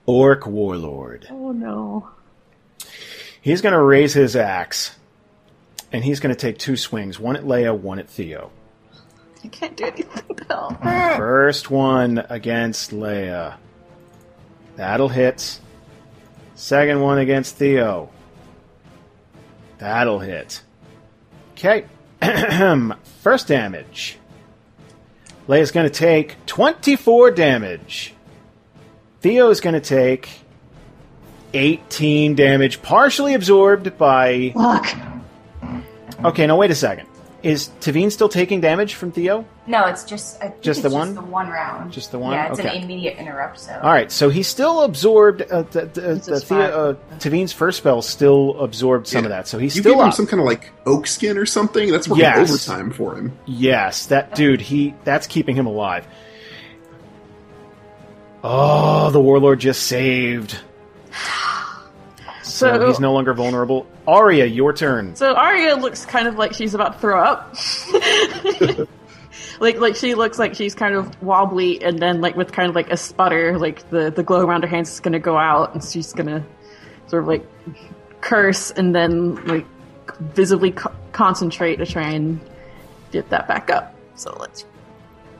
[0.07, 1.27] Orc warlord.
[1.31, 2.09] Oh no.
[3.41, 4.97] He's going to raise his axe,
[5.93, 8.51] and he's going to take two swings: one at Leia, one at Theo.
[9.45, 10.83] I can't do anything to help.
[10.83, 13.57] First one against Leia.
[14.77, 15.61] That'll hit.
[16.59, 18.11] Second one against Theo.
[19.79, 20.61] That'll hit.
[21.53, 21.85] Okay.
[23.23, 24.19] First damage.
[25.47, 28.13] Leia's going to take 24 damage.
[29.21, 30.31] Theo is going to take
[31.55, 34.51] 18 damage, partially absorbed by.
[34.53, 34.99] Fuck.
[36.25, 37.07] Okay, now wait a second.
[37.45, 39.47] Is Teveen still taking damage from Theo?
[39.69, 41.09] No, it's just I Just it's the one?
[41.09, 41.93] Just the one round.
[41.93, 42.33] Just the one?
[42.33, 42.77] Yeah, it's Okay.
[42.79, 43.61] an immediate interrupt.
[43.61, 46.41] So All right, so he still absorbed uh, the, the, It's the.
[46.41, 50.05] Thea, uh, Teveen's first spell still absorbed some of that, so he's You still gave
[50.07, 51.93] him some kind of like oak skin or something.
[51.93, 52.49] That's working Yes.
[52.51, 53.39] overtime for him.
[53.45, 56.07] Yes, that dude, he that's keeping him alive.
[58.43, 60.59] Oh, the warlord just saved.
[62.43, 63.87] So, So- he's no longer vulnerable.
[64.07, 65.15] Aria, your turn.
[65.15, 67.55] So Aria looks kind of like she's about to throw up.
[69.61, 72.75] like like she looks like she's kind of wobbly and then like with kind of
[72.75, 75.83] like a sputter, like the, the glow around her hands is gonna go out and
[75.85, 76.45] she's gonna
[77.07, 77.47] sort of like
[78.21, 79.67] curse and then like
[80.21, 82.41] visibly co- concentrate to try and
[83.13, 83.95] get that back up.
[84.15, 84.65] So let's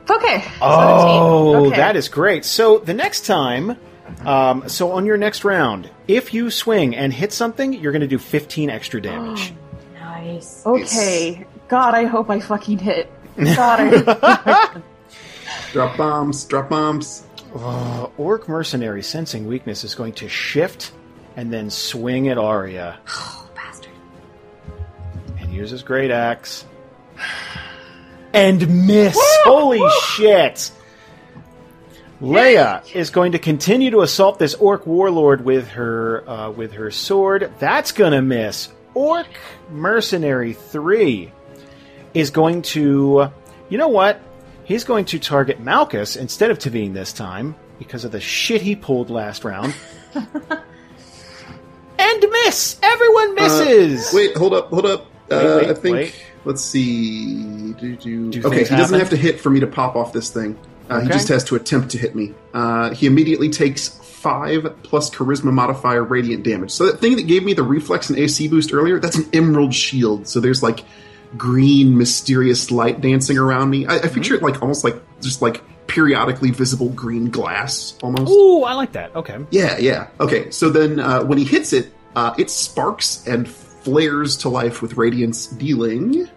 [0.09, 0.43] Okay.
[0.61, 1.75] Oh, Okay.
[1.77, 2.43] that is great.
[2.43, 3.77] So the next time,
[4.25, 8.07] um, so on your next round, if you swing and hit something, you're going to
[8.07, 9.53] do 15 extra damage.
[9.99, 10.65] nice.
[10.65, 11.45] Okay.
[11.67, 13.11] God, I hope I fucking hit.
[13.39, 14.81] God, I
[15.71, 17.23] Drop bombs, drop bombs.
[17.55, 20.91] Uh, Orc Mercenary, sensing weakness, is going to shift
[21.35, 23.91] and then swing at Aria Oh, bastard.
[25.39, 26.65] and use his great axe.
[28.33, 29.17] And miss!
[29.43, 30.71] Holy shit!
[32.21, 36.91] Leia is going to continue to assault this orc warlord with her uh, with her
[36.91, 37.51] sword.
[37.59, 38.69] That's gonna miss.
[38.93, 39.27] Orc
[39.71, 41.31] mercenary three
[42.13, 43.31] is going to,
[43.69, 44.19] you know what?
[44.63, 48.75] He's going to target Malchus instead of Teveen this time because of the shit he
[48.75, 49.73] pulled last round.
[50.13, 50.25] and
[52.45, 52.79] miss.
[52.83, 54.07] Everyone misses.
[54.07, 55.05] Uh, wait, hold up, hold up.
[55.31, 55.93] Uh, wait, I think.
[55.95, 56.25] wait.
[56.45, 57.73] Let's see.
[57.73, 60.13] Do, do, Do okay, things he doesn't have to hit for me to pop off
[60.13, 60.57] this thing.
[60.89, 62.33] Uh, He just has to attempt to hit me.
[62.53, 66.71] Uh, he immediately takes five plus charisma modifier radiant damage.
[66.71, 69.73] So that thing that gave me the reflex and AC boost earlier, that's an emerald
[69.73, 70.27] shield.
[70.27, 70.79] So there's like
[71.37, 73.85] green, mysterious light dancing around me.
[73.85, 78.31] I, I picture it like almost like just like periodically visible green glass, almost.
[78.31, 79.15] Ooh, I like that.
[79.15, 79.37] Okay.
[79.51, 80.07] Yeah, yeah.
[80.19, 84.81] Okay, so then uh, when he hits it, uh, it sparks and flares to life
[84.81, 86.29] with radiance, dealing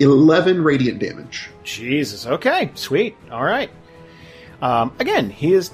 [0.00, 1.50] 11 radiant damage.
[1.64, 2.26] Jesus.
[2.26, 2.70] Okay.
[2.74, 3.16] Sweet.
[3.30, 3.70] All right.
[4.60, 5.70] Um, again, he is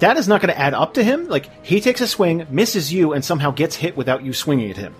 [0.00, 1.28] that is not going to add up to him.
[1.28, 4.76] Like he takes a swing, misses you, and somehow gets hit without you swinging at
[4.76, 4.94] him.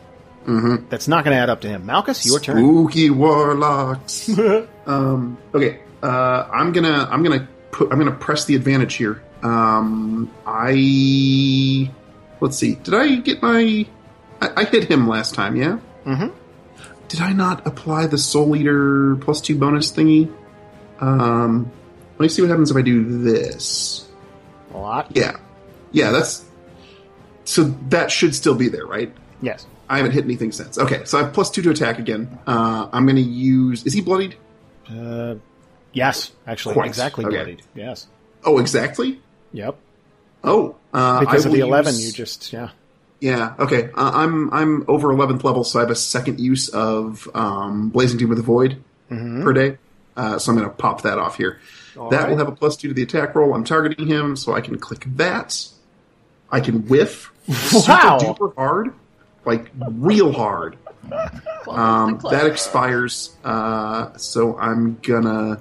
[0.44, 0.88] Mm-hmm.
[0.88, 1.86] That's not going to add up to him.
[1.86, 2.58] Malchus, your turn.
[2.58, 4.28] Spooky warlocks.
[4.86, 9.22] um, okay, uh, I'm gonna I'm gonna put I'm gonna press the advantage here.
[9.42, 11.90] Um, I
[12.40, 12.74] let's see.
[12.76, 13.86] Did I get my?
[14.40, 15.56] I, I hit him last time.
[15.56, 15.78] Yeah.
[16.04, 16.32] Mhm.
[17.08, 20.30] Did I not apply the Soul Eater plus two bonus thingy?
[21.00, 21.70] Um,
[22.18, 24.08] let me see what happens if I do this.
[24.74, 25.10] A lot.
[25.16, 25.38] Yeah,
[25.92, 26.10] yeah.
[26.10, 26.44] That's
[27.44, 29.14] so that should still be there, right?
[29.40, 29.66] Yes.
[29.94, 30.76] I haven't hit anything since.
[30.78, 32.38] Okay, so I have plus two to attack again.
[32.46, 33.84] Uh, I'm going to use.
[33.86, 34.36] Is he bloodied?
[34.90, 35.36] Uh,
[35.92, 36.32] yes.
[36.46, 36.86] Actually, Quite.
[36.88, 37.36] exactly Okay.
[37.36, 37.62] bloodied.
[37.74, 38.06] Yes.
[38.44, 39.20] Oh, exactly.
[39.52, 39.76] Yep.
[40.42, 42.70] Oh, uh, Because of the eleven, use- you just yeah.
[43.20, 43.54] Yeah.
[43.58, 43.90] Okay.
[43.94, 48.18] Uh, I'm I'm over eleventh level, so I have a second use of um, Blazing
[48.18, 49.78] Doom of the Void per day.
[50.16, 51.58] Uh, so I'm going to pop that off here.
[51.96, 52.30] All that right.
[52.30, 53.54] will have a plus two to the attack roll.
[53.54, 55.66] I'm targeting him, so I can click that.
[56.50, 57.32] I can whiff
[57.72, 58.18] Wow.
[58.18, 58.92] super duper hard,
[59.46, 60.76] like real hard.
[61.66, 63.34] Um, that expires.
[63.42, 65.58] Uh, so I'm gonna.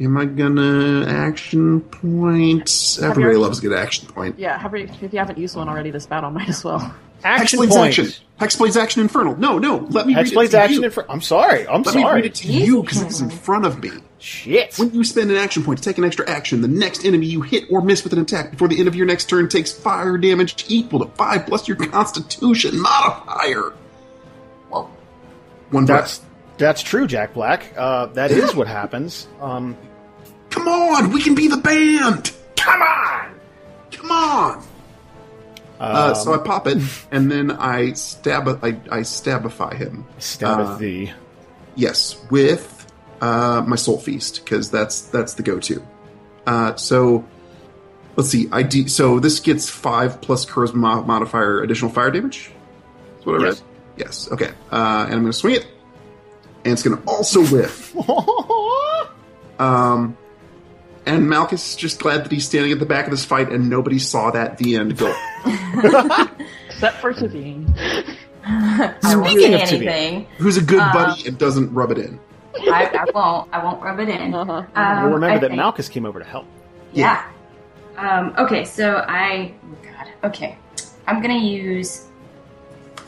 [0.00, 2.98] Am I gonna action point?
[2.98, 4.38] Everybody already- loves a good action point.
[4.38, 6.94] Yeah, have you, if you haven't used one already this battle, might as well.
[7.22, 7.86] Action Hexblade's point.
[7.88, 8.06] action.
[8.38, 9.34] Hexblade's action infernal.
[9.36, 9.78] No, no.
[9.90, 10.74] Let me read it to action.
[10.80, 10.84] you.
[10.84, 11.66] In fr- I'm sorry.
[11.66, 12.26] I'm Let me read sorry.
[12.26, 13.90] it to you because it's in front of me.
[14.24, 14.78] Shit.
[14.78, 17.42] When you spend an action point to take an extra action, the next enemy you
[17.42, 20.16] hit or miss with an attack before the end of your next turn takes fire
[20.16, 23.74] damage equal to five plus your Constitution modifier.
[24.70, 24.88] Whoa.
[25.70, 26.30] One That's breath.
[26.56, 27.66] that's true, Jack Black.
[27.76, 29.28] Uh, that is what happens.
[29.42, 29.76] Um,
[30.48, 32.32] Come on, we can be the band.
[32.56, 33.34] come on.
[33.90, 34.64] Come on.
[35.78, 36.78] Uh, so I pop it,
[37.10, 38.48] and then I stab.
[38.62, 40.06] I, I stabify him.
[40.18, 41.12] Stab Uh, thee.
[41.74, 42.73] Yes, with
[43.20, 45.86] uh, my soul feast because that's that's the go-to.
[46.46, 47.24] Uh, so
[48.16, 48.48] let's see.
[48.52, 52.50] I de- so this gets five plus charisma modifier additional fire damage.
[53.14, 53.54] That's what I Yes.
[53.60, 53.62] read.
[53.96, 54.28] Yes.
[54.32, 54.50] Okay.
[54.72, 55.66] Uh, and I'm going to swing it,
[56.64, 57.94] and it's going to also whiff.
[59.56, 60.16] Um,
[61.06, 63.70] and Malchus is just glad that he's standing at the back of this fight and
[63.70, 65.14] nobody saw that the end go.
[66.66, 67.72] Except for Teveen.
[68.44, 69.90] I Speaking of Tibia.
[69.92, 70.26] anything.
[70.38, 72.18] Who's a good Uh, buddy and doesn't rub it in.
[72.62, 73.48] I, I won't.
[73.52, 74.34] I won't rub it in.
[74.34, 74.52] Uh-huh.
[74.52, 76.46] Um, Well, remember I that think- Malchus came over to help.
[76.92, 77.24] Yeah.
[77.96, 79.54] Um, okay, so I.
[79.64, 80.28] Oh God.
[80.30, 80.56] Okay,
[81.06, 82.06] I'm gonna use.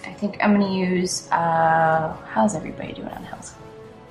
[0.04, 1.28] I think I'm gonna use.
[1.30, 3.56] Uh, how's everybody doing on health?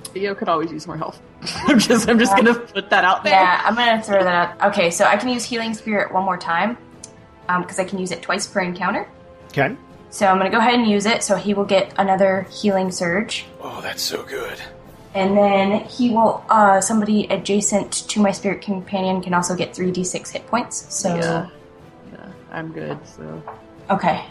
[0.04, 1.20] Theo could always use more health.
[1.66, 3.32] I'm just, I'm just gonna put that out there.
[3.34, 4.70] Yeah, I'm gonna throw that out.
[4.72, 6.78] Okay, so I can use healing spirit one more time,
[7.46, 9.06] because I can use it twice per encounter.
[9.48, 9.76] Okay.
[10.10, 11.22] So I'm gonna go ahead and use it.
[11.22, 13.44] So he will get another healing surge.
[13.60, 14.58] Oh, that's so good.
[15.16, 20.30] And then he will, uh, somebody adjacent to my spirit companion can also get 3d6
[20.30, 20.84] hit points.
[20.94, 21.46] So, Yeah.
[22.12, 22.98] Yeah, I'm good.
[23.06, 23.42] So
[23.90, 24.26] okay.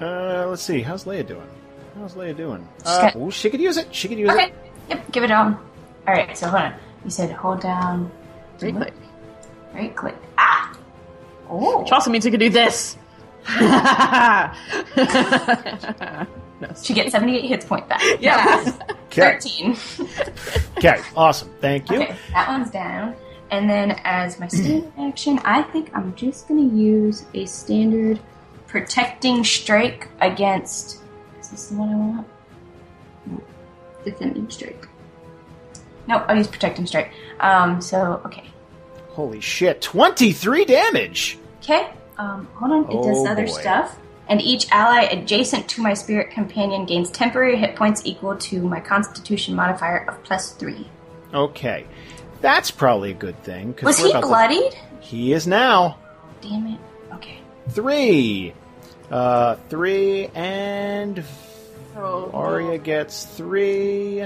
[0.00, 0.80] Uh, let's see.
[0.80, 1.46] How's Leia doing?
[1.98, 2.66] How's Leia doing?
[2.78, 3.94] She's Uh, got- ooh, she could use it.
[3.94, 4.46] She could use Okay.
[4.46, 4.54] it.
[4.88, 5.58] Yep, give it on.
[6.08, 6.72] Alright, so hold on.
[7.04, 8.10] You said hold down,
[8.62, 8.94] right click.
[9.74, 10.16] right click.
[10.38, 10.72] Ah!
[11.50, 11.82] Oh.
[11.82, 12.96] Which also means you can do this.
[16.60, 16.68] no.
[16.82, 18.02] She gets 78 hits point back.
[18.20, 18.72] Yeah.
[19.10, 19.22] Okay.
[19.40, 19.76] 13.
[20.78, 21.00] Okay.
[21.16, 21.50] Awesome.
[21.60, 22.00] Thank you.
[22.02, 23.16] Okay, that one's down.
[23.50, 28.20] And then as my standard action, I think I'm just gonna use a standard
[28.68, 31.00] protecting strike against.
[31.40, 32.26] Is this the one I want?
[33.26, 33.42] No.
[34.04, 34.86] Defending strike.
[36.06, 37.10] No, I'll use protecting strike.
[37.40, 38.44] Um, so, okay.
[39.08, 39.82] Holy shit!
[39.82, 41.36] Twenty-three damage.
[41.62, 43.52] Okay, um, hold on, it does Oh, other boy.
[43.52, 43.98] stuff.
[44.30, 48.78] And each ally adjacent to my spirit companion gains temporary hit points equal to my
[48.80, 50.88] constitution modifier of plus three.
[51.34, 51.84] Okay.
[52.40, 53.74] That's probably a good thing.
[53.74, 54.74] 'cause Was we're he about to- bloodied?
[55.00, 55.96] He is now
[56.40, 56.78] Damn it.
[57.14, 57.38] Okay.
[57.70, 58.54] three.
[59.10, 61.22] Uh, three and
[61.98, 64.24] Oh, Aria gets three.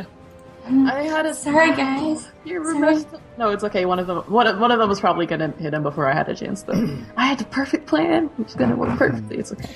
[0.66, 0.90] Mm.
[0.90, 2.26] I had a Sorry, guys.
[2.44, 2.74] You Sorry.
[2.74, 3.08] reversed.
[3.36, 3.84] No, it's okay.
[3.84, 6.14] One of them, one of, one of them was probably gonna hit him before I
[6.14, 6.62] had a chance.
[6.62, 8.30] Though I had the perfect plan.
[8.38, 8.98] It was gonna work mm-hmm.
[8.98, 9.38] perfectly.
[9.38, 9.74] It's okay.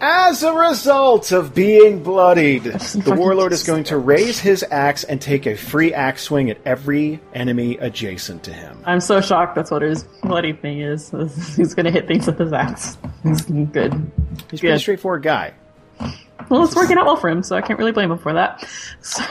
[0.00, 5.20] As a result of being bloodied, the warlord is going to raise his axe and
[5.20, 8.80] take a free axe swing at every enemy adjacent to him.
[8.86, 9.56] I'm so shocked.
[9.56, 11.10] That's what his bloody thing is.
[11.56, 12.96] He's gonna hit things with his axe.
[13.24, 14.12] He's good.
[14.50, 15.54] He's a pretty straightforward guy.
[16.48, 18.66] Well, it's working out well for him, so I can't really blame him for that.
[19.02, 19.22] So,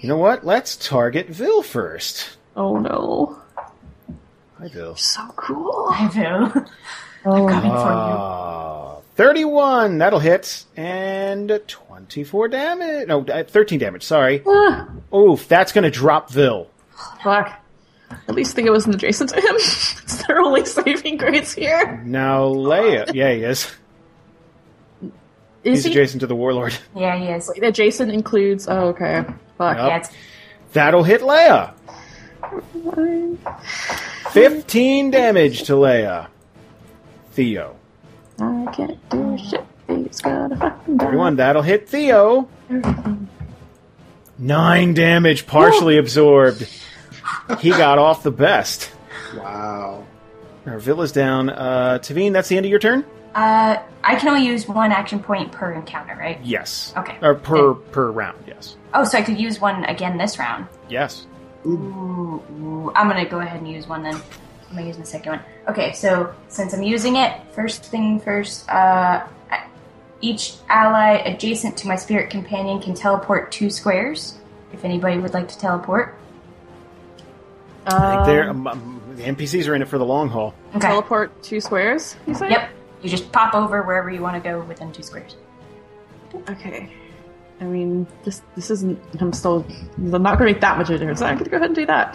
[0.00, 0.44] You know what?
[0.44, 2.36] Let's target Vil first.
[2.56, 3.38] oh no,
[4.58, 4.96] Hi, Vil.
[4.96, 5.88] so cool.
[5.90, 6.10] I
[6.54, 6.66] will.
[7.22, 9.02] Oh, you.
[9.16, 13.08] 31, that'll hit, and 24 damage.
[13.08, 14.42] No, uh, 13 damage, sorry.
[14.46, 16.66] ah, Oof, that's gonna drop Vil.
[17.22, 17.52] fuck.
[18.26, 19.54] At least Theo wasn't adjacent to him.
[19.54, 22.02] it's their only saving grace here.
[22.04, 23.12] Now, Leia.
[23.14, 23.70] Yeah, he is.
[25.64, 25.90] Is He's he?
[25.90, 26.74] adjacent to the warlord.
[26.96, 27.48] Yeah, he is.
[27.62, 28.66] Adjacent includes.
[28.68, 29.24] Oh, okay.
[29.58, 29.76] Fuck.
[29.76, 29.86] Yep.
[29.88, 30.10] Yeah, it's,
[30.72, 31.74] That'll hit Leia.
[34.30, 36.28] 15 damage to Leia.
[37.32, 37.76] Theo.
[38.38, 39.64] I can't do shit.
[39.88, 41.04] He's gotta fucking die.
[41.06, 42.48] Everyone, that'll hit Theo.
[44.38, 46.66] Nine damage, partially absorbed.
[47.58, 48.90] He got off the best.
[49.36, 50.04] Wow.
[50.66, 51.50] Our villa's down.
[51.50, 53.04] Uh, Teveen, that's the end of your turn?
[53.34, 56.38] Uh, I can only use one action point per encounter, right?
[56.42, 56.92] Yes.
[56.96, 57.16] Okay.
[57.22, 58.76] Or per per round, yes.
[58.92, 60.66] Oh, so I could use one again this round.
[60.88, 61.26] Yes.
[61.66, 62.92] Ooh, ooh.
[62.94, 64.14] I'm gonna go ahead and use one then.
[64.14, 65.40] I'm gonna use my second one.
[65.68, 69.26] Okay, so since I'm using it, first thing first, uh,
[70.20, 74.38] each ally adjacent to my spirit companion can teleport two squares.
[74.72, 76.16] If anybody would like to teleport.
[77.86, 80.54] I think they're, Um, um, um, the NPCs are in it for the long haul.
[80.76, 80.86] Okay.
[80.86, 82.16] Teleport two squares.
[82.26, 82.50] You say?
[82.50, 82.70] Yep.
[83.02, 85.36] You just pop over wherever you want to go within two squares.
[86.48, 86.90] Okay.
[87.60, 88.98] I mean, this this isn't.
[89.20, 89.66] I'm still.
[89.96, 91.20] I'm not gonna make that much of a difference.
[91.20, 92.14] I'm gonna go ahead and do that.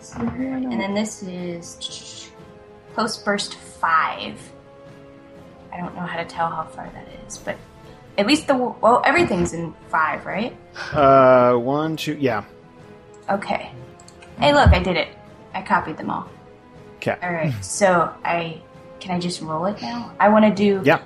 [0.00, 0.70] So here I know.
[0.70, 2.30] And then this is
[2.94, 4.40] close burst five.
[5.72, 7.56] I don't know how to tell how far that is, but
[8.16, 10.56] at least the well, everything's in five, right?
[10.92, 12.44] Uh, one, two, yeah.
[13.28, 13.70] Okay.
[14.38, 15.08] Hey, look, I did it.
[15.52, 16.28] I copied them all.
[16.96, 17.16] Okay.
[17.22, 17.52] All right.
[17.62, 18.62] So I
[19.00, 20.12] can I just roll it now?
[20.18, 20.82] I want to do.
[20.84, 21.02] Yeah.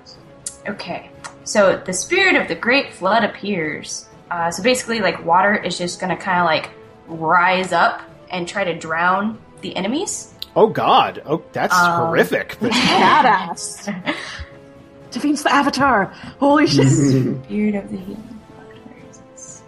[0.69, 1.11] Okay.
[1.45, 4.07] So the spirit of the great flood appears.
[4.31, 6.71] Uh, so basically, like water is just gonna kind of like
[7.09, 10.33] rise up and try to drown the enemies.
[10.55, 11.23] Oh God!
[11.27, 12.07] Oh, that's Um.
[12.07, 12.57] horrific.
[12.61, 14.15] But Badass.
[15.11, 16.05] Defeats the Avatar.
[16.39, 17.49] Holy shit.
[17.49, 18.41] Beard of the healing.
[18.55, 18.79] blood.
[18.85, 19.63] Where is?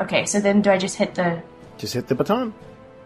[0.00, 1.42] Okay, so then do I just hit the?
[1.78, 2.52] just hit the baton.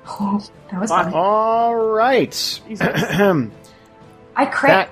[0.08, 0.40] Oh,
[0.70, 1.12] that was fun.
[1.14, 2.60] All right.
[4.42, 4.70] I crit.
[4.70, 4.90] that.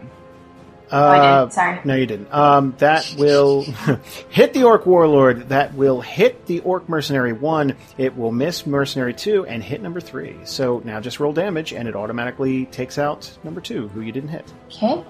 [0.93, 1.53] oh, I Uh, did.
[1.53, 1.81] Sorry.
[1.85, 2.33] no, you didn't.
[2.33, 3.63] Um, that will
[4.29, 5.49] hit the orc warlord.
[5.51, 7.77] That will hit the orc mercenary one.
[7.97, 10.37] It will miss mercenary two and hit number three.
[10.45, 14.31] So now just roll damage, and it automatically takes out number two, who you didn't
[14.31, 14.53] hit.
[14.75, 15.05] Okay.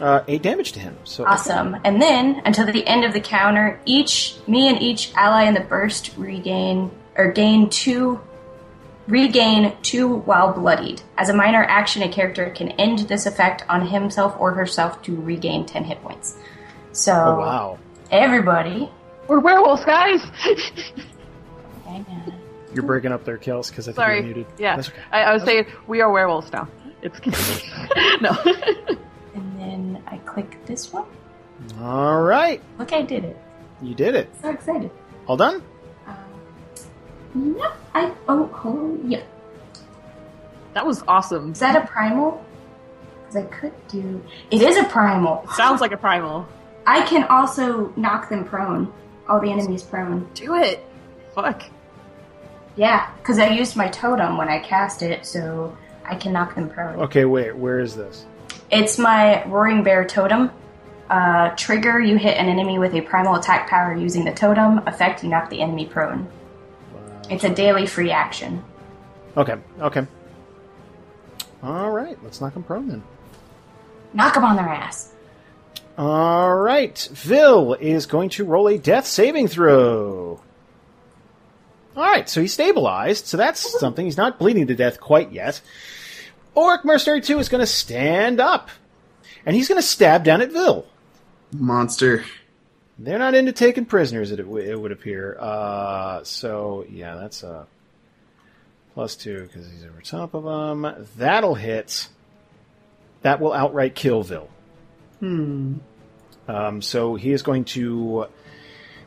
[0.00, 0.96] Uh, eight damage to him.
[1.04, 1.76] So Awesome.
[1.84, 5.60] And then, until the end of the counter, each me and each ally in the
[5.60, 8.20] burst regain or gain two
[9.06, 11.02] regain two while bloodied.
[11.18, 15.16] As a minor action, a character can end this effect on himself or herself to
[15.20, 16.36] regain ten hit points.
[16.92, 17.78] So Oh wow!
[18.10, 18.90] everybody
[19.28, 20.20] We're werewolves, guys.
[22.74, 24.16] You're breaking up there, Kels, because I think Sorry.
[24.16, 24.46] you're muted.
[24.58, 24.76] Yeah.
[24.76, 24.98] That's okay.
[25.12, 26.66] I, I was saying we are werewolves now.
[27.02, 27.20] It's
[28.20, 28.36] no.
[29.34, 31.06] And then I click this one.
[31.80, 33.36] All right, Look, I did it.
[33.82, 34.28] you did it.
[34.40, 34.90] So excited.
[35.26, 35.60] All done.
[37.34, 37.76] Yep.
[37.94, 39.22] I oh, oh yeah.
[40.72, 41.52] that was awesome.
[41.52, 42.44] Is that a primal?
[43.22, 44.22] Because I could do.
[44.50, 45.46] It is a primal.
[45.54, 46.46] Sounds like a primal.
[46.86, 48.92] I can also knock them prone.
[49.28, 50.28] All the enemies prone.
[50.34, 50.84] Do it.
[51.34, 51.62] Fuck.
[52.76, 56.68] Yeah, because I used my totem when I cast it, so I can knock them
[56.68, 57.00] prone.
[57.00, 57.56] Okay, wait.
[57.56, 58.26] Where is this?
[58.70, 60.50] It's my Roaring Bear totem.
[61.08, 64.78] Uh, trigger, you hit an enemy with a primal attack power using the totem.
[64.86, 66.28] Effect, you knock the enemy prone.
[67.30, 68.62] It's a daily free action.
[69.36, 69.56] Okay.
[69.80, 70.06] Okay.
[71.62, 72.16] All right.
[72.22, 73.02] Let's knock him prone then.
[74.12, 75.12] Knock them on their ass.
[75.96, 76.98] All right.
[77.12, 80.40] Vil is going to roll a death saving throw.
[81.96, 82.28] All right.
[82.28, 83.26] So he's stabilized.
[83.26, 84.04] So that's something.
[84.04, 85.60] He's not bleeding to death quite yet.
[86.54, 88.70] Orc Mercenary 2 is going to stand up.
[89.46, 90.86] And he's going to stab down at Vil.
[91.52, 92.24] Monster.
[92.98, 95.36] They're not into taking prisoners, it, w- it would appear.
[95.38, 97.66] Uh, so, yeah, that's a
[98.94, 101.06] plus two because he's over top of them.
[101.16, 102.08] That'll hit.
[103.22, 104.48] That will outright kill Vil.
[105.18, 105.78] Hmm.
[106.46, 108.26] Um, so he is going to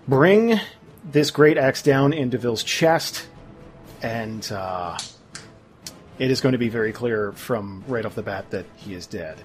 [0.08, 0.60] bring
[1.04, 3.28] this great axe down into Vil's chest,
[4.02, 4.98] and uh,
[6.20, 9.06] it is going to be very clear from right off the bat that he is
[9.06, 9.38] dead.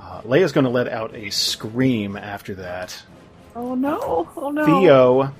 [0.00, 3.02] Uh, Leia's going to let out a scream after that.
[3.60, 4.26] Oh no.
[4.36, 4.64] Oh no.
[4.64, 5.34] Theo.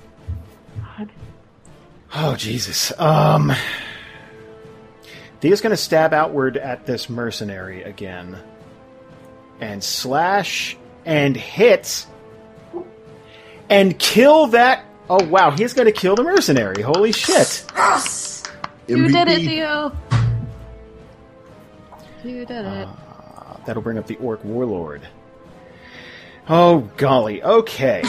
[0.97, 1.09] God.
[2.13, 2.97] Oh Jesus.
[2.99, 3.51] Um.
[5.39, 8.37] Theo's going to stab outward at this mercenary again,
[9.59, 12.05] and slash and hit,
[13.67, 14.85] and kill that.
[15.09, 16.83] Oh wow, he's going to kill the mercenary.
[16.83, 17.65] Holy shit!
[17.75, 18.43] Yes!
[18.85, 19.91] You did it, Theo.
[22.23, 22.87] You did it.
[22.87, 25.01] Uh, that'll bring up the orc warlord.
[26.47, 27.41] Oh golly.
[27.43, 28.01] Okay.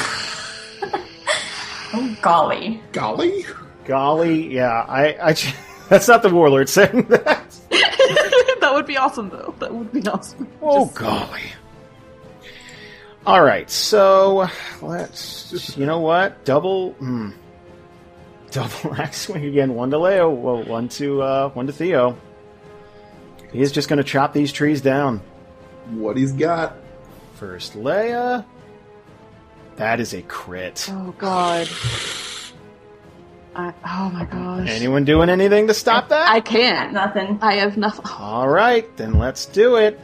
[1.95, 2.83] Oh, golly.
[2.93, 3.45] Golly.
[3.85, 4.55] golly.
[4.55, 4.85] Yeah.
[4.89, 5.31] I.
[5.31, 5.37] I.
[5.89, 7.55] That's not the warlord saying that.
[8.61, 9.55] that would be awesome, though.
[9.59, 10.49] That would be awesome.
[10.63, 11.43] Oh Just- golly.
[13.25, 14.49] All right, so
[14.81, 15.77] let's.
[15.77, 16.45] You know what?
[16.45, 16.93] Double.
[16.93, 17.31] Hmm.
[18.51, 19.75] Double axe swing again.
[19.75, 20.31] One to Leo.
[20.31, 22.17] Well, one to uh, one to Theo.
[23.53, 25.21] He is just going to chop these trees down.
[25.91, 26.75] What he's got.
[27.43, 28.44] First, Leia.
[29.74, 30.89] That is a crit.
[30.93, 31.69] Oh god.
[33.56, 34.69] I, oh my gosh.
[34.70, 36.31] Anyone doing anything to stop that?
[36.31, 36.93] I can't.
[36.93, 37.40] Nothing.
[37.43, 38.06] I have nothing.
[38.16, 40.01] All right, then let's do it.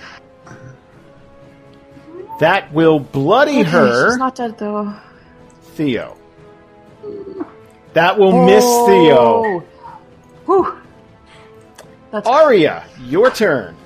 [2.40, 4.92] That will bloody oh, Okay, her, She's not dead though.
[5.62, 6.16] Theo.
[7.92, 8.86] That will miss oh.
[8.88, 9.16] Theo.
[9.16, 9.60] Oh.
[10.46, 10.78] Whew.
[12.10, 13.76] That's Aria, your turn.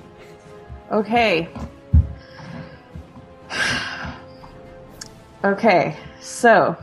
[0.90, 1.50] Okay.
[5.44, 6.76] Okay, so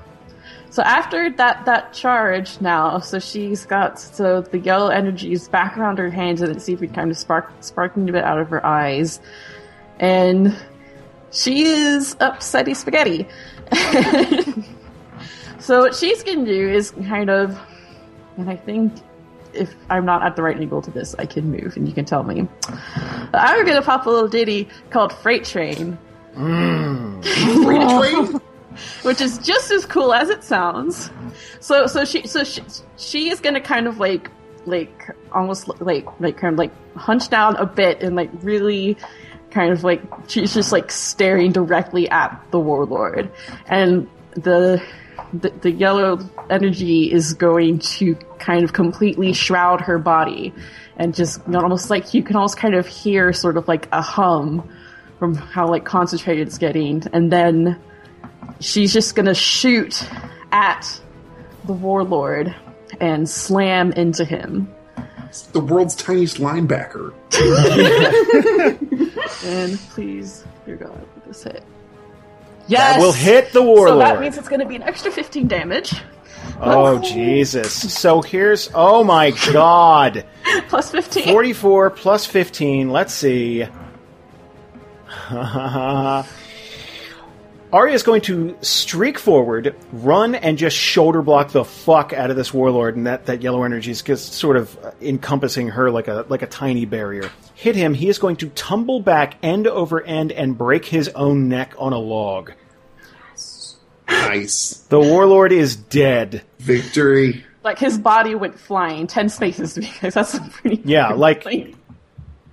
[0.70, 5.78] so after that that charge now, so she's got so the yellow energy is back
[5.78, 8.38] around her hands and it seems to be kind of spark sparking a bit out
[8.40, 9.20] of her eyes,
[10.00, 10.56] and
[11.32, 13.28] she is upsetty spaghetti.
[15.60, 17.58] so what she's gonna do is kind of,
[18.38, 18.94] and I think
[19.54, 22.06] if I'm not at the right angle to this, I can move and you can
[22.06, 22.48] tell me.
[23.34, 25.98] I'm gonna pop a little ditty called Freight Train,
[26.34, 27.22] Train?
[27.22, 28.42] Mmm.
[29.04, 31.10] which is just as cool as it sounds.
[31.60, 32.62] So, so she, so she,
[32.98, 34.30] she is gonna kind of like,
[34.66, 38.98] like almost like, like kind of like hunch down a bit and like really
[39.52, 43.32] kind of like she's just like staring directly at the warlord,
[43.68, 44.82] and the
[45.34, 46.20] the, the yellow
[46.50, 50.54] energy is going to kind of completely shroud her body,
[50.98, 54.70] and just almost like you can almost kind of hear sort of like a hum
[55.20, 57.80] from how like concentrated it's getting, and then
[58.60, 60.08] she's just gonna shoot
[60.52, 61.00] at
[61.66, 62.56] the warlord
[63.00, 64.74] and slam into him.
[65.52, 67.14] The world's tiniest linebacker.
[69.46, 71.64] And please, dear God, this hit.
[72.68, 73.90] Yes, That will hit the warlord.
[73.90, 75.94] So that means it's going to be an extra 15 damage
[76.62, 77.94] oh Jesus!
[77.94, 80.26] So here's oh my God!
[80.68, 81.26] plus 15.
[81.26, 82.90] 44 plus 15.
[82.90, 83.66] Let's see.
[87.72, 92.36] Aria is going to streak forward, run, and just shoulder block the fuck out of
[92.36, 96.26] this warlord, and that, that yellow energy is just sort of encompassing her like a
[96.30, 97.30] like a tiny barrier.
[97.54, 97.94] Hit him.
[97.94, 101.94] He is going to tumble back end over end and break his own neck on
[101.94, 102.54] a log.
[104.08, 104.86] Nice.
[104.90, 106.42] The warlord is dead.
[106.58, 107.46] Victory.
[107.64, 110.82] Like his body went flying 10 spaces because that's a pretty.
[110.86, 111.46] Yeah, like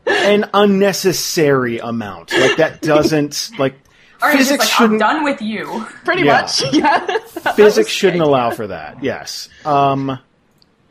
[0.06, 2.32] an unnecessary amount.
[2.32, 3.74] Like that doesn't like
[4.22, 5.86] Or he's physics just like, I'm shouldn't done with you.
[6.04, 6.40] Pretty Yeah.
[6.42, 6.62] much.
[6.72, 7.18] Yeah.
[7.54, 8.28] Physics shouldn't great.
[8.28, 9.02] allow for that.
[9.02, 9.48] Yes.
[9.64, 10.18] Um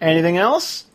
[0.01, 0.85] anything else?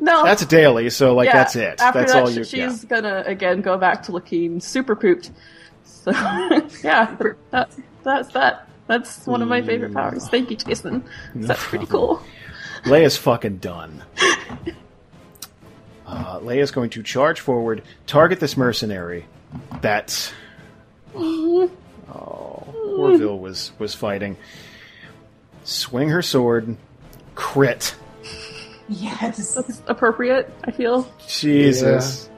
[0.00, 0.22] No.
[0.24, 1.80] That's daily, so like yeah, that's it.
[1.80, 2.88] After that's that, all you she's yeah.
[2.88, 5.30] gonna again go back to looking super pooped.
[5.84, 6.12] So
[6.84, 7.16] yeah,
[7.50, 7.70] that,
[8.04, 8.68] that's that.
[8.86, 10.28] That's one of my favorite powers.
[10.28, 11.04] Thank you, Jason.
[11.34, 12.22] That's pretty cool.
[12.84, 14.02] Leia's fucking done.
[16.08, 19.26] Uh, Leia's going to charge forward, target this mercenary.
[19.82, 20.32] That's
[21.14, 21.70] oh,
[22.96, 24.38] Orville was was fighting.
[25.64, 26.78] Swing her sword,
[27.34, 27.94] crit.
[28.88, 29.54] Yes.
[29.54, 30.50] That's appropriate.
[30.64, 31.06] I feel.
[31.26, 32.30] Jesus.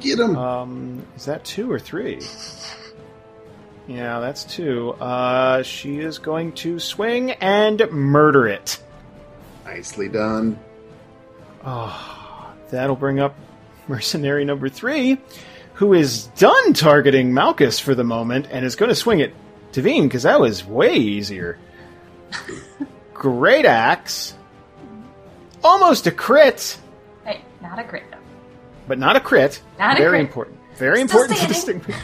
[0.00, 0.36] Get him.
[0.36, 2.20] Um, is that two or three?
[3.88, 4.90] Yeah, that's two.
[5.00, 8.82] Uh, she is going to swing and murder it.
[9.64, 10.58] Nicely done.
[11.64, 13.36] Oh that'll bring up
[13.88, 15.18] mercenary number three,
[15.74, 19.32] who is done targeting Malchus for the moment and is going to swing at
[19.72, 21.58] Teveen because that was way easier.
[23.14, 24.34] Great axe.
[25.64, 26.76] Almost a crit,
[27.24, 28.16] Hey, not a crit though.
[28.88, 29.60] but not a crit.
[29.78, 30.20] Not a Very crit.
[30.22, 30.58] important.
[30.76, 31.96] Very Still important to distinguish.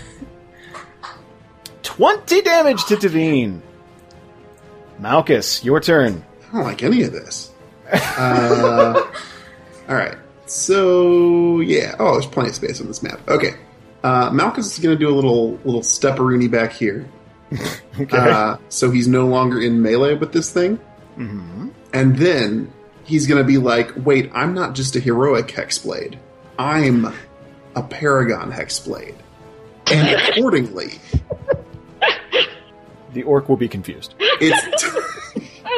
[1.83, 3.61] 20 damage to Teveen.
[4.99, 6.25] Malchus, your turn.
[6.51, 7.51] I don't like any of this.
[7.93, 9.03] Uh,
[9.89, 10.17] all right.
[10.47, 11.95] So yeah.
[11.99, 13.21] Oh, there's plenty of space on this map.
[13.29, 13.55] Okay.
[14.05, 17.09] Uh, Malchus is going to do a little little stepperoony back here.
[18.01, 18.17] Okay.
[18.17, 20.79] Uh, so he's no longer in melee with this thing.
[21.17, 21.73] Mhm.
[21.93, 26.17] And then he's going to be like, wait, I'm not just a heroic Hexblade.
[26.61, 27.13] I'm
[27.75, 29.17] a Paragon Hexblade.
[29.91, 31.01] And accordingly,
[33.15, 34.15] the orc will be confused.
[34.21, 34.85] it's.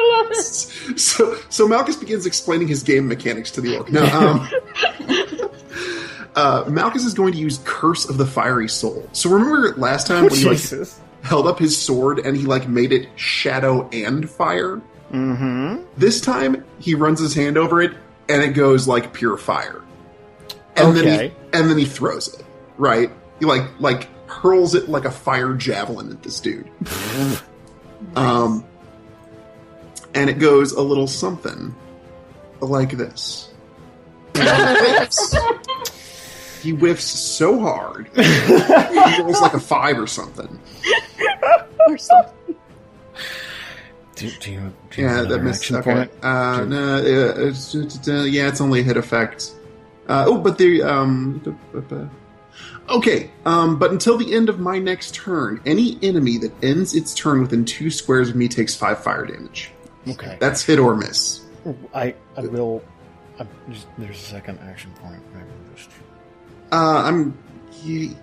[0.01, 0.99] I love it.
[0.99, 3.91] so so Malchus begins explaining his game mechanics to the orc.
[3.91, 4.49] No, um,
[6.35, 9.07] uh, Malchus is going to use Curse of the Fiery Soul.
[9.11, 10.59] So remember last time when he like,
[11.23, 14.81] held up his sword and he like made it shadow and fire?
[15.11, 15.83] Mm-hmm.
[15.97, 17.93] This time he runs his hand over it
[18.29, 19.81] and it goes like pure fire.
[20.75, 22.45] And then he and then he throws it.
[22.77, 23.11] Right?
[23.39, 26.69] He like like hurls it like a fire javelin at this dude.
[28.15, 28.65] um
[30.13, 31.75] and it goes a little something
[32.59, 33.49] like this.
[34.33, 35.35] He whiffs.
[36.61, 38.09] He whiffs so hard.
[38.15, 40.59] he rolls like a five or something.
[41.87, 42.55] Or something.
[44.15, 45.61] Do, do you, do you Yeah, have that missed.
[45.61, 45.93] action Okay.
[45.93, 46.11] point?
[46.23, 47.01] Uh, no, uh,
[47.47, 49.51] it's, it's, uh, yeah, it's only a hit effect.
[50.07, 51.57] Uh, oh, but the um.
[52.89, 57.13] Okay, um, but until the end of my next turn, any enemy that ends its
[57.15, 59.71] turn within two squares of me takes five fire damage.
[60.07, 60.37] Okay.
[60.39, 61.41] That's hit or miss.
[61.93, 62.81] I, I will.
[63.39, 65.21] I, just, there's a second action point.
[65.33, 65.45] Maybe
[65.75, 65.89] just-
[66.71, 67.37] Uh, I'm.
[67.83, 68.15] Ye,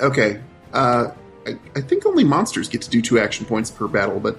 [0.00, 0.40] okay.
[0.72, 1.10] Uh,
[1.46, 4.36] I, I think only monsters get to do two action points per battle, but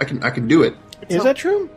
[0.00, 0.74] I can I can do it.
[1.08, 1.68] Is that true?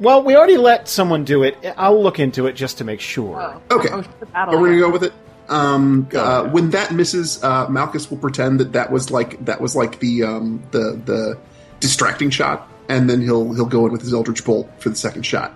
[0.00, 1.56] Well, we already let someone do it.
[1.76, 3.40] I'll look into it just to make sure.
[3.70, 3.88] Oh, Okay.
[3.92, 4.54] oh, the battle.
[4.54, 5.12] But we're gonna go with it.
[5.48, 9.60] Um, Go uh, when that misses, uh, Malchus will pretend that that was like that
[9.60, 11.38] was like the um, the the
[11.80, 15.22] distracting shot, and then he'll he'll go in with his Eldritch Bolt for the second
[15.24, 15.54] shot.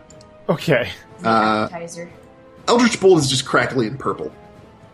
[0.48, 0.90] Okay.
[1.24, 2.08] Uh, Appetizer.
[2.68, 4.32] Eldritch Bolt is just crackly and purple.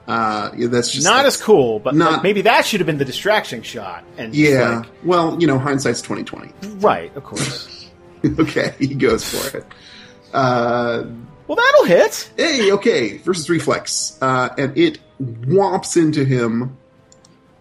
[0.07, 2.99] Uh, yeah, that's just Not as cool, but Not- like, maybe that should have been
[2.99, 4.03] the distraction shot.
[4.19, 4.79] And Yeah.
[4.79, 6.53] like- well, you know, hindsight's twenty twenty.
[6.81, 7.89] right, of course.
[8.39, 9.65] okay, he goes for it.
[10.33, 11.05] Uh,
[11.47, 12.31] well, that'll hit.
[12.37, 16.77] hey, okay, versus reflex, uh, and it whomps into him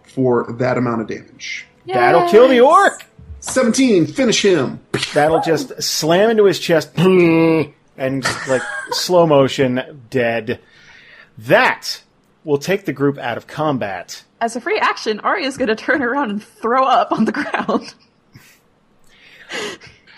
[0.04, 1.66] for that amount of damage.
[1.86, 3.04] That'll kill the orc.
[3.42, 4.80] 17, finish him.
[5.14, 7.74] That'll just slam into his chest and
[8.48, 10.60] like slow motion, dead.
[11.38, 12.02] That
[12.44, 14.24] will take the group out of combat.
[14.40, 17.94] As a free action, Aria's gonna turn around and throw up on the ground.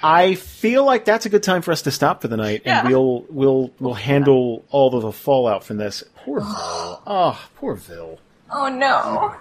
[0.03, 2.89] I feel like that's a good time for us to stop for the night, and
[2.89, 6.05] we'll we'll we'll handle all of the fallout from this.
[6.17, 6.49] Poor Vil.
[6.51, 8.19] Oh, ah, poor Vil.
[8.51, 9.35] Oh no.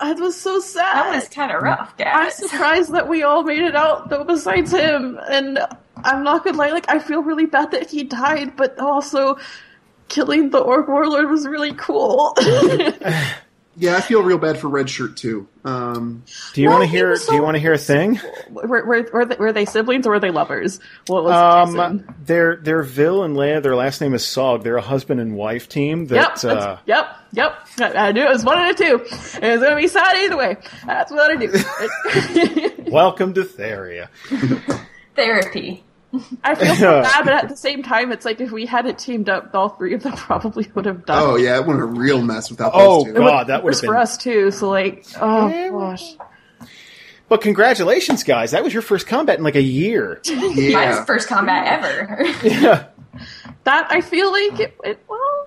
[0.00, 0.96] That was so sad.
[0.96, 1.64] That was kind of mm.
[1.64, 2.40] rough, guys.
[2.40, 5.20] I'm surprised that we all made it out, though, besides him.
[5.28, 5.58] And
[6.04, 9.36] I'm not gonna lie, like, I feel really bad that he died, but also
[10.08, 12.34] killing the Orc Warlord was really cool.
[13.76, 15.46] Yeah, I feel real bad for Red Shirt too.
[15.64, 16.24] Um,
[16.54, 17.10] Do you Well, want to hear?
[17.10, 18.20] was Do you want to hear a thing?
[18.50, 20.80] were, were, were, they, were they siblings or were they lovers?
[21.06, 23.62] What was Um, they're they're Vil and Leia.
[23.62, 24.64] Their last name is Sog.
[24.64, 26.06] They're a husband and wife team.
[26.08, 27.66] That Yep, uh, yep, yep.
[27.78, 28.94] I, I knew it was one of the two.
[29.40, 30.56] It was gonna be sad either way.
[30.84, 32.84] That's what I do.
[32.90, 34.08] welcome to Theria.
[35.16, 35.84] Therapy.
[36.42, 39.28] I feel so bad, but at the same time, it's like if we hadn't teamed
[39.28, 41.22] up, all three of them probably would have died.
[41.22, 43.18] oh yeah, it went a real mess without Oh, those two.
[43.20, 43.46] God.
[43.46, 44.50] that would've worse been- for us too.
[44.50, 45.68] So like, oh Yeah.
[45.70, 46.14] gosh,
[47.28, 48.50] But congratulations, guys!
[48.50, 50.20] That was your first combat in like a year.
[50.28, 52.24] Mine's Yeah, first combat ever.
[52.42, 52.86] yeah,
[53.64, 54.76] that I feel like it.
[54.82, 55.46] it well,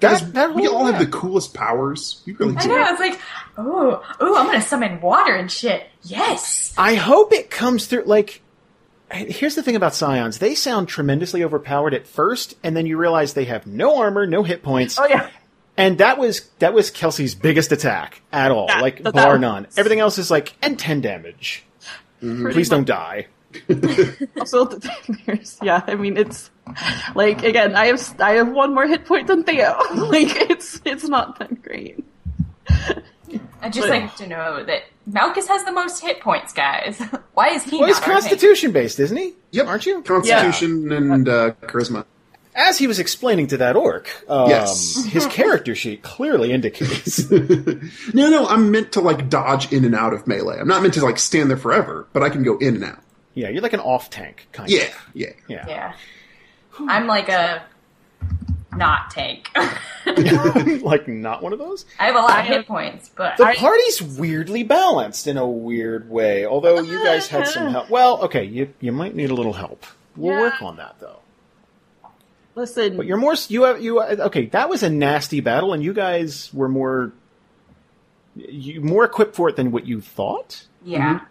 [0.00, 2.22] guys, that, that we whole- all have the coolest powers.
[2.26, 2.68] We really I do.
[2.68, 3.20] know, it's like,
[3.58, 5.86] oh, oh, I'm gonna summon water and shit.
[6.04, 6.72] Yes!
[6.78, 8.04] I hope it comes through.
[8.04, 8.40] Like,
[9.14, 13.34] here's the thing about Scions: they sound tremendously overpowered at first, and then you realize
[13.34, 15.28] they have no armor, no hit points, oh yeah,
[15.76, 19.40] and that was that was Kelsey's biggest attack at all, Yeah, like that- bar that-
[19.40, 19.66] none.
[19.76, 21.64] Everything else is like and ten damage.
[22.20, 23.26] Please don't die.
[24.40, 24.68] also
[25.62, 25.82] yeah.
[25.86, 26.50] I mean, it's
[27.14, 29.78] like again, I have I have one more hit point than Theo.
[29.94, 32.02] like it's it's not that great.
[33.60, 36.98] I'd just But- like to know that Malchus has the most hit points, guys.
[37.34, 38.28] Why is he Well, he's not our tank?
[38.30, 39.34] Constitution based, isn't he?
[39.50, 40.02] Yep, aren't you?
[40.02, 42.04] Constitution and uh, charisma.
[42.56, 45.04] As he was explaining to that orc, um, Yes.
[45.06, 47.28] his character sheet clearly indicates.
[48.14, 50.58] No, no, I'm meant to like dodge in and out of melee.
[50.58, 53.00] I'm not meant to like stand there forever, but I can go in and out.
[53.34, 55.10] yeah, you're like an off tank kind Yeah, of.
[55.14, 55.30] yeah.
[55.48, 55.64] Yeah.
[55.68, 55.92] Yeah.
[56.88, 57.64] I'm like a
[58.76, 59.48] not tank.
[60.82, 61.86] like not one of those.
[61.98, 65.46] I have a lot of hit points, but The I, party's weirdly balanced in a
[65.48, 66.44] weird way.
[66.46, 67.90] Although you guys had some help.
[67.90, 69.84] Well, okay, you you might need a little help.
[70.16, 70.40] We'll Yeah.
[70.42, 71.20] work on that though.
[72.54, 74.46] Listen, But you're more you have you okay.
[74.46, 77.12] That was a nasty battle, and you guys were more
[78.36, 80.66] you more equipped for it than what you thought.
[80.84, 81.14] yeah.
[81.16, 81.24] Mm-hmm.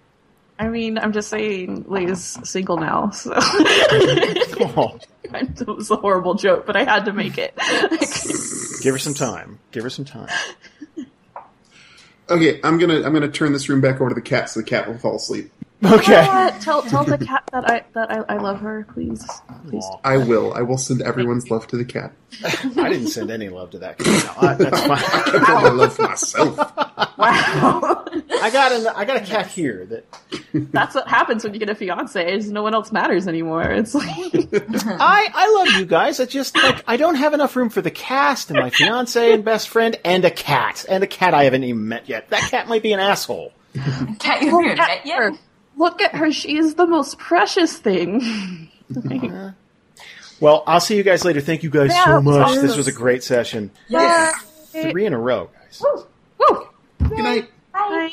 [0.60, 6.66] I mean, I'm just saying, Leia's single now, so Oh, it was a horrible joke,
[6.66, 7.56] but I had to make it.
[8.82, 9.60] give her some time.
[9.72, 10.30] Give her some time.
[12.30, 14.66] Okay, I'm gonna I'm gonna turn this room back over to the cat so the
[14.66, 15.52] cat will fall asleep.
[15.86, 16.16] Okay.
[16.16, 19.26] Uh, tell tell the cat that I that I, I love her, please,
[19.68, 19.86] please.
[20.04, 20.54] I will.
[20.54, 22.14] I will send everyone's love to the cat.
[22.44, 23.98] I didn't send any love to that.
[23.98, 24.08] cat.
[24.26, 25.44] No, I, that's fine.
[25.44, 26.58] I put love for myself.
[27.18, 28.06] Wow,
[28.42, 30.06] I got an, I got a cat here that
[30.72, 32.34] that's what happens when you get a fiance.
[32.34, 33.64] Is no one else matters anymore.
[33.64, 36.20] It's like I I love you guys.
[36.22, 39.44] I just like I don't have enough room for the cast and my fiance and
[39.44, 42.30] best friend and a cat and a cat I haven't even met yet.
[42.30, 43.52] That cat might be an asshole.
[44.20, 45.34] Cat you haven't met yet?
[45.74, 45.80] Her.
[45.80, 46.32] Look at her.
[46.32, 48.70] She is the most precious thing.
[48.94, 49.52] Like, uh-huh.
[50.40, 51.42] Well, I'll see you guys later.
[51.42, 52.52] Thank you guys Yeah, so much.
[52.52, 52.62] yes.
[52.62, 53.72] This was a great session.
[53.88, 54.36] Yes.
[54.72, 55.82] Three in a row, guys.
[56.38, 56.68] woo.
[57.10, 57.50] Good night.
[57.72, 58.10] Bye.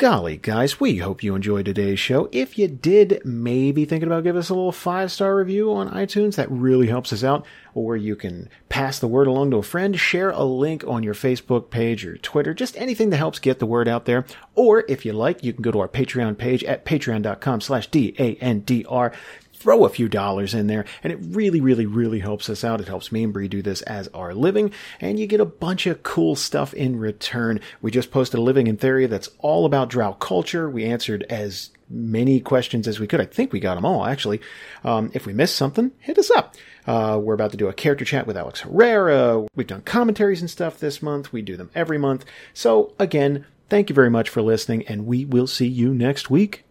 [0.00, 2.30] Golly, guys, we hope you enjoyed today's show.
[2.32, 6.36] If you did, maybe thinking about giving us a little five star review on iTunes.
[6.36, 7.44] That really helps us out.
[7.74, 11.12] Or you can pass the word along to a friend, share a link on your
[11.12, 14.24] Facebook page or Twitter, just anything that helps get the word out there.
[14.54, 19.12] Or if you like, you can go to our Patreon page at patreon.com slash D-A-N-D-R.
[19.60, 22.80] Throw a few dollars in there, and it really, really, really helps us out.
[22.80, 25.86] It helps me and Bree do this as our living, and you get a bunch
[25.86, 27.60] of cool stuff in return.
[27.82, 30.70] We just posted a Living in Theory that's all about drow culture.
[30.70, 33.20] We answered as many questions as we could.
[33.20, 34.40] I think we got them all, actually.
[34.82, 36.54] Um, if we missed something, hit us up.
[36.86, 39.46] Uh, we're about to do a character chat with Alex Herrera.
[39.54, 41.34] We've done commentaries and stuff this month.
[41.34, 42.24] We do them every month.
[42.54, 46.64] So, again, thank you very much for listening, and we will see you next week.